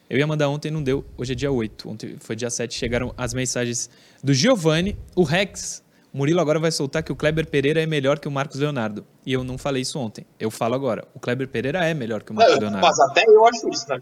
Eu 0.10 0.18
ia 0.18 0.26
mandar 0.26 0.50
ontem, 0.50 0.72
não 0.72 0.82
deu. 0.82 1.06
Hoje 1.18 1.34
é 1.34 1.36
dia 1.36 1.52
8. 1.52 1.90
Ontem 1.90 2.16
foi 2.20 2.36
dia 2.36 2.50
7. 2.50 2.74
Chegaram 2.74 3.14
as 3.16 3.34
mensagens 3.34 3.90
do 4.24 4.34
Giovanni, 4.34 4.98
o 5.16 5.24
Rex. 5.24 5.84
Murilo 6.12 6.40
agora 6.40 6.60
vai 6.60 6.72
soltar 6.72 7.04
que 7.04 7.12
o 7.12 7.16
Kleber 7.16 7.48
Pereira 7.48 7.82
é 7.82 7.86
melhor 7.86 8.20
que 8.20 8.28
o 8.28 8.32
Marcos 8.32 8.60
Leonardo. 8.60 9.06
E 9.26 9.34
eu 9.34 9.44
não 9.44 9.58
falei 9.58 9.84
isso 9.84 10.00
ontem. 10.00 10.26
Eu 10.40 10.50
falo 10.50 10.74
agora. 10.74 11.08
O 11.14 11.20
Kleber 11.20 11.48
Pereira 11.48 11.86
é 11.86 11.94
melhor 11.94 12.24
que 12.24 12.32
o 12.32 12.36
Marcos 12.36 12.58
Leonardo. 12.58 12.86
Mas 12.86 13.00
até 13.00 13.24
eu 13.28 13.46
acho 13.46 13.70
isso, 13.70 13.88
né? 13.88 14.00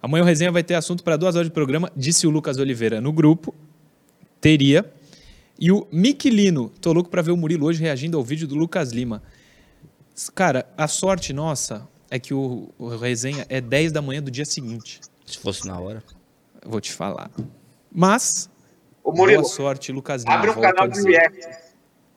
Amanhã 0.00 0.22
o 0.22 0.26
resenha 0.26 0.52
vai 0.52 0.62
ter 0.62 0.74
assunto 0.74 1.02
para 1.02 1.16
duas 1.16 1.34
horas 1.34 1.48
de 1.48 1.52
programa, 1.52 1.90
disse 1.96 2.26
o 2.26 2.30
Lucas 2.30 2.58
Oliveira 2.58 3.00
no 3.00 3.12
grupo. 3.12 3.54
Teria. 4.40 4.90
E 5.58 5.70
o 5.70 5.86
Miquilino. 5.92 6.70
Tô 6.80 6.92
louco 6.92 7.08
para 7.08 7.22
ver 7.22 7.30
o 7.30 7.36
Murilo 7.36 7.66
hoje 7.66 7.80
reagindo 7.80 8.16
ao 8.16 8.24
vídeo 8.24 8.48
do 8.48 8.54
Lucas 8.54 8.92
Lima. 8.92 9.22
Cara, 10.34 10.66
a 10.76 10.88
sorte 10.88 11.32
nossa 11.32 11.86
é 12.10 12.18
que 12.18 12.32
o, 12.32 12.68
o 12.78 12.88
resenha 12.88 13.46
é 13.48 13.60
10 13.60 13.92
da 13.92 14.02
manhã 14.02 14.22
do 14.22 14.30
dia 14.30 14.44
seguinte. 14.44 15.00
Se 15.26 15.38
fosse 15.38 15.66
na 15.66 15.78
hora. 15.78 16.02
Vou 16.64 16.80
te 16.80 16.92
falar. 16.92 17.30
Mas, 17.90 18.50
Ô, 19.04 19.12
Murilo, 19.12 19.42
boa 19.42 19.52
sorte, 19.52 19.92
Lucas 19.92 20.22
Lima. 20.24 20.34
abre 20.36 20.50
um 20.50 20.60
canal 20.60 20.88
de 20.88 21.00
react. 21.02 21.46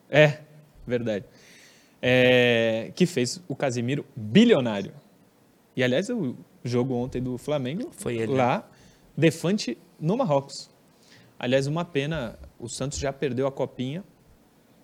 É, 0.10 0.40
verdade. 0.86 1.26
É, 2.02 2.92
que 2.96 3.06
fez 3.06 3.42
o 3.48 3.56
Casimiro 3.56 4.06
bilionário. 4.16 4.94
E, 5.76 5.84
aliás, 5.84 6.10
o 6.10 6.36
jogo 6.64 6.94
ontem 6.96 7.22
do 7.22 7.38
Flamengo 7.38 7.90
Foi 7.92 8.16
ele, 8.18 8.34
lá, 8.34 8.68
Defante 9.16 9.78
no 10.00 10.16
Marrocos. 10.16 10.70
Aliás, 11.40 11.68
uma 11.68 11.84
pena, 11.84 12.38
o 12.60 12.68
Santos 12.70 12.98
já 13.00 13.12
perdeu 13.12 13.46
a 13.48 13.52
copinha 13.52 14.04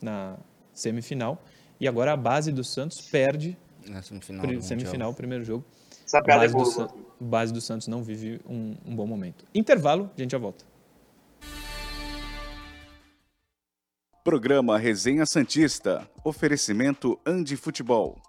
na 0.01 0.37
semifinal 0.73 1.41
e 1.79 1.87
agora 1.87 2.13
a 2.13 2.17
base 2.17 2.51
do 2.51 2.63
Santos 2.63 2.99
perde 3.09 3.57
Na 3.87 4.01
semifinal. 4.01 4.41
pri- 4.45 4.57
do 4.57 4.61
semifinal, 4.63 5.13
primeiro 5.13 5.43
jogo. 5.43 5.63
Essa 6.05 6.17
A 6.17 6.21
é 6.21 6.23
base, 6.23 6.53
do 6.53 6.59
boa. 6.59 6.65
San- 6.71 6.89
base 7.19 7.53
do 7.53 7.61
Santos 7.61 7.87
não 7.87 8.03
vive 8.03 8.39
um, 8.47 8.75
um 8.85 8.95
bom 8.95 9.07
momento. 9.07 9.45
Intervalo, 9.55 10.11
a 10.15 10.21
gente 10.21 10.31
já 10.31 10.37
volta. 10.37 10.65
Programa 14.23 14.77
Resenha 14.77 15.25
Santista. 15.25 16.09
Oferecimento 16.23 17.19
Andi 17.25 17.57
Futebol. 17.57 18.21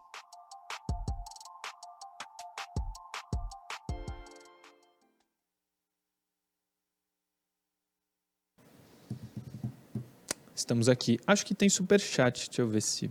Estamos 10.52 10.88
aqui. 10.88 11.20
Acho 11.24 11.46
que 11.46 11.54
tem 11.54 11.68
superchat. 11.68 12.48
Deixa 12.48 12.62
eu 12.62 12.68
ver 12.68 12.80
se 12.82 13.08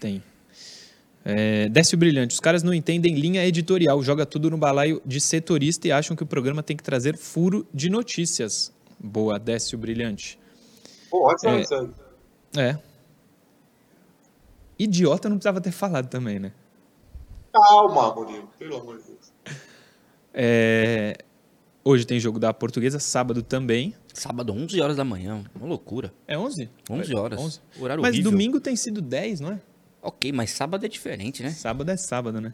tem. 0.00 0.20
É, 1.24 1.68
Décio 1.68 1.96
Brilhante. 1.96 2.34
Os 2.34 2.40
caras 2.40 2.64
não 2.64 2.74
entendem 2.74 3.14
linha 3.14 3.46
editorial. 3.46 4.02
Joga 4.02 4.26
tudo 4.26 4.50
no 4.50 4.58
balaio 4.58 5.00
de 5.06 5.20
setorista 5.20 5.86
e 5.86 5.92
acham 5.92 6.16
que 6.16 6.24
o 6.24 6.26
programa 6.26 6.64
tem 6.64 6.76
que 6.76 6.82
trazer 6.82 7.16
furo 7.16 7.64
de 7.72 7.88
notícias. 7.88 8.72
Boa, 8.98 9.38
Décio 9.38 9.78
Brilhante. 9.78 10.36
Pô, 11.08 11.28
ótimo, 11.30 11.52
É. 11.52 12.07
É. 12.56 12.78
Idiota 14.78 15.28
não 15.28 15.36
precisava 15.36 15.60
ter 15.60 15.72
falado 15.72 16.08
também, 16.08 16.38
né? 16.38 16.52
Calma, 17.52 18.14
Murilo. 18.14 18.48
Pelo 18.58 18.76
amor 18.76 18.98
de 18.98 19.04
Deus. 19.04 19.32
É, 20.32 21.16
Hoje 21.88 22.04
tem 22.04 22.20
jogo 22.20 22.38
da 22.38 22.52
Portuguesa, 22.52 22.98
sábado 22.98 23.42
também. 23.42 23.94
Sábado, 24.12 24.52
11 24.52 24.78
horas 24.78 24.96
da 24.98 25.04
manhã. 25.04 25.42
Uma 25.56 25.66
loucura. 25.66 26.12
É 26.26 26.36
11? 26.36 26.68
11 26.90 27.14
horas. 27.16 27.40
11. 27.40 27.60
Horário 27.80 28.02
Mas 28.02 28.12
horrível. 28.12 28.30
domingo 28.30 28.60
tem 28.60 28.76
sido 28.76 29.00
10, 29.00 29.40
não 29.40 29.52
é? 29.52 29.60
Ok, 30.02 30.30
mas 30.30 30.50
sábado 30.50 30.84
é 30.84 30.88
diferente, 30.88 31.42
né? 31.42 31.48
Sábado 31.48 31.90
é 31.90 31.96
sábado, 31.96 32.42
né? 32.42 32.52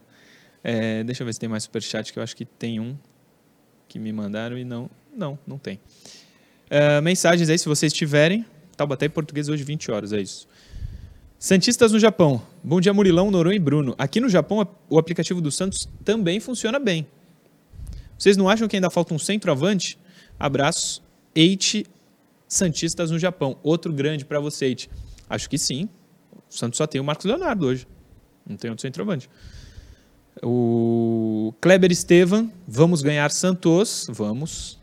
É, 0.63 1.03
deixa 1.03 1.25
eu 1.25 1.27
ver 1.27 1.33
se 1.33 1.41
tem 1.41 1.49
mais 1.49 1.65
superchat, 1.65 2.13
que 2.13 2.19
eu 2.21 2.23
acho 2.23 2.37
que 2.37 2.45
tem 2.45 2.79
um 2.79 2.97
que 3.89 3.99
me 3.99 4.13
mandaram 4.13 4.57
e 4.57 4.65
não. 4.65 4.89
Não, 5.13 5.37
não 5.45 5.59
tem. 5.59 5.81
É, 6.71 7.01
mensagens 7.01 7.49
aí, 7.51 7.59
se 7.59 7.69
vocês 7.69 7.93
tiverem. 7.93 8.47
Taubaté 8.77 9.07
e 9.07 9.09
Português 9.09 9.49
hoje, 9.49 9.65
20 9.65 9.91
horas, 9.91 10.13
é 10.13 10.21
isso. 10.21 10.47
Santistas 11.39 11.93
no 11.93 11.99
Japão. 11.99 12.41
Bom 12.63 12.81
dia, 12.81 12.95
Murilão, 12.95 13.31
Noronha 13.31 13.57
e 13.57 13.59
Bruno. 13.59 13.95
Aqui 13.99 14.21
no 14.21 14.29
Japão, 14.29 14.67
o 14.89 14.99
aplicativo 14.99 15.41
do 15.41 15.51
Santos 15.51 15.89
também 16.05 16.41
funciona 16.41 16.79
bem. 16.79 17.07
Vocês 18.17 18.37
não 18.37 18.49
acham 18.49 18.67
que 18.67 18.77
ainda 18.77 18.89
falta 18.89 19.13
um 19.13 19.19
centroavante? 19.19 19.99
Abraços, 20.39 21.03
Eiichi 21.35 21.87
Santistas 22.49 23.11
no 23.11 23.19
Japão. 23.19 23.59
Outro 23.63 23.93
grande 23.93 24.25
para 24.25 24.41
você, 24.41 24.67
Eiichi. 24.67 24.89
Acho 25.29 25.51
que 25.51 25.59
sim. 25.59 25.89
O 26.33 26.55
Santos 26.55 26.79
só 26.79 26.87
tem 26.87 27.01
o 27.01 27.05
Marcos 27.05 27.27
Leonardo 27.27 27.67
hoje. 27.67 27.87
Não 28.47 28.57
tem 28.57 28.71
outro 28.71 28.83
centroavante. 28.83 29.29
O 30.43 31.53
Kleber 31.61 31.93
Estevam, 31.93 32.51
vamos 32.67 33.03
ganhar 33.03 33.31
Santos. 33.31 34.07
Vamos. 34.11 34.79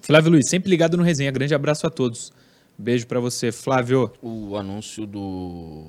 Flávio 0.00 0.32
Luiz, 0.32 0.48
sempre 0.48 0.68
ligado 0.68 0.96
no 0.96 1.02
resenha. 1.02 1.30
Grande 1.30 1.54
abraço 1.54 1.86
a 1.86 1.90
todos. 1.90 2.32
Beijo 2.78 3.06
para 3.06 3.20
você, 3.20 3.52
Flávio. 3.52 4.12
O 4.20 4.56
anúncio 4.56 5.06
do, 5.06 5.86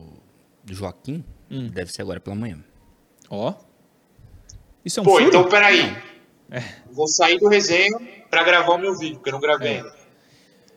do 0.64 0.74
Joaquim 0.74 1.24
deve 1.72 1.92
ser 1.92 2.02
agora 2.02 2.20
pela 2.20 2.36
manhã. 2.36 2.64
Ó. 3.30 3.54
Isso 4.84 5.00
é 5.00 5.02
um 5.02 5.06
Pô, 5.06 5.12
furo? 5.14 5.26
então 5.26 5.48
peraí. 5.50 5.96
Vou 6.92 7.08
sair 7.08 7.40
do 7.40 7.48
resenha 7.48 7.98
pra 8.30 8.44
gravar 8.44 8.74
o 8.74 8.78
meu 8.78 8.96
vídeo, 8.98 9.16
porque 9.16 9.30
eu 9.30 9.34
não 9.34 9.40
gravei 9.40 9.78
É. 9.78 9.94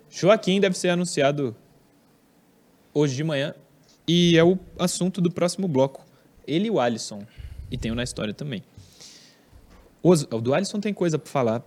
Joaquim 0.08 0.60
deve 0.60 0.76
ser 0.78 0.88
anunciado 0.90 1.54
hoje 2.94 3.14
de 3.14 3.24
manhã. 3.24 3.54
E 4.08 4.38
é 4.38 4.44
o 4.44 4.56
assunto 4.78 5.20
do 5.20 5.30
próximo 5.30 5.66
bloco. 5.66 6.04
Ele 6.46 6.68
e 6.68 6.70
o 6.70 6.78
Alisson. 6.78 7.26
E 7.70 7.76
tem 7.76 7.90
o 7.90 7.94
na 7.94 8.04
história 8.04 8.32
também. 8.32 8.62
O 10.02 10.14
do 10.40 10.54
Alisson 10.54 10.78
tem 10.78 10.94
coisa 10.94 11.18
para 11.18 11.30
falar. 11.30 11.62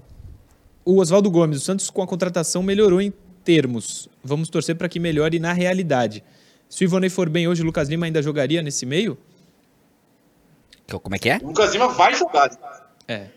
O 0.85 0.99
Oswaldo 1.01 1.29
Gomes, 1.29 1.57
o 1.57 1.61
Santos 1.61 1.89
com 1.89 2.01
a 2.01 2.07
contratação 2.07 2.63
melhorou 2.63 3.01
em 3.01 3.13
termos. 3.49 4.07
Vamos 4.23 4.47
torcer 4.47 4.75
para 4.75 4.87
que 4.87 4.99
melhore 4.99 5.39
na 5.39 5.53
realidade. 5.53 6.23
Se 6.69 6.83
o 6.83 6.85
Ivonei 6.85 7.09
for 7.09 7.27
bem 7.27 7.47
hoje, 7.47 7.63
o 7.63 7.65
Lucas 7.65 7.89
Lima 7.89 8.05
ainda 8.05 8.21
jogaria 8.21 8.61
nesse 8.61 8.85
meio? 8.85 9.17
Como 10.87 11.15
é 11.15 11.17
que 11.17 11.29
é? 11.29 11.37
O 11.41 11.47
Lucas 11.47 11.73
Lima 11.73 11.87
vai 11.87 12.13
jogar. 12.13 12.51
É. 13.07 13.29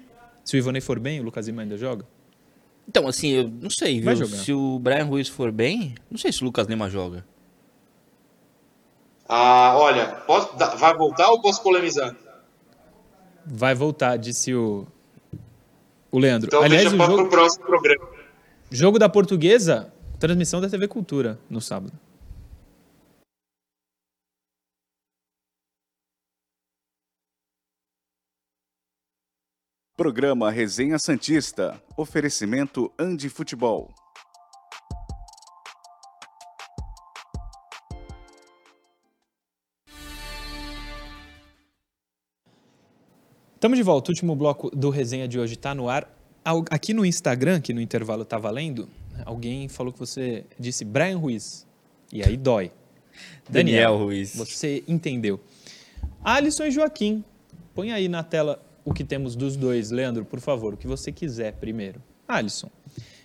Se 0.44 0.54
o 0.54 0.58
Ivonei 0.58 0.82
for 0.82 0.98
bem, 0.98 1.18
o 1.20 1.22
Lucas 1.22 1.46
Lima 1.46 1.62
ainda 1.62 1.78
joga? 1.78 2.04
Então, 2.86 3.08
assim, 3.08 3.28
eu 3.30 3.48
não 3.48 3.70
sei, 3.70 4.02
Vai 4.02 4.14
viu? 4.14 4.26
jogar. 4.26 4.42
Se 4.42 4.52
o 4.52 4.78
Brian 4.78 5.04
Ruiz 5.04 5.28
for 5.28 5.50
bem, 5.50 5.94
não 6.10 6.18
sei 6.18 6.30
se 6.30 6.42
o 6.42 6.44
Lucas 6.44 6.66
Lima 6.66 6.90
joga. 6.90 7.24
Ah, 9.26 9.74
olha, 9.78 10.06
posso, 10.26 10.54
dá- 10.58 10.74
vai 10.74 10.94
voltar 10.94 11.30
ou 11.30 11.40
posso 11.40 11.62
polemizar? 11.62 12.14
Vai 13.46 13.74
voltar, 13.74 14.18
disse 14.18 14.52
o, 14.54 14.86
o 16.10 16.18
Leandro. 16.18 16.48
Então 16.48 16.62
Aliás, 16.62 16.90
deixa 16.90 17.02
o 17.02 17.06
jogo... 17.06 17.22
o 17.22 17.28
próximo 17.30 17.64
programa. 17.64 18.08
Jogo 18.70 18.98
da 18.98 19.08
Portuguesa, 19.08 19.91
Transmissão 20.22 20.60
da 20.60 20.70
TV 20.70 20.86
Cultura 20.86 21.36
no 21.50 21.60
sábado. 21.60 21.98
Programa 29.96 30.48
Resenha 30.48 30.96
Santista. 30.96 31.82
Oferecimento 31.96 32.92
Andi 32.96 33.28
Futebol. 33.28 33.92
Estamos 43.54 43.76
de 43.76 43.82
volta. 43.82 44.10
O 44.10 44.12
último 44.12 44.36
bloco 44.36 44.70
do 44.70 44.88
resenha 44.88 45.26
de 45.26 45.40
hoje 45.40 45.54
está 45.54 45.74
no 45.74 45.88
ar. 45.88 46.21
Aqui 46.44 46.92
no 46.92 47.04
Instagram, 47.06 47.60
que 47.60 47.72
no 47.72 47.80
intervalo 47.80 48.24
tá 48.24 48.38
valendo, 48.38 48.88
alguém 49.24 49.68
falou 49.68 49.92
que 49.92 49.98
você 49.98 50.44
disse 50.58 50.84
Brian 50.84 51.18
Ruiz. 51.18 51.66
E 52.12 52.22
aí 52.22 52.36
dói. 52.36 52.70
Daniel 53.48 53.96
Ruiz. 53.98 54.34
Você 54.34 54.82
entendeu. 54.88 55.40
Alisson 56.22 56.64
e 56.64 56.70
Joaquim. 56.70 57.24
Põe 57.74 57.92
aí 57.92 58.08
na 58.08 58.22
tela 58.22 58.62
o 58.84 58.92
que 58.92 59.04
temos 59.04 59.36
dos 59.36 59.56
dois. 59.56 59.90
Leandro, 59.90 60.24
por 60.24 60.40
favor, 60.40 60.74
o 60.74 60.76
que 60.76 60.86
você 60.86 61.12
quiser 61.12 61.52
primeiro. 61.54 62.02
Alisson. 62.26 62.70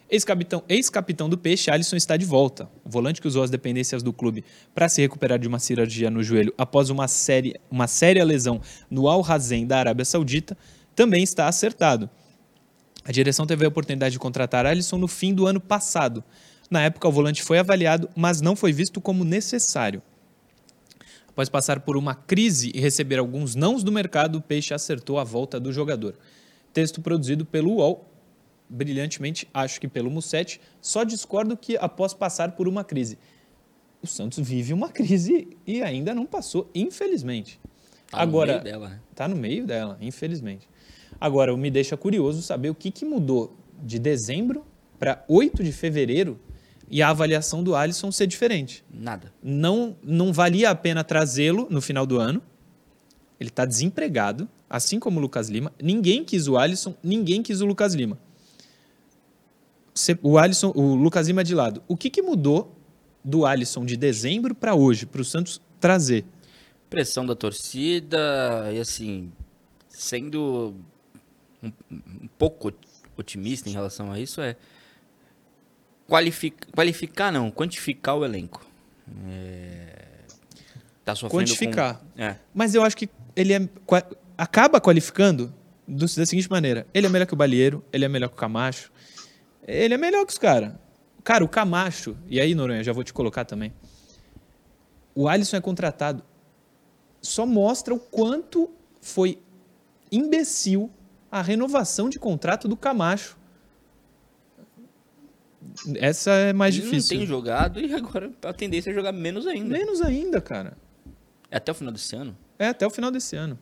Ex-capitão 0.09 0.63
ex-capitão 0.69 1.27
do 1.27 1.37
Peixe, 1.37 1.69
Alisson 1.69 1.97
está 1.97 2.15
de 2.15 2.25
volta. 2.25 2.69
O 2.85 2.89
volante 2.89 3.19
que 3.19 3.27
usou 3.27 3.43
as 3.43 3.49
dependências 3.49 4.01
do 4.01 4.13
clube 4.13 4.45
para 4.73 4.87
se 4.87 5.01
recuperar 5.01 5.37
de 5.37 5.47
uma 5.47 5.59
cirurgia 5.59 6.09
no 6.09 6.23
joelho 6.23 6.53
após 6.57 6.89
uma, 6.89 7.09
série, 7.09 7.59
uma 7.69 7.87
séria 7.87 8.23
lesão 8.23 8.61
no 8.89 9.09
Al 9.09 9.25
Hazen 9.25 9.67
da 9.67 9.79
Arábia 9.79 10.05
Saudita 10.05 10.57
também 10.95 11.23
está 11.23 11.47
acertado. 11.47 12.09
A 13.07 13.11
direção 13.13 13.47
teve 13.47 13.63
a 13.63 13.69
oportunidade 13.69 14.11
de 14.11 14.19
contratar 14.19 14.65
Alisson 14.65 14.97
no 14.97 15.07
fim 15.07 15.33
do 15.33 15.47
ano 15.47 15.61
passado. 15.61 16.21
Na 16.69 16.81
época, 16.81 17.07
o 17.07 17.11
volante 17.11 17.41
foi 17.41 17.57
avaliado, 17.57 18.09
mas 18.13 18.41
não 18.41 18.53
foi 18.53 18.73
visto 18.73 18.99
como 18.99 19.23
necessário. 19.23 20.01
Após 21.29 21.47
passar 21.47 21.79
por 21.79 21.95
uma 21.95 22.13
crise 22.13 22.69
e 22.75 22.81
receber 22.81 23.17
alguns 23.17 23.55
nãos 23.55 23.81
do 23.81 23.93
mercado, 23.93 24.39
o 24.39 24.41
Peixe 24.41 24.73
acertou 24.73 25.17
a 25.19 25.23
volta 25.23 25.57
do 25.57 25.71
jogador. 25.71 26.15
Texto 26.73 26.99
produzido 26.99 27.45
pelo 27.45 27.75
UOL, 27.75 28.11
brilhantemente, 28.67 29.47
acho 29.53 29.79
que 29.79 29.87
pelo 29.87 30.11
Mussetti, 30.11 30.59
só 30.81 31.05
discordo 31.05 31.55
que 31.55 31.77
após 31.77 32.13
passar 32.13 32.57
por 32.57 32.67
uma 32.67 32.83
crise. 32.83 33.17
O 34.01 34.07
Santos 34.07 34.37
vive 34.39 34.73
uma 34.73 34.89
crise 34.89 35.47
e 35.65 35.81
ainda 35.81 36.13
não 36.13 36.25
passou, 36.25 36.69
infelizmente. 36.75 37.57
Tá 38.11 38.17
no 38.17 38.23
Agora, 38.23 38.51
meio 38.51 38.63
dela, 38.65 38.89
né? 38.89 38.99
Tá 39.15 39.27
no 39.29 39.35
meio 39.37 39.65
dela, 39.65 39.97
infelizmente. 40.01 40.67
Agora, 41.19 41.55
me 41.57 41.71
deixa 41.71 41.97
curioso 41.97 42.41
saber 42.41 42.69
o 42.69 42.75
que, 42.75 42.91
que 42.91 43.05
mudou 43.05 43.57
de 43.83 43.99
dezembro 43.99 44.65
para 44.99 45.23
8 45.27 45.63
de 45.63 45.71
fevereiro 45.71 46.39
e 46.89 47.01
a 47.01 47.09
avaliação 47.09 47.63
do 47.63 47.75
Alisson 47.75 48.11
ser 48.11 48.27
diferente. 48.27 48.83
Nada. 48.91 49.33
Não, 49.43 49.95
não 50.01 50.31
valia 50.31 50.69
a 50.69 50.75
pena 50.75 51.03
trazê-lo 51.03 51.67
no 51.69 51.81
final 51.81 52.05
do 52.05 52.17
ano. 52.17 52.41
Ele 53.39 53.49
está 53.49 53.65
desempregado, 53.65 54.47
assim 54.69 54.99
como 54.99 55.19
o 55.19 55.21
Lucas 55.21 55.49
Lima. 55.49 55.71
Ninguém 55.81 56.23
quis 56.23 56.47
o 56.47 56.57
Alisson, 56.57 56.95
ninguém 57.03 57.43
quis 57.43 57.61
o 57.61 57.65
Lucas 57.65 57.93
Lima. 57.93 58.17
O 60.21 60.37
Alisson, 60.37 60.71
o 60.75 60.95
Lucas 60.95 61.27
Lima 61.27 61.43
de 61.43 61.53
lado. 61.53 61.83
O 61.87 61.97
que, 61.97 62.09
que 62.09 62.21
mudou 62.21 62.75
do 63.23 63.45
Alisson 63.45 63.85
de 63.85 63.97
dezembro 63.97 64.55
para 64.55 64.73
hoje, 64.73 65.05
para 65.05 65.21
o 65.21 65.25
Santos 65.25 65.61
trazer? 65.79 66.25
Pressão 66.89 67.25
da 67.25 67.35
torcida 67.35 68.71
e 68.73 68.79
assim, 68.79 69.31
sendo 69.89 70.73
um, 71.63 71.71
um 71.91 72.27
pouco 72.37 72.71
otimista 73.17 73.69
em 73.69 73.73
relação 73.73 74.11
a 74.11 74.19
isso, 74.19 74.41
é 74.41 74.55
qualificar, 76.07 76.67
qualificar 76.73 77.31
não, 77.31 77.51
quantificar 77.51 78.15
o 78.15 78.25
elenco. 78.25 78.65
É, 79.29 80.07
tá 81.03 81.15
sofrendo 81.15 81.43
Quantificar. 81.43 81.99
Com, 82.15 82.21
é, 82.21 82.37
Mas 82.53 82.75
eu 82.75 82.83
acho 82.83 82.95
que 82.97 83.09
ele 83.35 83.53
é, 83.53 83.69
acaba 84.37 84.79
qualificando 84.81 85.53
do- 85.87 86.05
da 86.05 86.25
seguinte 86.25 86.49
maneira: 86.49 86.85
ele 86.93 87.07
é 87.07 87.09
melhor 87.09 87.25
que 87.25 87.33
o 87.33 87.37
Balieiro, 87.37 87.83
ele 87.91 88.05
é 88.05 88.07
melhor 88.07 88.27
que 88.29 88.35
o 88.35 88.37
Camacho, 88.37 88.91
ele 89.67 89.93
é 89.93 89.97
melhor 89.97 90.25
que 90.25 90.31
os 90.33 90.37
caras. 90.37 90.73
Cara, 91.23 91.43
o 91.43 91.47
Camacho, 91.49 92.15
e 92.27 92.39
aí, 92.39 92.55
Noronha, 92.55 92.83
já 92.83 92.93
vou 92.93 93.03
te 93.03 93.13
colocar 93.13 93.43
também. 93.43 93.73
O 95.13 95.27
Alisson 95.27 95.57
é 95.57 95.61
contratado. 95.61 96.23
Só 97.21 97.45
mostra 97.45 97.93
o 97.93 97.99
quanto 97.99 98.69
foi 99.01 99.37
imbecil 100.11 100.89
a 101.31 101.41
renovação 101.41 102.09
de 102.09 102.19
contrato 102.19 102.67
do 102.67 102.75
Camacho. 102.77 103.37
Essa 105.95 106.31
é 106.31 106.53
mais 106.53 106.75
ele 106.75 106.85
difícil. 106.85 107.15
não 107.17 107.19
tem 107.21 107.27
jogado 107.27 107.79
e 107.79 107.93
agora 107.93 108.31
a 108.43 108.53
tendência 108.53 108.89
é 108.89 108.93
jogar 108.93 109.11
menos 109.11 109.45
ainda. 109.45 109.69
Menos 109.77 110.01
ainda, 110.01 110.41
cara. 110.41 110.77
É 111.51 111.57
até 111.57 111.71
o 111.71 111.75
final 111.75 111.93
desse 111.93 112.15
ano. 112.15 112.35
É, 112.57 112.67
até 112.69 112.85
o 112.85 112.89
final 112.89 113.11
desse 113.11 113.35
ano. 113.35 113.57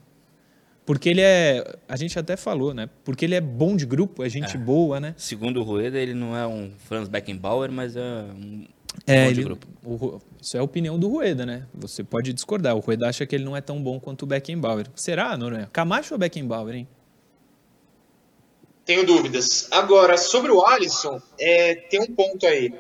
Porque 0.86 1.10
ele 1.10 1.22
é. 1.22 1.78
A 1.90 1.96
gente 1.96 2.18
até 2.18 2.38
falou, 2.38 2.74
né? 2.74 2.88
Porque 3.04 3.26
ele 3.26 3.34
é 3.36 3.42
bom 3.42 3.76
de 3.76 3.86
grupo, 3.86 4.24
é 4.24 4.30
gente 4.30 4.56
boa, 4.58 5.00
né? 5.00 5.16
Segundo 5.18 5.60
o 5.60 5.64
Rueda, 5.64 5.98
ele 5.98 6.14
não 6.14 6.38
é 6.38 6.46
um 6.46 6.72
Franz 6.86 7.10
Beckenbauer, 7.10 7.72
mas 7.72 7.96
é 7.96 8.02
um 8.02 8.68
É, 9.08 9.26
bom 9.26 9.34
de 9.34 9.40
ele- 9.40 9.44
grupo. 9.46 9.68
o 9.84 10.22
isso 10.40 10.56
é 10.56 10.60
a 10.60 10.64
opinião 10.64 10.98
do 11.00 11.10
Rueda, 11.10 11.44
né? 11.44 11.66
Você 11.74 12.04
pode 12.04 12.32
discordar. 12.32 12.76
O 12.76 12.80
Rueda 12.80 13.10
acha 13.10 13.26
que 13.26 13.36
ele 13.36 13.44
não 13.44 13.58
é 13.58 13.62
tão 13.62 13.82
bom 13.82 14.00
quanto 14.00 14.24
o 14.24 14.26
Beckenbauer. 14.28 14.86
Será, 14.96 15.36
Noronha? 15.36 15.68
Camacho 15.74 16.14
ou 16.14 16.20
Beckenbauer, 16.20 16.76
hein? 16.76 16.88
Tenho 18.86 19.04
dúvidas. 19.04 19.68
Agora, 19.72 20.16
sobre 20.16 20.52
o 20.52 20.64
Alisson, 20.64 21.20
é, 21.40 21.74
tem 21.74 22.00
um 22.00 22.14
ponto 22.14 22.46
aí. 22.46 22.72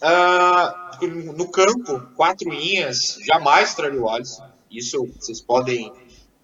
Ah, 0.00 0.98
no 1.36 1.50
campo, 1.50 2.00
quatro 2.14 2.48
linhas, 2.48 3.18
jamais 3.26 3.74
traria 3.74 4.00
o 4.00 4.08
Alisson. 4.08 4.48
Isso 4.70 5.04
vocês 5.18 5.40
podem 5.40 5.92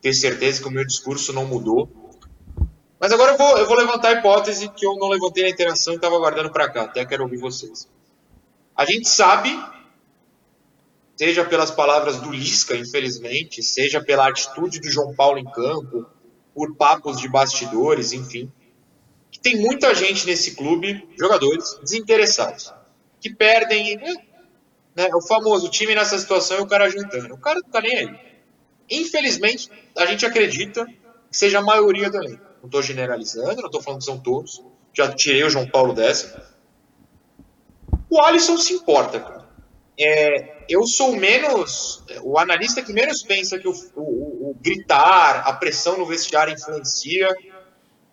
ter 0.00 0.12
certeza 0.12 0.60
que 0.60 0.68
o 0.68 0.70
meu 0.70 0.84
discurso 0.84 1.32
não 1.32 1.46
mudou. 1.46 1.88
Mas 2.98 3.12
agora 3.12 3.32
eu 3.32 3.38
vou, 3.38 3.58
eu 3.58 3.66
vou 3.66 3.76
levantar 3.76 4.08
a 4.08 4.12
hipótese 4.18 4.68
que 4.68 4.84
eu 4.84 4.96
não 4.96 5.08
levantei 5.08 5.44
na 5.44 5.50
interação 5.50 5.92
e 5.92 5.96
estava 5.96 6.18
guardando 6.18 6.50
para 6.50 6.68
cá. 6.68 6.82
Até 6.82 7.04
quero 7.04 7.22
ouvir 7.22 7.38
vocês. 7.38 7.88
A 8.76 8.84
gente 8.84 9.08
sabe, 9.08 9.56
seja 11.16 11.44
pelas 11.44 11.70
palavras 11.70 12.16
do 12.16 12.32
Lisca, 12.32 12.76
infelizmente, 12.76 13.62
seja 13.62 14.02
pela 14.02 14.28
atitude 14.28 14.80
do 14.80 14.90
João 14.90 15.14
Paulo 15.14 15.38
em 15.38 15.44
campo, 15.44 16.06
por 16.54 16.74
papos 16.74 17.20
de 17.20 17.28
bastidores, 17.28 18.12
enfim, 18.12 18.50
tem 19.42 19.56
muita 19.60 19.94
gente 19.94 20.26
nesse 20.26 20.54
clube, 20.54 21.06
jogadores 21.18 21.78
desinteressados, 21.82 22.72
que 23.20 23.34
perdem, 23.34 23.96
né, 24.94 25.08
o 25.14 25.20
famoso 25.22 25.68
time 25.70 25.94
nessa 25.94 26.18
situação 26.18 26.58
e 26.58 26.60
o 26.62 26.66
cara 26.66 26.88
jantando. 26.90 27.34
O 27.34 27.38
cara 27.38 27.60
não 27.62 27.70
tá 27.70 27.80
nem 27.80 27.96
aí. 27.96 28.14
Infelizmente, 28.90 29.70
a 29.96 30.06
gente 30.06 30.24
acredita 30.26 30.84
que 30.86 31.36
seja 31.36 31.58
a 31.58 31.62
maioria 31.62 32.10
do 32.10 32.18
elenco. 32.18 32.42
Não 32.60 32.66
estou 32.66 32.82
generalizando, 32.82 33.56
não 33.56 33.66
estou 33.66 33.82
falando 33.82 34.00
que 34.00 34.06
são 34.06 34.18
todos. 34.18 34.62
Já 34.94 35.10
tirei 35.12 35.42
o 35.44 35.50
João 35.50 35.66
Paulo 35.66 35.94
dessa. 35.94 36.46
O 38.10 38.20
Alisson 38.22 38.58
se 38.58 38.74
importa, 38.74 39.18
cara. 39.20 39.48
É, 39.98 40.64
eu 40.68 40.86
sou 40.86 41.16
menos. 41.16 42.02
O 42.22 42.38
analista 42.38 42.82
que 42.82 42.92
menos 42.92 43.22
pensa 43.22 43.58
que 43.58 43.68
o, 43.68 43.72
o- 43.96 44.50
o 44.50 44.56
gritar, 44.60 45.46
a 45.46 45.52
pressão 45.54 45.96
no 45.98 46.06
vestiário 46.06 46.52
influencia. 46.52 47.28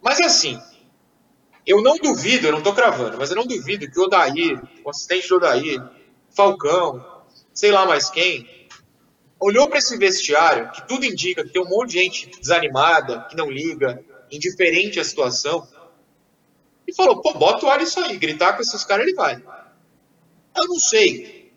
Mas 0.01 0.19
assim, 0.21 0.59
eu 1.69 1.81
não 1.81 1.97
duvido, 1.97 2.47
eu 2.47 2.51
não 2.51 2.61
tô 2.63 2.73
cravando, 2.73 3.17
mas 3.17 3.29
eu 3.29 3.35
não 3.35 3.45
duvido 3.45 3.89
que 3.89 3.99
o 3.99 4.03
Odair, 4.03 4.59
o 4.83 4.89
assistente 4.89 5.29
do 5.29 5.35
Odair, 5.35 5.81
Falcão, 6.35 7.23
sei 7.53 7.71
lá 7.71 7.85
mais 7.85 8.09
quem, 8.09 8.47
olhou 9.39 9.67
para 9.69 9.77
esse 9.77 9.95
vestiário, 9.97 10.71
que 10.71 10.87
tudo 10.87 11.05
indica 11.05 11.43
que 11.43 11.51
tem 11.51 11.61
um 11.61 11.69
monte 11.69 11.91
de 11.91 11.99
gente 11.99 12.29
desanimada, 12.39 13.25
que 13.29 13.35
não 13.35 13.49
liga, 13.51 14.03
indiferente 14.31 14.99
à 14.99 15.03
situação, 15.03 15.67
e 16.87 16.93
falou: 16.93 17.21
pô, 17.21 17.33
bota 17.33 17.65
o 17.65 17.69
Alisson 17.69 18.01
aí, 18.01 18.17
gritar 18.17 18.53
com 18.53 18.61
esses 18.61 18.83
caras 18.83 19.05
ele 19.05 19.15
vai. 19.15 19.35
Eu 19.35 20.67
não 20.67 20.79
sei. 20.79 21.53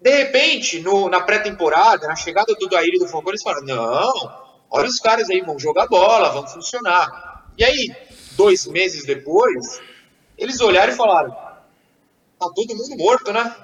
De 0.00 0.10
repente, 0.10 0.80
no- 0.80 1.08
na 1.08 1.20
pré-temporada, 1.20 2.06
na 2.06 2.14
chegada 2.14 2.54
do 2.54 2.68
Daír 2.68 2.94
e 2.94 2.98
do 2.98 3.08
Falcão, 3.08 3.30
eles 3.32 3.42
falaram: 3.42 3.64
não, 3.66 4.32
olha 4.70 4.88
os 4.88 4.98
caras 5.00 5.28
aí, 5.30 5.40
vão 5.40 5.58
jogar 5.58 5.86
bola, 5.88 6.30
vão 6.30 6.46
funcionar. 6.46 7.50
E 7.56 7.64
aí, 7.64 7.94
dois 8.34 8.66
meses 8.66 9.04
depois, 9.04 9.80
eles 10.36 10.60
olharam 10.60 10.92
e 10.92 10.96
falaram: 10.96 11.32
tá 11.32 12.50
todo 12.54 12.76
mundo 12.76 12.96
morto, 12.96 13.32
né? 13.32 13.54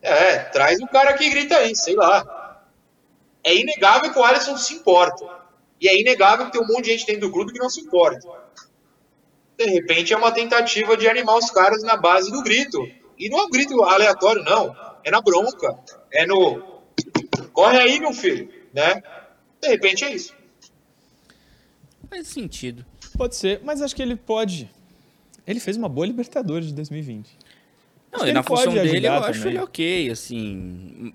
É, 0.00 0.38
traz 0.38 0.80
o 0.80 0.86
cara 0.88 1.12
que 1.14 1.28
grita 1.30 1.56
aí, 1.56 1.76
sei 1.76 1.94
lá. 1.94 2.60
É 3.44 3.54
inegável 3.54 4.12
que 4.12 4.18
o 4.18 4.24
Alisson 4.24 4.56
se 4.56 4.74
importa. 4.74 5.24
E 5.80 5.88
é 5.88 6.00
inegável 6.00 6.46
que 6.46 6.52
tem 6.52 6.60
um 6.60 6.66
monte 6.66 6.84
de 6.84 6.92
gente 6.92 7.06
dentro 7.06 7.22
do 7.22 7.32
clube 7.32 7.52
que 7.52 7.58
não 7.58 7.68
se 7.68 7.80
importa. 7.80 8.28
De 9.56 9.64
repente 9.64 10.12
é 10.12 10.16
uma 10.16 10.32
tentativa 10.32 10.96
de 10.96 11.08
animar 11.08 11.36
os 11.36 11.50
caras 11.50 11.82
na 11.82 11.96
base 11.96 12.30
do 12.30 12.42
grito. 12.42 12.80
E 13.18 13.28
não 13.28 13.38
é 13.38 13.42
um 13.44 13.50
grito 13.50 13.82
aleatório, 13.82 14.42
não. 14.42 14.76
É 15.04 15.10
na 15.10 15.20
bronca. 15.20 15.78
É 16.12 16.26
no. 16.26 16.82
Corre 17.52 17.78
aí, 17.78 18.00
meu 18.00 18.12
filho. 18.12 18.52
Né? 18.72 19.02
De 19.60 19.68
repente 19.68 20.04
é 20.04 20.14
isso. 20.14 20.34
Faz 22.08 22.28
sentido. 22.28 22.84
Pode 23.22 23.36
ser, 23.36 23.60
mas 23.62 23.80
acho 23.80 23.94
que 23.94 24.02
ele 24.02 24.16
pode. 24.16 24.68
Ele 25.46 25.60
fez 25.60 25.76
uma 25.76 25.88
boa 25.88 26.04
Libertadores 26.06 26.66
de 26.66 26.74
2020. 26.74 27.30
Não, 28.10 28.20
Acho 28.20 28.28
e 28.28 28.32
na 28.32 28.42
função 28.42 28.72
dele 28.72 29.06
eu 29.06 29.12
ajudar 29.12 29.30
acho 29.30 29.38
também. 29.40 29.54
ele 29.54 29.62
ok, 29.62 30.10
assim. 30.10 31.14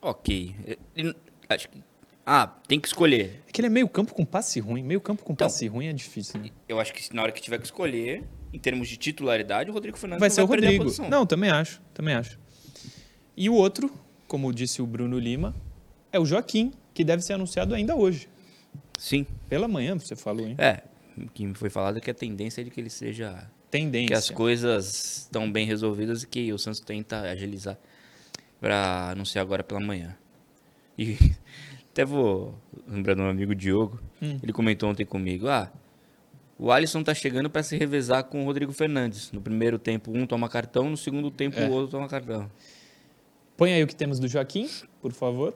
Ok. 0.00 0.54
Ele- 0.96 1.14
acho 1.48 1.68
que. 1.68 1.82
Ah, 2.24 2.46
tem 2.68 2.78
que 2.78 2.86
escolher. 2.86 3.42
É 3.48 3.52
que 3.52 3.60
ele 3.60 3.66
é 3.66 3.70
meio 3.70 3.88
campo 3.88 4.14
com 4.14 4.24
passe 4.24 4.60
ruim. 4.60 4.82
Meio 4.82 5.00
campo 5.00 5.24
com 5.24 5.32
Então. 5.32 5.46
passe 5.46 5.66
ruim 5.66 5.86
é 5.86 5.92
difícil, 5.92 6.40
né? 6.40 6.50
Eu 6.68 6.78
acho 6.78 6.92
que 6.94 7.12
na 7.14 7.22
hora 7.22 7.32
que 7.32 7.40
tiver 7.40 7.58
que 7.58 7.64
escolher, 7.64 8.22
em 8.52 8.58
termos 8.58 8.86
de 8.88 8.96
titularidade, 8.96 9.70
o 9.70 9.72
Rodrigo 9.72 9.98
Fernandes 9.98 10.20
Vai 10.20 10.30
ser 10.30 10.42
o 10.42 10.46
vai 10.46 10.58
a 10.58 10.60
Rodrigo. 10.60 11.08
Não, 11.08 11.26
também 11.26 11.50
acho, 11.50 11.80
também 11.92 12.14
acho. 12.14 12.38
E 13.36 13.48
o 13.50 13.54
outro, 13.54 13.90
como 14.28 14.52
disse 14.52 14.80
o 14.80 14.86
Bruno 14.86 15.18
Lima, 15.18 15.52
é 16.12 16.20
o 16.20 16.24
Joaquim, 16.24 16.72
que 16.94 17.02
deve 17.02 17.22
ser 17.22 17.32
anunciado 17.32 17.74
ainda 17.74 17.96
hoje. 17.96 18.28
Sim. 18.98 19.26
Pela 19.48 19.66
manhã 19.68 19.96
você 19.98 20.14
falou, 20.16 20.46
hein? 20.46 20.54
É, 20.58 20.82
o 20.82 20.97
que 21.34 21.46
me 21.46 21.54
foi 21.54 21.70
falado 21.70 21.98
é 21.98 22.00
que 22.00 22.10
a 22.10 22.14
tendência 22.14 22.60
é 22.60 22.64
de 22.64 22.70
que 22.70 22.80
ele 22.80 22.90
seja. 22.90 23.50
Tendência. 23.70 24.08
Que 24.08 24.14
as 24.14 24.30
coisas 24.30 25.20
estão 25.24 25.50
bem 25.50 25.66
resolvidas 25.66 26.22
e 26.22 26.26
que 26.26 26.52
o 26.52 26.58
Santos 26.58 26.80
tenta 26.80 27.20
agilizar 27.22 27.76
para 28.60 29.10
anunciar 29.10 29.42
agora 29.44 29.62
pela 29.62 29.80
manhã. 29.80 30.16
E 30.96 31.16
até 31.92 32.04
vou 32.04 32.54
lembrando 32.86 33.22
um 33.22 33.28
amigo 33.28 33.54
Diogo, 33.54 34.00
Hum. 34.22 34.38
ele 34.42 34.52
comentou 34.52 34.88
ontem 34.88 35.04
comigo: 35.04 35.48
ah, 35.48 35.70
o 36.58 36.72
Alisson 36.72 37.02
tá 37.04 37.14
chegando 37.14 37.48
para 37.50 37.62
se 37.62 37.76
revezar 37.76 38.24
com 38.24 38.42
o 38.42 38.44
Rodrigo 38.44 38.72
Fernandes. 38.72 39.30
No 39.32 39.40
primeiro 39.40 39.78
tempo, 39.78 40.10
um 40.16 40.26
toma 40.26 40.48
cartão, 40.48 40.90
no 40.90 40.96
segundo 40.96 41.30
tempo, 41.30 41.58
É. 41.60 41.68
o 41.68 41.72
outro 41.72 41.92
toma 41.98 42.08
cartão. 42.08 42.50
Põe 43.56 43.72
aí 43.74 43.82
o 43.82 43.86
que 43.86 43.94
temos 43.94 44.18
do 44.18 44.26
Joaquim, 44.28 44.68
por 45.00 45.12
favor. 45.12 45.54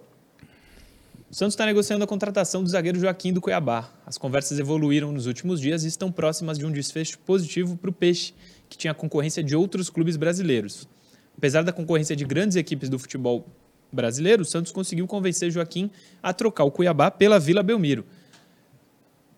O 1.33 1.35
Santos 1.35 1.55
está 1.55 1.65
negociando 1.65 2.05
a 2.05 2.07
contratação 2.07 2.63
do 2.63 2.69
zagueiro 2.69 3.01
Joaquim 3.01 3.33
do 3.33 3.41
Cuiabá. 3.41 3.91
As 4.05 4.19
conversas 4.19 4.59
evoluíram 4.59 5.11
nos 5.11 5.25
últimos 5.25 5.63
dias 5.63 5.83
e 5.83 5.89
estão 5.89 6.13
próximas 6.13 6.59
de 6.59 6.67
um 6.67 6.71
desfecho 6.71 7.19
positivo 7.21 7.75
para 7.75 7.89
o 7.89 7.93
Peixe, 7.93 8.35
que 8.69 8.77
tinha 8.77 8.93
concorrência 8.93 9.43
de 9.43 9.57
outros 9.57 9.89
clubes 9.89 10.19
brasileiros. 10.19 10.87
Apesar 11.35 11.63
da 11.63 11.73
concorrência 11.73 12.15
de 12.15 12.27
grandes 12.27 12.55
equipes 12.55 12.91
do 12.91 12.99
futebol 12.99 13.47
brasileiro, 13.91 14.43
o 14.43 14.45
Santos 14.45 14.73
conseguiu 14.73 15.07
convencer 15.07 15.51
Joaquim 15.51 15.91
a 16.23 16.35
trocar 16.35 16.65
o 16.65 16.71
Cuiabá 16.71 17.11
pela 17.11 17.41
Vila 17.41 17.63
Belmiro. 17.63 18.05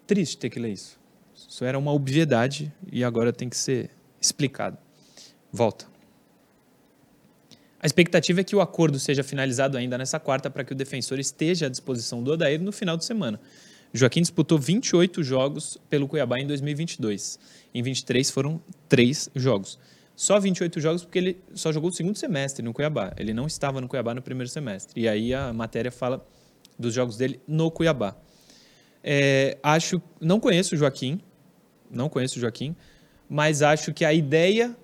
Triste 0.05 0.37
ter 0.37 0.51
que 0.51 0.59
ler 0.59 0.73
isso. 0.73 0.99
Isso 1.33 1.65
era 1.65 1.79
uma 1.79 1.93
obviedade 1.93 2.73
e 2.91 3.05
agora 3.05 3.33
tem 3.33 3.49
que 3.49 3.57
ser 3.57 3.89
explicado. 4.21 4.77
Volta. 5.53 5.94
A 7.85 7.87
expectativa 7.87 8.41
é 8.41 8.45
que 8.45 8.57
o 8.57 8.63
acordo 8.63 8.99
seja 8.99 9.23
finalizado 9.23 9.77
ainda 9.77 9.99
nessa 9.99 10.19
quarta 10.19 10.49
para 10.49 10.65
que 10.65 10.73
o 10.73 10.75
defensor 10.75 11.19
esteja 11.19 11.67
à 11.67 11.69
disposição 11.69 12.23
do 12.23 12.33
Odair 12.33 12.59
no 12.59 12.73
final 12.73 12.97
de 12.97 13.05
semana. 13.05 13.39
Joaquim 13.93 14.23
disputou 14.23 14.59
28 14.59 15.23
jogos 15.23 15.77
pelo 15.91 16.09
Cuiabá 16.09 16.41
em 16.41 16.47
2022. 16.47 17.39
Em 17.75 17.83
23 17.83 18.31
foram 18.31 18.59
3 18.89 19.29
jogos. 19.35 19.79
Só 20.17 20.41
28 20.41 20.81
jogos 20.81 21.05
porque 21.05 21.19
ele 21.19 21.43
só 21.53 21.71
jogou 21.73 21.91
o 21.91 21.93
segundo 21.93 22.17
semestre 22.17 22.65
no 22.65 22.73
Cuiabá. 22.73 23.13
Ele 23.19 23.35
não 23.35 23.47
estava 23.47 23.83
no 23.83 23.87
Cuiabá 23.87 24.15
no 24.15 24.23
primeiro 24.23 24.49
semestre. 24.49 25.03
E 25.03 25.07
aí 25.07 25.35
a 25.35 25.53
matéria 25.53 25.93
fala 25.93 26.27
dos 26.79 26.95
jogos 26.95 27.19
dele 27.19 27.39
no 27.47 27.71
Cuiabá. 27.71 28.17
É, 29.03 29.59
acho, 29.63 30.01
não 30.19 30.41
conheço 30.41 30.75
o 30.75 30.79
Joaquim, 30.79 31.21
não 31.91 32.09
conheço 32.09 32.39
o 32.39 32.41
Joaquim, 32.41 32.75
mas 33.29 33.61
acho 33.61 33.93
que 33.93 34.07
a 34.07 34.13
ideia 34.15 34.75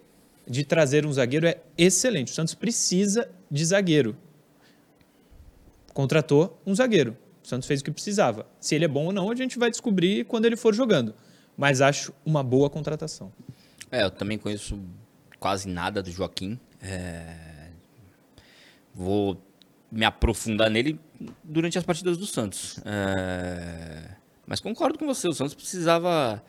de 0.46 0.64
trazer 0.64 1.06
um 1.06 1.12
zagueiro 1.12 1.46
é 1.46 1.60
excelente. 1.76 2.32
O 2.32 2.34
Santos 2.34 2.54
precisa 2.54 3.28
de 3.50 3.64
zagueiro. 3.64 4.16
Contratou 5.92 6.60
um 6.66 6.74
zagueiro. 6.74 7.16
O 7.42 7.46
Santos 7.46 7.66
fez 7.66 7.80
o 7.80 7.84
que 7.84 7.90
precisava. 7.90 8.46
Se 8.60 8.74
ele 8.74 8.84
é 8.84 8.88
bom 8.88 9.06
ou 9.06 9.12
não, 9.12 9.30
a 9.30 9.34
gente 9.34 9.58
vai 9.58 9.70
descobrir 9.70 10.24
quando 10.24 10.44
ele 10.44 10.56
for 10.56 10.74
jogando. 10.74 11.14
Mas 11.56 11.80
acho 11.80 12.12
uma 12.24 12.42
boa 12.42 12.70
contratação. 12.70 13.32
É, 13.90 14.04
eu 14.04 14.10
também 14.10 14.38
conheço 14.38 14.80
quase 15.38 15.68
nada 15.68 16.02
do 16.02 16.10
Joaquim. 16.10 16.58
É, 16.80 17.50
Vou 18.94 19.40
me 19.90 20.04
aprofundar 20.04 20.70
nele 20.70 20.98
durante 21.42 21.78
as 21.78 21.84
partidas 21.84 22.16
do 22.16 22.26
Santos. 22.26 22.78
É, 22.84 24.10
Mas 24.46 24.60
concordo 24.60 24.98
com 24.98 25.06
você, 25.06 25.28
o 25.28 25.32
Santos 25.32 25.54
precisava 25.54 26.42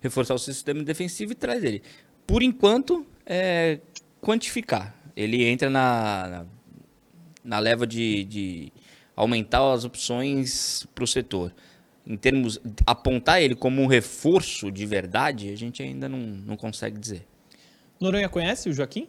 reforçar 0.00 0.34
o 0.34 0.38
sistema 0.38 0.82
defensivo 0.82 1.32
e 1.32 1.34
traz 1.34 1.64
ele. 1.64 1.82
Por 2.26 2.42
enquanto, 2.42 3.06
é 3.26 3.80
quantificar. 4.20 4.94
Ele 5.16 5.44
entra 5.44 5.68
na, 5.68 6.28
na, 6.28 6.46
na 7.44 7.58
leva 7.58 7.86
de, 7.86 8.24
de 8.24 8.72
aumentar 9.14 9.72
as 9.72 9.84
opções 9.84 10.86
para 10.94 11.04
o 11.04 11.06
setor. 11.06 11.52
Em 12.06 12.16
termos, 12.16 12.60
apontar 12.86 13.42
ele 13.42 13.56
como 13.56 13.82
um 13.82 13.86
reforço 13.86 14.70
de 14.70 14.86
verdade, 14.86 15.50
a 15.50 15.56
gente 15.56 15.82
ainda 15.82 16.08
não, 16.08 16.18
não 16.18 16.56
consegue 16.56 16.98
dizer. 16.98 17.26
Noronha 18.00 18.28
conhece 18.28 18.68
o 18.68 18.72
Joaquim? 18.72 19.08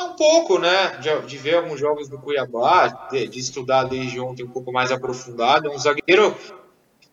Um 0.00 0.14
pouco, 0.14 0.58
né? 0.58 0.98
De, 0.98 1.26
de 1.26 1.38
ver 1.38 1.56
alguns 1.56 1.78
jogos 1.78 2.08
do 2.08 2.18
Cuiabá, 2.18 2.88
de, 3.10 3.28
de, 3.28 3.38
estudar 3.38 3.84
desde 3.84 4.18
ontem 4.18 4.42
um 4.42 4.50
pouco 4.50 4.72
mais 4.72 4.90
aprofundado. 4.90 5.68
É 5.68 5.70
um 5.70 5.78
zagueiro 5.78 6.36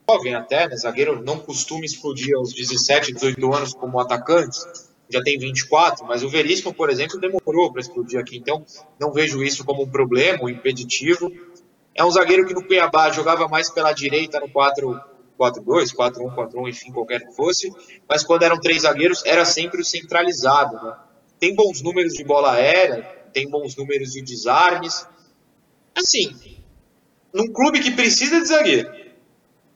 jovem 0.10 0.34
até, 0.34 0.68
né? 0.68 0.76
Zagueiro 0.76 1.24
não 1.24 1.40
costuma 1.40 1.86
explodir 1.86 2.36
aos 2.36 2.54
17, 2.54 3.14
18 3.14 3.54
anos 3.54 3.74
como 3.74 4.00
atacante. 4.00 4.58
Já 5.10 5.22
tem 5.22 5.40
24, 5.40 6.06
mas 6.06 6.24
o 6.24 6.30
Veríssimo, 6.30 6.74
por 6.74 6.90
exemplo, 6.90 7.20
demorou 7.20 7.72
para 7.72 7.82
explodir 7.82 8.20
aqui. 8.20 8.38
Então, 8.38 8.64
não 9.00 9.12
vejo 9.12 9.44
isso 9.44 9.64
como 9.66 9.84
um 9.84 9.90
problema, 9.90 10.44
um 10.44 10.50
impeditivo. 10.50 11.32
É 11.96 12.04
um 12.04 12.12
zagueiro 12.12 12.46
que 12.46 12.54
no 12.54 12.66
Cuiabá 12.66 13.10
jogava 13.12 13.48
mais 13.48 13.70
pela 13.70 13.92
direita 13.92 14.40
no 14.40 14.48
4-4-2, 14.50 15.02
4-1, 15.96 16.36
4-1, 16.36 16.70
enfim, 16.70 16.92
qualquer 16.92 17.26
que 17.26 17.36
fosse. 17.36 17.72
Mas 18.08 18.24
quando 18.24 18.44
eram 18.44 18.60
três 18.60 18.84
zagueiros, 18.84 19.24
era 19.26 19.46
sempre 19.46 19.82
o 19.82 19.86
centralizado, 19.86 20.76
né? 20.76 20.96
tem 21.40 21.56
bons 21.56 21.82
números 21.82 22.14
de 22.14 22.24
bola 22.24 22.54
aérea, 22.54 23.02
tem 23.34 23.50
bons 23.50 23.76
números 23.76 24.12
de 24.12 24.22
desarmes. 24.22 25.08
Assim, 25.96 26.36
num 27.34 27.52
clube 27.52 27.80
que 27.80 27.92
precisa 27.92 28.40
de 28.40 28.48
zagueiro, 28.48 28.99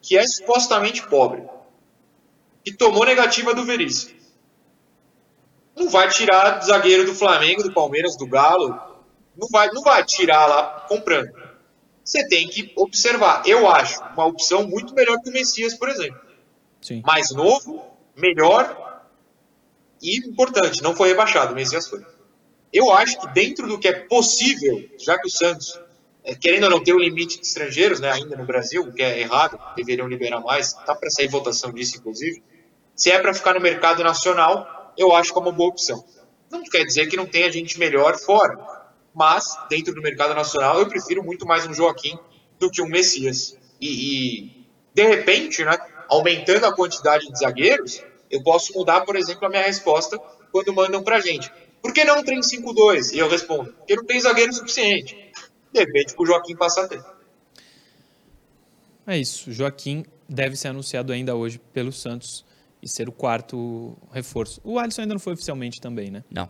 que 0.04 0.18
é 0.18 0.28
supostamente 0.28 1.08
pobre, 1.08 1.44
que 2.64 2.74
tomou 2.74 3.06
negativa 3.06 3.56
do 3.56 3.64
Veríssimo, 3.64 4.20
não 5.76 5.90
vai 5.90 6.10
tirar 6.10 6.60
zagueiro 6.60 7.06
do 7.06 7.16
Flamengo, 7.16 7.64
do 7.64 7.74
Palmeiras, 7.74 8.18
do 8.18 8.28
Galo, 8.28 8.80
não 9.36 9.48
vai, 9.50 9.72
não 9.72 9.82
vai 9.82 10.06
tirar 10.06 10.46
lá 10.46 10.86
comprando. 10.88 11.32
Você 12.04 12.28
tem 12.28 12.48
que 12.50 12.72
observar. 12.76 13.44
Eu 13.48 13.68
acho 13.68 14.04
uma 14.14 14.26
opção 14.26 14.68
muito 14.68 14.94
melhor 14.94 15.18
que 15.22 15.30
o 15.30 15.34
Messias, 15.34 15.74
por 15.74 15.90
exemplo. 15.90 16.20
Sim. 16.82 17.02
Mais 17.04 17.32
novo, 17.32 17.82
melhor 18.16 19.02
e 20.02 20.18
importante, 20.18 20.84
não 20.84 20.94
foi 20.94 21.08
rebaixado, 21.08 21.54
o 21.54 21.56
Messias 21.56 21.88
foi. 21.88 22.06
Eu 22.74 22.92
acho 22.92 23.20
que 23.22 23.28
dentro 23.30 23.68
do 23.68 23.80
que 23.80 23.88
é 23.88 23.94
possível, 23.94 24.84
já 25.00 25.18
que 25.18 25.28
o 25.28 25.32
Santos, 25.32 25.80
querendo 26.40 26.66
ou 26.66 26.70
não 26.70 26.84
ter 26.84 26.94
o 26.94 27.00
limite 27.00 27.40
de 27.40 27.46
estrangeiros, 27.46 28.00
né, 28.00 28.12
ainda 28.12 28.36
no 28.36 28.46
Brasil, 28.46 28.82
o 28.84 28.94
que 28.94 29.04
é 29.04 29.20
errado, 29.20 29.60
deveriam 29.76 30.08
liberar 30.08 30.40
mais, 30.40 30.74
tá 30.74 30.96
para 30.96 31.10
sair 31.10 31.28
votação 31.28 31.72
disso, 31.74 31.98
inclusive. 31.98 32.42
Se 32.96 33.12
é 33.12 33.20
para 33.20 33.34
ficar 33.34 33.54
no 33.54 33.60
mercado 33.60 34.04
nacional, 34.04 34.94
eu 34.98 35.14
acho 35.14 35.34
que 35.34 35.38
é 35.38 35.42
uma 35.42 35.52
boa 35.52 35.70
opção. 35.70 36.04
Não 36.50 36.64
quer 36.64 36.86
dizer 36.86 37.08
que 37.08 37.18
não 37.18 37.26
tenha 37.26 37.52
gente 37.52 37.78
melhor 37.80 38.18
fora, 38.18 38.58
mas 39.14 39.46
dentro 39.70 39.94
do 39.94 40.02
mercado 40.02 40.34
nacional 40.34 40.80
eu 40.80 40.88
prefiro 40.88 41.24
muito 41.24 41.46
mais 41.46 41.66
um 41.68 41.74
Joaquim 41.74 42.18
do 42.60 42.70
que 42.70 42.82
um 42.82 42.88
Messias. 42.88 43.58
E, 43.82 43.88
e 43.88 44.68
de 44.94 45.04
repente, 45.04 45.64
né, 45.66 45.78
aumentando 46.08 46.66
a 46.66 46.74
quantidade 46.74 47.28
de 47.28 47.40
zagueiros, 47.40 48.02
eu 48.30 48.42
posso 48.44 48.74
mudar, 48.74 49.02
por 49.02 49.16
exemplo, 49.16 49.46
a 49.46 49.50
minha 49.50 49.64
resposta 49.64 50.18
quando 50.52 50.74
mandam 50.74 51.04
pra 51.04 51.20
gente. 51.20 51.52
Por 51.82 51.92
que 51.92 52.06
não 52.06 52.24
tem 52.24 52.40
5-2? 52.40 53.12
E 53.14 53.20
eu 53.20 53.28
respondo, 53.28 53.74
porque 53.74 53.96
não 53.96 54.06
tem 54.06 54.20
zagueiro 54.20 54.54
suficiente. 54.54 55.32
De 55.74 55.80
repente, 55.80 56.14
o 56.20 56.26
Joaquim 56.26 56.56
passa 56.56 56.84
a 56.84 56.88
ter. 56.88 57.04
É 59.08 59.18
isso. 59.18 59.52
Joaquim 59.52 60.06
deve 60.30 60.56
ser 60.56 60.68
anunciado 60.68 61.12
ainda 61.12 61.36
hoje 61.36 61.60
pelo 61.74 61.92
Santos 61.92 62.46
e 62.82 62.88
ser 62.88 63.10
o 63.10 63.12
quarto 63.12 63.98
reforço. 64.12 64.62
O 64.64 64.78
Alisson 64.78 65.02
ainda 65.02 65.16
não 65.16 65.20
foi 65.20 65.34
oficialmente 65.34 65.82
também, 65.82 66.12
né? 66.12 66.24
Não. 66.30 66.48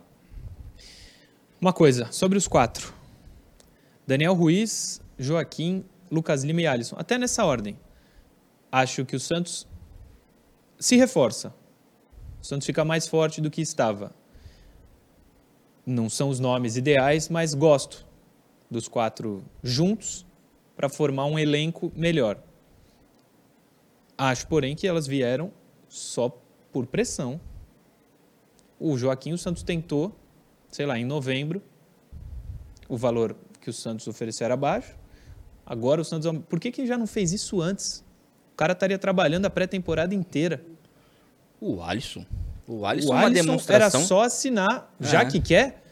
Uma 1.58 1.72
coisa, 1.72 2.12
sobre 2.12 2.36
os 2.36 2.46
quatro. 2.46 2.92
Daniel 4.06 4.34
Ruiz, 4.34 5.00
Joaquim, 5.18 5.84
Lucas 6.10 6.44
Lima 6.44 6.60
e 6.60 6.66
Alisson. 6.66 6.96
Até 6.98 7.16
nessa 7.16 7.46
ordem. 7.46 7.78
Acho 8.70 9.06
que 9.06 9.16
o 9.16 9.20
Santos 9.20 9.66
se 10.78 10.96
reforça. 10.96 11.54
O 12.42 12.44
Santos 12.44 12.66
fica 12.66 12.84
mais 12.84 13.08
forte 13.08 13.40
do 13.40 13.50
que 13.50 13.62
estava. 13.62 14.14
Não 15.86 16.10
são 16.10 16.28
os 16.28 16.38
nomes 16.38 16.76
ideais, 16.76 17.30
mas 17.30 17.54
gosto 17.54 18.04
dos 18.74 18.88
quatro 18.88 19.44
juntos 19.62 20.26
para 20.76 20.88
formar 20.88 21.26
um 21.26 21.38
elenco 21.38 21.92
melhor. 21.94 22.36
Acho, 24.18 24.46
porém, 24.48 24.74
que 24.74 24.86
elas 24.86 25.06
vieram 25.06 25.52
só 25.88 26.28
por 26.72 26.86
pressão. 26.86 27.40
O 28.78 28.98
Joaquim, 28.98 29.32
o 29.32 29.38
Santos 29.38 29.62
tentou, 29.62 30.14
sei 30.70 30.86
lá, 30.86 30.98
em 30.98 31.04
novembro, 31.04 31.62
o 32.88 32.96
valor 32.96 33.36
que 33.60 33.70
o 33.70 33.72
Santos 33.72 34.06
ofereceu 34.08 34.44
era 34.44 34.56
baixo. 34.56 34.96
Agora 35.64 36.00
o 36.00 36.04
Santos. 36.04 36.30
Por 36.48 36.58
que, 36.60 36.70
que 36.72 36.84
já 36.86 36.98
não 36.98 37.06
fez 37.06 37.32
isso 37.32 37.62
antes? 37.62 38.04
O 38.52 38.56
cara 38.56 38.72
estaria 38.72 38.98
trabalhando 38.98 39.46
a 39.46 39.50
pré-temporada 39.50 40.14
inteira. 40.14 40.62
O 41.60 41.80
Alisson. 41.80 42.26
O 42.66 42.84
Alisson, 42.84 43.10
O 43.10 43.12
é 43.12 43.16
uma 43.18 43.26
Alisson 43.26 43.42
demonstração. 43.46 44.00
era 44.00 44.06
só 44.08 44.22
assinar, 44.22 44.92
já 45.00 45.22
É. 45.22 45.24
que 45.26 45.40
quer. 45.40 45.83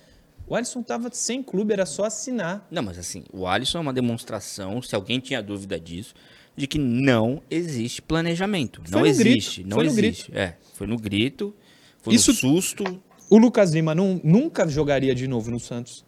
O 0.46 0.54
Alisson 0.54 0.80
estava 0.80 1.08
sem 1.12 1.42
clube, 1.42 1.72
era 1.72 1.86
só 1.86 2.04
assinar. 2.04 2.66
Não, 2.70 2.82
mas 2.82 2.98
assim, 2.98 3.24
o 3.32 3.46
Alisson 3.46 3.78
é 3.78 3.80
uma 3.80 3.92
demonstração, 3.92 4.82
se 4.82 4.94
alguém 4.94 5.18
tinha 5.20 5.42
dúvida 5.42 5.78
disso, 5.80 6.14
de 6.56 6.66
que 6.66 6.78
não 6.78 7.42
existe 7.50 8.02
planejamento. 8.02 8.82
Foi 8.84 9.00
não 9.00 9.06
existe, 9.06 9.60
grito, 9.62 9.68
não 9.70 9.76
foi 9.76 9.84
no 9.86 9.90
existe. 9.92 10.32
É, 10.36 10.56
foi 10.74 10.86
no 10.86 10.98
grito, 10.98 11.54
foi 12.02 12.14
Isso- 12.14 12.32
no 12.32 12.36
susto. 12.36 13.02
O 13.30 13.38
Lucas 13.38 13.72
Lima 13.72 13.94
não- 13.94 14.20
nunca 14.22 14.68
jogaria 14.68 15.14
de 15.14 15.26
novo 15.26 15.50
no 15.50 15.58
Santos. 15.58 16.04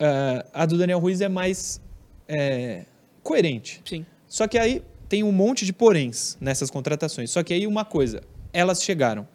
Ah, 0.00 0.44
a 0.52 0.66
do 0.66 0.78
Daniel 0.78 0.98
Ruiz 0.98 1.20
é 1.20 1.28
mais 1.28 1.80
é, 2.26 2.86
coerente. 3.22 3.82
Sim. 3.84 4.06
Só 4.26 4.48
que 4.48 4.56
aí 4.56 4.82
tem 5.10 5.22
um 5.22 5.30
monte 5.30 5.66
de 5.66 5.72
poréns 5.74 6.38
nessas 6.40 6.70
contratações. 6.70 7.30
Só 7.30 7.42
que 7.42 7.52
aí 7.52 7.66
uma 7.66 7.84
coisa, 7.84 8.22
elas 8.52 8.82
chegaram. 8.82 9.28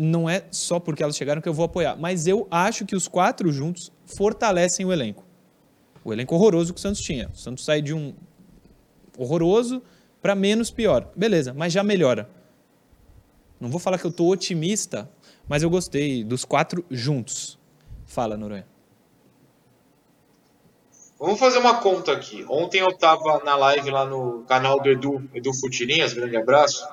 Não 0.00 0.30
é 0.30 0.44
só 0.52 0.78
porque 0.78 1.02
elas 1.02 1.16
chegaram 1.16 1.42
que 1.42 1.48
eu 1.48 1.52
vou 1.52 1.64
apoiar, 1.64 1.96
mas 1.96 2.28
eu 2.28 2.46
acho 2.52 2.86
que 2.86 2.94
os 2.94 3.08
quatro 3.08 3.52
juntos 3.52 3.90
fortalecem 4.06 4.86
o 4.86 4.92
elenco. 4.92 5.24
O 6.04 6.12
elenco 6.12 6.36
horroroso 6.36 6.72
que 6.72 6.78
o 6.78 6.80
Santos 6.80 7.00
tinha. 7.00 7.28
O 7.34 7.36
Santos 7.36 7.64
sai 7.64 7.82
de 7.82 7.92
um 7.92 8.14
horroroso 9.18 9.82
para 10.22 10.36
menos 10.36 10.70
pior. 10.70 11.10
Beleza, 11.16 11.52
mas 11.52 11.72
já 11.72 11.82
melhora. 11.82 12.30
Não 13.60 13.68
vou 13.68 13.80
falar 13.80 13.98
que 13.98 14.04
eu 14.04 14.12
tô 14.12 14.28
otimista, 14.28 15.10
mas 15.48 15.64
eu 15.64 15.68
gostei 15.68 16.22
dos 16.22 16.44
quatro 16.44 16.84
juntos. 16.88 17.58
Fala, 18.06 18.36
Noronha. 18.36 18.66
Vamos 21.18 21.40
fazer 21.40 21.58
uma 21.58 21.80
conta 21.80 22.12
aqui. 22.12 22.46
Ontem 22.48 22.78
eu 22.78 22.90
estava 22.90 23.42
na 23.44 23.56
live 23.56 23.90
lá 23.90 24.04
no 24.04 24.44
canal 24.44 24.80
do 24.80 24.88
Edu, 24.88 25.28
Edu 25.34 25.52
Futirinhas, 25.52 26.12
grande 26.12 26.36
abraço. 26.36 26.86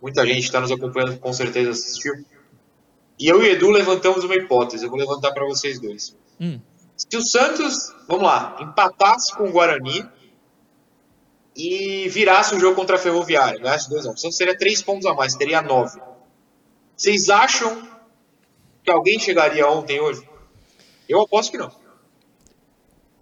Muita 0.00 0.24
gente 0.24 0.44
está 0.44 0.60
nos 0.60 0.70
acompanhando, 0.70 1.18
com 1.18 1.32
certeza 1.32 1.70
assistiu. 1.70 2.24
E 3.18 3.28
eu 3.28 3.42
e 3.42 3.48
o 3.48 3.52
Edu 3.52 3.70
levantamos 3.70 4.24
uma 4.24 4.34
hipótese, 4.34 4.84
eu 4.84 4.90
vou 4.90 4.98
levantar 4.98 5.32
para 5.32 5.44
vocês 5.44 5.80
dois. 5.80 6.16
Hum. 6.40 6.60
Se 6.96 7.16
o 7.16 7.22
Santos, 7.22 7.92
vamos 8.08 8.24
lá, 8.24 8.56
empatasse 8.60 9.34
com 9.36 9.44
o 9.44 9.52
Guarani 9.52 10.08
e 11.56 12.08
virasse 12.08 12.54
o 12.54 12.60
jogo 12.60 12.74
contra 12.74 12.96
a 12.96 12.98
Ferroviária, 12.98 13.60
ganhasse 13.60 13.88
2 13.88 14.06
a 14.06 14.10
1, 14.10 14.12
o 14.12 14.16
Santos 14.16 14.36
teria 14.36 14.56
3 14.56 14.82
pontos 14.82 15.06
a 15.06 15.14
mais, 15.14 15.34
teria 15.34 15.62
9. 15.62 16.00
Vocês 16.96 17.28
acham 17.28 17.88
que 18.82 18.90
alguém 18.90 19.18
chegaria 19.18 19.68
ontem, 19.68 20.00
hoje? 20.00 20.28
Eu 21.08 21.20
aposto 21.20 21.50
que 21.52 21.58
não. 21.58 21.70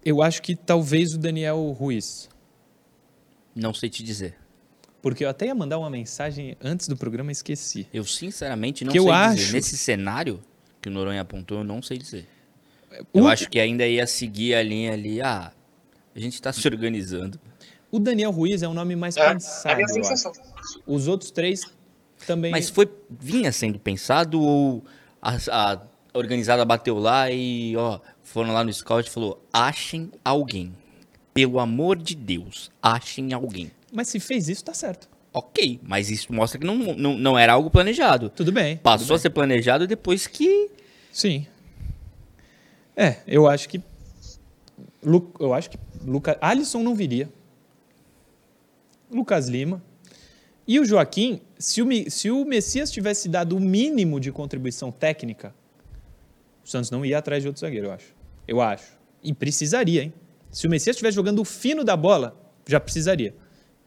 Eu 0.05 0.21
acho 0.21 0.41
que 0.41 0.55
talvez 0.55 1.13
o 1.13 1.17
Daniel 1.17 1.57
Ruiz. 1.71 2.29
Não 3.55 3.73
sei 3.73 3.89
te 3.89 4.03
dizer. 4.03 4.37
Porque 5.03 5.23
eu 5.25 5.29
até 5.29 5.45
ia 5.47 5.53
mandar 5.53 5.77
uma 5.77 5.89
mensagem 5.89 6.57
antes 6.63 6.87
do 6.87 6.97
programa 6.97 7.29
e 7.29 7.33
esqueci. 7.33 7.85
Eu 7.93 8.03
sinceramente 8.05 8.83
não 8.85 8.91
Que 8.91 8.97
eu 8.99 9.03
sei 9.03 9.11
acho- 9.13 9.35
dizer. 9.35 9.53
Nesse 9.53 9.77
cenário 9.77 10.39
que 10.81 10.89
o 10.89 10.91
Noronha 10.91 11.21
apontou, 11.21 11.59
eu 11.59 11.63
não 11.63 11.81
sei 11.81 11.97
dizer. 11.99 12.25
O- 13.13 13.19
Eu 13.19 13.27
acho 13.27 13.49
que 13.49 13.59
ainda 13.59 13.85
ia 13.85 14.07
seguir 14.07 14.55
a 14.55 14.63
linha 14.63 14.93
ali. 14.93 15.21
Ah, 15.21 15.51
a 16.15 16.19
gente 16.19 16.41
tá 16.41 16.51
se 16.53 16.65
organizando. 16.67 17.39
O 17.91 17.99
Daniel 17.99 18.31
Ruiz 18.31 18.63
é 18.63 18.67
um 18.67 18.73
nome 18.73 18.95
mais 18.95 19.15
É, 19.17 19.19
é 19.19 19.25
a 19.27 19.31
pensado. 19.33 19.75
minha 19.75 19.87
eu 19.87 19.99
acho. 19.99 20.07
sensação. 20.09 20.31
Os 20.87 21.07
outros 21.07 21.29
três 21.31 21.61
também. 22.25 22.49
Mas 22.51 22.69
foi 22.69 22.89
vinha 23.09 23.51
sendo 23.51 23.77
pensado 23.77 24.41
ou 24.41 24.83
a, 25.21 25.37
a 25.51 25.81
organizada 26.13 26.63
bateu 26.63 26.97
lá 26.97 27.29
e 27.29 27.75
ó, 27.75 27.99
foram 28.23 28.53
lá 28.53 28.63
no 28.63 28.71
scout 28.73 29.07
e 29.09 29.11
falou: 29.11 29.43
"Achem 29.51 30.09
alguém. 30.23 30.73
Pelo 31.33 31.59
amor 31.59 31.97
de 31.97 32.15
Deus, 32.15 32.71
achem 32.81 33.33
alguém". 33.33 33.69
Mas 33.93 34.07
se 34.07 34.19
fez 34.19 34.49
isso, 34.49 34.63
tá 34.63 34.73
certo. 34.73 35.07
OK, 35.31 35.79
mas 35.83 36.09
isso 36.09 36.31
mostra 36.33 36.59
que 36.59 36.65
não, 36.65 36.75
não, 36.77 37.17
não 37.17 37.37
era 37.39 37.53
algo 37.53 37.69
planejado. 37.69 38.29
Tudo 38.29 38.51
bem. 38.51 38.77
Passou 38.77 39.07
tudo 39.07 39.15
a 39.15 39.19
ser 39.19 39.29
planejado 39.31 39.87
depois 39.87 40.27
que 40.27 40.45
bem. 40.47 40.69
Sim. 41.11 41.47
É, 42.95 43.17
eu 43.27 43.47
acho 43.47 43.67
que. 43.69 43.81
Lu- 45.03 45.31
Eu 45.39 45.53
acho 45.53 45.69
que. 45.69 45.77
Luca... 46.05 46.37
Alisson 46.41 46.83
não 46.83 46.93
viria. 46.95 47.29
Lucas 49.11 49.47
Lima. 49.47 49.81
E 50.67 50.79
o 50.79 50.85
Joaquim, 50.85 51.41
se 51.57 51.81
o, 51.81 51.87
se 52.09 52.31
o 52.31 52.45
Messias 52.45 52.89
tivesse 52.91 53.27
dado 53.27 53.55
o 53.57 53.59
mínimo 53.59 54.19
de 54.19 54.31
contribuição 54.31 54.91
técnica, 54.91 55.53
o 56.63 56.69
Santos 56.69 56.89
não 56.89 57.05
ia 57.05 57.17
atrás 57.17 57.43
de 57.43 57.47
outro 57.49 57.59
zagueiro, 57.59 57.87
eu 57.87 57.91
acho. 57.91 58.15
Eu 58.47 58.61
acho. 58.61 58.97
E 59.21 59.33
precisaria, 59.33 60.03
hein? 60.03 60.13
Se 60.51 60.65
o 60.67 60.69
Messias 60.69 60.95
estivesse 60.95 61.15
jogando 61.15 61.39
o 61.39 61.45
fino 61.45 61.83
da 61.83 61.97
bola, 61.97 62.39
já 62.67 62.79
precisaria. 62.79 63.35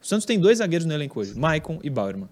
O 0.07 0.09
Santos 0.09 0.25
tem 0.25 0.39
dois 0.39 0.59
zagueiros 0.59 0.85
no 0.85 0.93
elenco 0.93 1.19
hoje, 1.19 1.37
Maicon 1.37 1.79
e 1.83 1.89
Bauerman. 1.89 2.29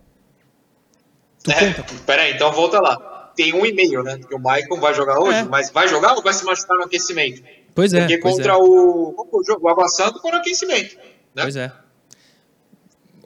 Tu 1.44 1.52
É, 1.52 1.74
conta? 1.74 1.94
peraí, 2.06 2.34
então 2.34 2.50
volta 2.54 2.80
lá. 2.80 3.34
Tem 3.36 3.54
um 3.54 3.66
e 3.66 3.74
meio, 3.74 4.02
né? 4.02 4.18
Porque 4.18 4.34
o 4.34 4.40
Maicon 4.40 4.80
vai 4.80 4.94
jogar 4.94 5.20
hoje, 5.20 5.40
É. 5.40 5.44
mas 5.44 5.72
vai 5.72 5.86
jogar 5.90 6.14
ou 6.16 6.24
vai 6.24 6.32
se 6.34 6.46
machucar 6.46 6.78
no 6.78 6.86
aquecimento? 6.86 7.44
Pois 7.76 7.92
é. 7.94 8.00
Porque 8.00 8.18
pois 8.20 8.36
contra 8.36 8.54
é. 8.54 8.56
o, 8.56 9.14
o 9.30 9.44
jogo, 9.46 9.66
o 9.66 9.70
Água 9.70 9.90
Santa 9.90 10.20
foi 10.20 10.32
no 10.32 10.38
aquecimento. 10.38 10.96
Né? 11.36 11.42
Pois 11.44 11.58
é. 11.58 11.70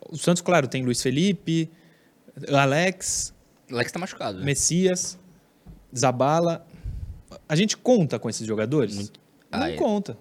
O 0.10 0.18
Santos, 0.18 0.42
claro, 0.42 0.68
tem 0.68 0.84
Luiz 0.84 1.00
Felipe, 1.00 1.70
Alex, 2.52 3.32
Alex 3.72 3.92
tá 3.92 4.00
machucado. 4.00 4.40
né? 4.40 4.46
Messias, 4.46 5.16
Zabala. 5.96 6.66
A 7.48 7.56
gente 7.56 7.78
conta 7.78 8.18
com 8.18 8.28
esses 8.28 8.48
jogadores? 8.48 8.96
Muito. 8.96 9.20
Não 9.52 9.62
Ah, 9.62 9.70
é. 9.70 9.76
conta. 9.76 10.18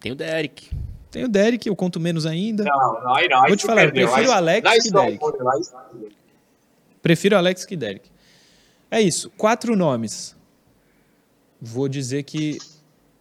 Tem 0.00 0.10
o 0.10 0.16
Derek. 0.16 0.68
Tem 1.12 1.24
o 1.24 1.28
Derek, 1.28 1.68
eu 1.68 1.76
conto 1.76 2.00
menos 2.00 2.26
ainda. 2.26 2.64
Não, 2.64 2.96
Vou 3.46 3.56
te 3.56 3.64
falar, 3.66 3.84
eu 3.84 3.92
prefiro 3.92 4.30
o 4.30 4.32
Alex 4.32 4.68
que 4.82 4.88
só 4.88 5.00
Derek. 5.04 5.14
e- 5.14 5.18
Prefiro 7.02 7.36
Alex 7.36 7.64
que 7.64 7.76
Derek. 7.76 8.10
É 8.90 9.00
isso. 9.00 9.30
Quatro 9.36 9.76
nomes. 9.76 10.34
Vou 11.60 11.88
dizer 11.88 12.22
que. 12.24 12.58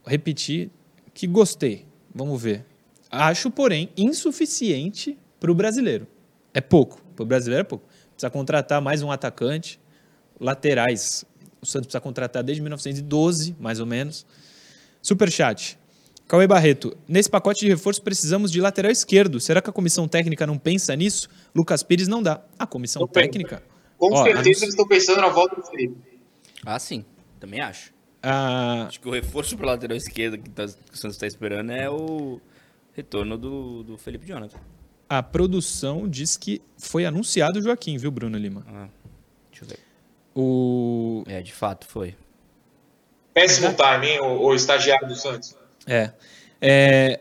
Repetir 0.05 0.69
que 1.13 1.27
gostei. 1.27 1.85
Vamos 2.15 2.41
ver. 2.41 2.65
Acho, 3.11 3.51
porém, 3.51 3.89
insuficiente 3.97 5.17
para 5.39 5.51
o 5.51 5.53
brasileiro. 5.55 6.07
É 6.53 6.61
pouco. 6.61 7.01
Para 7.15 7.23
o 7.23 7.25
brasileiro 7.25 7.61
é 7.61 7.63
pouco. 7.65 7.85
Precisa 8.13 8.29
contratar 8.29 8.81
mais 8.81 9.01
um 9.03 9.11
atacante. 9.11 9.79
Laterais. 10.39 11.25
O 11.61 11.65
Santos 11.65 11.87
precisa 11.87 12.01
contratar 12.01 12.41
desde 12.43 12.61
1912, 12.61 13.55
mais 13.59 13.79
ou 13.79 13.85
menos. 13.85 14.25
Superchat. 15.01 15.77
Cauê 16.31 16.47
Barreto, 16.47 16.95
nesse 17.09 17.29
pacote 17.29 17.59
de 17.59 17.67
reforço 17.67 18.01
precisamos 18.01 18.49
de 18.53 18.61
lateral 18.61 18.89
esquerdo. 18.89 19.37
Será 19.37 19.61
que 19.61 19.69
a 19.69 19.73
comissão 19.73 20.07
técnica 20.07 20.47
não 20.47 20.57
pensa 20.57 20.95
nisso? 20.95 21.27
Lucas 21.53 21.83
Pires 21.83 22.07
não 22.07 22.23
dá. 22.23 22.39
A 22.57 22.65
comissão 22.65 23.01
Não 23.01 23.07
pensa. 23.09 23.25
técnica? 23.27 23.61
Com 23.97 24.13
Ó, 24.13 24.23
certeza 24.23 24.47
eles 24.47 24.63
estão 24.69 24.87
pensando 24.87 25.19
na 25.19 25.27
volta 25.27 25.57
do 25.57 25.63
Felipe. 25.67 25.97
Ah, 26.65 26.79
sim. 26.79 27.03
Também 27.37 27.59
acho. 27.59 27.91
Ah, 28.23 28.85
Acho 28.87 29.01
que 29.01 29.09
o 29.09 29.11
reforço 29.11 29.57
pro 29.57 29.65
lateral 29.67 29.97
esquerdo 29.97 30.37
que, 30.37 30.49
tá- 30.49 30.67
que 30.67 30.93
o 30.93 30.97
Santos 30.97 31.17
tá 31.17 31.27
esperando 31.27 31.69
é 31.73 31.89
o 31.89 32.39
retorno 32.93 33.37
do, 33.37 33.83
do 33.83 33.97
Felipe 33.97 34.25
Jonathan. 34.25 34.57
a 35.09 35.21
produção 35.21 36.07
diz 36.07 36.37
que 36.37 36.61
foi 36.77 37.03
anunciado 37.05 37.59
o 37.59 37.61
Joaquim, 37.61 37.97
viu, 37.97 38.09
Bruno 38.09 38.37
Lima? 38.37 38.65
Ah, 38.69 38.87
deixa 39.51 39.65
eu 39.65 39.67
ver. 39.67 39.79
O. 40.33 41.23
É, 41.27 41.41
de 41.41 41.51
fato, 41.51 41.85
foi. 41.87 42.15
Péssimo 43.33 43.73
timing, 43.73 44.19
o, 44.19 44.45
o 44.47 44.55
estagiário 44.55 45.09
do 45.09 45.15
Santos. 45.15 45.59
É. 45.87 46.11
É, 46.61 47.19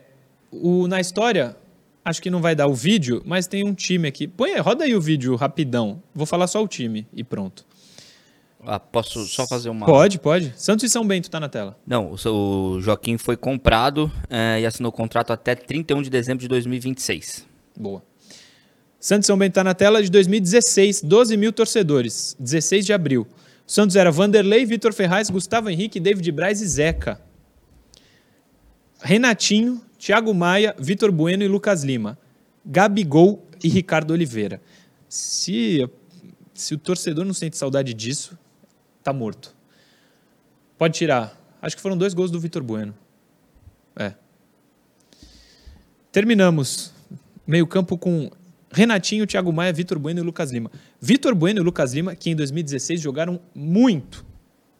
o, 0.51 0.87
na 0.87 1.01
história, 1.01 1.57
acho 2.05 2.21
que 2.21 2.31
não 2.31 2.41
vai 2.41 2.55
dar 2.55 2.67
o 2.67 2.75
vídeo, 2.75 3.23
mas 3.25 3.47
tem 3.47 3.65
um 3.65 3.75
time 3.75 4.09
aqui. 4.09 4.27
Põe, 4.27 4.53
aí, 4.53 4.61
roda 4.61 4.85
aí 4.85 4.95
o 4.95 5.01
vídeo 5.01 5.35
rapidão. 5.37 6.03
Vou 6.15 6.27
falar 6.27 6.47
só 6.47 6.63
o 6.63 6.69
time 6.69 7.07
e 7.13 7.25
pronto. 7.25 7.65
Ah, 8.63 8.79
posso 8.79 9.25
só 9.25 9.47
fazer 9.47 9.71
uma... 9.71 9.87
Pode, 9.87 10.19
pode. 10.19 10.53
Santos 10.57 10.85
e 10.85 10.91
São 10.91 11.07
Bento 11.07 11.31
tá 11.31 11.41
na 11.41 11.49
tela. 11.49 11.79
Não, 11.87 12.13
o, 12.13 12.75
o 12.75 12.81
Joaquim 12.83 13.17
foi 13.17 13.35
comprado 13.35 14.13
eh, 14.29 14.61
e 14.61 14.67
assinou 14.67 14.93
contrato 14.93 15.33
até 15.33 15.55
31 15.55 16.03
de 16.03 16.11
dezembro 16.11 16.43
de 16.43 16.49
2026. 16.49 17.47
Boa. 17.79 18.03
Santos 18.99 19.25
e 19.25 19.29
São 19.29 19.39
Bento 19.39 19.55
tá 19.55 19.65
na 19.65 19.73
tela 19.73 20.03
de 20.03 20.11
2016, 20.11 21.01
12 21.03 21.37
mil 21.39 21.55
torcedores, 21.55 22.37
16 22.39 22.85
de 22.85 22.93
abril. 22.93 23.27
O 23.67 23.73
Santos 23.73 23.97
era 23.97 24.11
Vanderlei, 24.11 24.67
Vitor 24.67 24.93
Ferraz, 24.93 25.31
Gustavo 25.31 25.71
Henrique, 25.71 25.99
David 25.99 26.31
Braz 26.31 26.61
e 26.61 26.69
Zeca. 26.69 27.19
Renatinho, 29.03 29.81
Thiago 29.99 30.33
Maia, 30.35 30.75
Vitor 30.79 31.11
Bueno 31.11 31.43
e 31.43 31.49
Lucas 31.49 31.83
Lima. 31.83 32.19
Gabigol 32.65 33.47
e 33.63 33.69
Ricardo 33.69 34.13
Oliveira. 34.13 34.61
Se, 35.09 35.89
se 36.55 36.75
o 36.75 36.79
torcedor 36.79 37.25
não 37.25 37.35
sente 37.35 37.57
saudade 37.57 37.95
disso, 37.95 38.39
tá 39.03 39.13
morto. 39.13 39.55
Pode 40.79 40.97
tirar. 40.97 41.37
Acho 41.61 41.77
que 41.77 41.83
foram 41.83 41.97
dois 41.97 42.15
gols 42.15 42.31
do 42.31 42.41
Vitor 42.41 42.63
Bueno. 42.63 42.95
É. 43.97 44.15
Terminamos. 46.13 46.93
Meio 47.47 47.67
campo 47.67 47.99
com 47.99 48.31
Renatinho, 48.73 49.27
Thiago 49.27 49.53
Maia, 49.53 49.73
Vitor 49.73 49.99
Bueno 49.99 50.21
e 50.21 50.23
Lucas 50.23 50.51
Lima. 50.51 50.71
Vitor 51.01 51.35
Bueno 51.35 51.61
e 51.61 51.65
Lucas 51.65 51.93
Lima, 51.93 52.15
que 52.15 52.31
em 52.31 52.37
2016 52.37 53.01
jogaram 53.01 53.41
muito. 53.55 54.25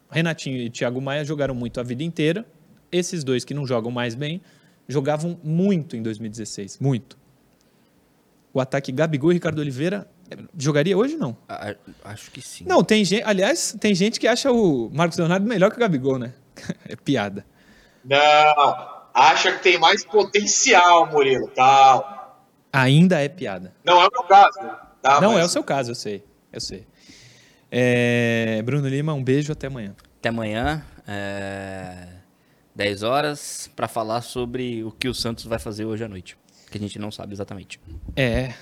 Renatinho 0.09 0.57
e 0.57 0.69
Thiago 0.69 1.01
Maia 1.01 1.25
jogaram 1.25 1.53
muito 1.53 1.79
a 1.79 1.83
vida 1.83 2.03
inteira. 2.03 2.45
Esses 2.91 3.23
dois 3.23 3.43
que 3.45 3.53
não 3.53 3.65
jogam 3.65 3.91
mais 3.91 4.15
bem, 4.15 4.41
jogavam 4.87 5.39
muito 5.43 5.95
em 5.95 6.01
2016. 6.03 6.77
Muito. 6.79 7.17
O 8.53 8.59
ataque 8.59 8.91
Gabigol 8.91 9.31
e 9.31 9.35
Ricardo 9.35 9.59
Oliveira 9.59 10.07
eh, 10.29 10.37
jogaria 10.57 10.97
hoje 10.97 11.15
não? 11.15 11.37
Acho 12.03 12.29
que 12.31 12.41
sim. 12.41 12.65
Não, 12.67 12.83
tem 12.83 13.05
gente, 13.05 13.23
aliás, 13.23 13.75
tem 13.79 13.95
gente 13.95 14.19
que 14.19 14.27
acha 14.27 14.51
o 14.51 14.89
Marcos 14.93 15.17
Leonardo 15.17 15.47
melhor 15.47 15.69
que 15.71 15.77
o 15.77 15.79
Gabigol, 15.79 16.19
né? 16.19 16.33
É 16.87 16.95
piada. 16.95 17.45
Não, 18.03 18.19
acha 19.13 19.53
que 19.53 19.63
tem 19.63 19.77
mais 19.79 20.03
potencial, 20.03 21.09
Murilo. 21.09 21.47
Calma. 21.49 22.21
Ainda 22.73 23.21
é 23.21 23.29
piada. 23.29 23.73
Não 23.85 24.01
é 24.01 24.07
o 24.07 24.09
meu 24.11 24.23
caso. 24.23 24.59
Tá, 25.01 25.19
não 25.21 25.33
mas 25.33 25.41
é 25.41 25.45
o 25.45 25.49
seu 25.49 25.63
caso, 25.63 25.91
eu 25.91 25.95
sei. 25.95 26.23
Eu 26.51 26.59
sei. 26.61 26.85
É, 27.71 28.61
Bruno 28.63 28.87
Lima, 28.87 29.13
um 29.13 29.23
beijo, 29.23 29.51
até 29.53 29.67
amanhã. 29.67 29.95
Até 30.19 30.29
amanhã. 30.29 30.83
eh, 31.07 32.07
10 32.81 33.03
horas, 33.03 33.69
pra 33.75 33.87
falar 33.87 34.21
sobre 34.21 34.83
o 34.83 34.91
que 34.91 35.07
o 35.07 35.13
Santos 35.13 35.45
vai 35.45 35.59
fazer 35.59 35.85
hoje 35.85 36.03
à 36.03 36.07
noite. 36.07 36.35
Que 36.71 36.79
a 36.79 36.81
gente 36.81 36.97
não 36.97 37.11
sabe 37.11 37.33
exatamente. 37.33 37.79
É, 38.15 38.55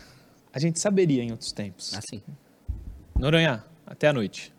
a 0.52 0.60
gente 0.60 0.78
saberia 0.78 1.24
em 1.24 1.32
outros 1.32 1.54
tempos. 1.54 1.94
Assim. 1.94 2.22
Noronha, 3.18 3.64
até 3.88 4.10
a 4.10 4.14
noite. 4.14 4.54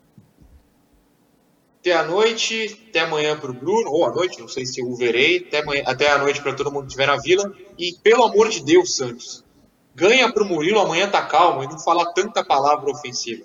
Até 1.79 1.93
a 1.93 2.03
noite, 2.05 2.87
até 2.89 3.01
amanhã 3.01 3.39
pro 3.39 3.53
Bruno, 3.53 3.91
ou 3.91 4.07
à 4.07 4.11
noite, 4.11 4.41
não 4.41 4.49
sei 4.49 4.65
se 4.65 4.81
eu 4.81 4.89
o 4.89 4.97
verei. 4.97 5.45
Até, 5.47 5.59
amanhã, 5.59 5.83
até 5.85 6.11
a 6.11 6.17
noite 6.17 6.41
para 6.41 6.55
todo 6.55 6.73
mundo 6.73 6.85
que 6.85 6.93
estiver 6.93 7.07
na 7.07 7.19
vila. 7.19 7.55
E 7.79 7.93
pelo 8.03 8.25
amor 8.25 8.49
de 8.49 8.65
Deus, 8.65 8.97
Santos, 8.97 9.45
ganha 9.95 10.33
pro 10.33 10.47
Murilo, 10.47 10.81
amanhã 10.81 11.07
tá 11.07 11.27
calmo 11.27 11.63
e 11.63 11.67
não 11.67 11.79
falar 11.79 12.13
tanta 12.15 12.43
palavra 12.43 12.91
ofensiva. 12.91 13.45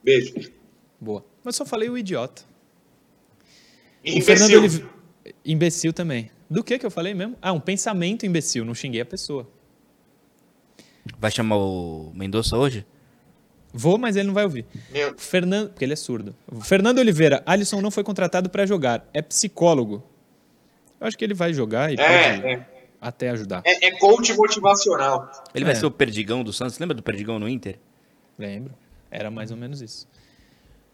Beijo. 0.00 0.52
Boa. 1.00 1.24
Mas 1.42 1.56
só 1.56 1.64
falei 1.64 1.90
o 1.90 1.98
idiota. 1.98 2.42
O 4.06 4.22
Fernando. 4.22 4.99
Imbecil 5.44 5.92
também. 5.92 6.30
Do 6.48 6.62
que 6.64 6.78
que 6.78 6.84
eu 6.86 6.90
falei 6.90 7.14
mesmo? 7.14 7.36
Ah, 7.40 7.52
um 7.52 7.60
pensamento 7.60 8.26
imbecil, 8.26 8.64
não 8.64 8.74
xinguei 8.74 9.00
a 9.00 9.06
pessoa. 9.06 9.48
Vai 11.18 11.30
chamar 11.30 11.56
o 11.56 12.12
Mendonça 12.14 12.56
hoje? 12.56 12.84
Vou, 13.72 13.96
mas 13.96 14.16
ele 14.16 14.26
não 14.26 14.34
vai 14.34 14.44
ouvir. 14.44 14.66
Meu, 14.90 15.14
Fernando, 15.16 15.70
porque 15.70 15.84
ele 15.84 15.92
é 15.92 15.96
surdo. 15.96 16.34
Fernando 16.62 16.98
Oliveira, 16.98 17.42
Alisson 17.46 17.80
não 17.80 17.90
foi 17.90 18.02
contratado 18.02 18.50
para 18.50 18.66
jogar, 18.66 19.08
é 19.14 19.22
psicólogo. 19.22 20.02
Eu 21.00 21.06
acho 21.06 21.16
que 21.16 21.24
ele 21.24 21.34
vai 21.34 21.52
jogar 21.54 21.92
e 21.92 21.96
pode 21.96 22.08
é, 22.08 22.52
é, 22.54 22.66
até 23.00 23.30
ajudar. 23.30 23.62
é, 23.64 23.86
é 23.86 23.90
coach 23.92 24.32
motivacional. 24.34 25.30
Ele 25.54 25.64
vai 25.64 25.72
É. 25.74 25.76
ser 25.76 25.86
o 25.86 25.90
Perdigão 25.90 26.42
do 26.42 26.52
Santos. 26.52 26.78
Lembra 26.78 26.94
do 26.96 27.02
Perdigão 27.02 27.38
no 27.38 27.48
Inter? 27.48 27.78
Lembro. 28.36 28.74
Era 29.10 29.30
mais 29.30 29.50
ou 29.50 29.56
menos 29.56 29.80
isso. 29.80 30.06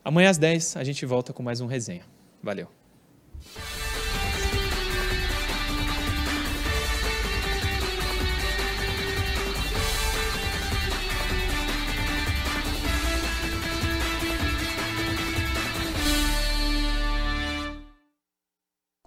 Amanhã 0.05 0.31
às 0.31 0.39
10 0.39 0.77
a 0.77 0.85
gente 0.85 1.05
volta 1.07 1.33
com 1.33 1.43
mais 1.43 1.61
um 1.61 1.67
resenha. 1.67 2.03
Valeu. 2.43 2.69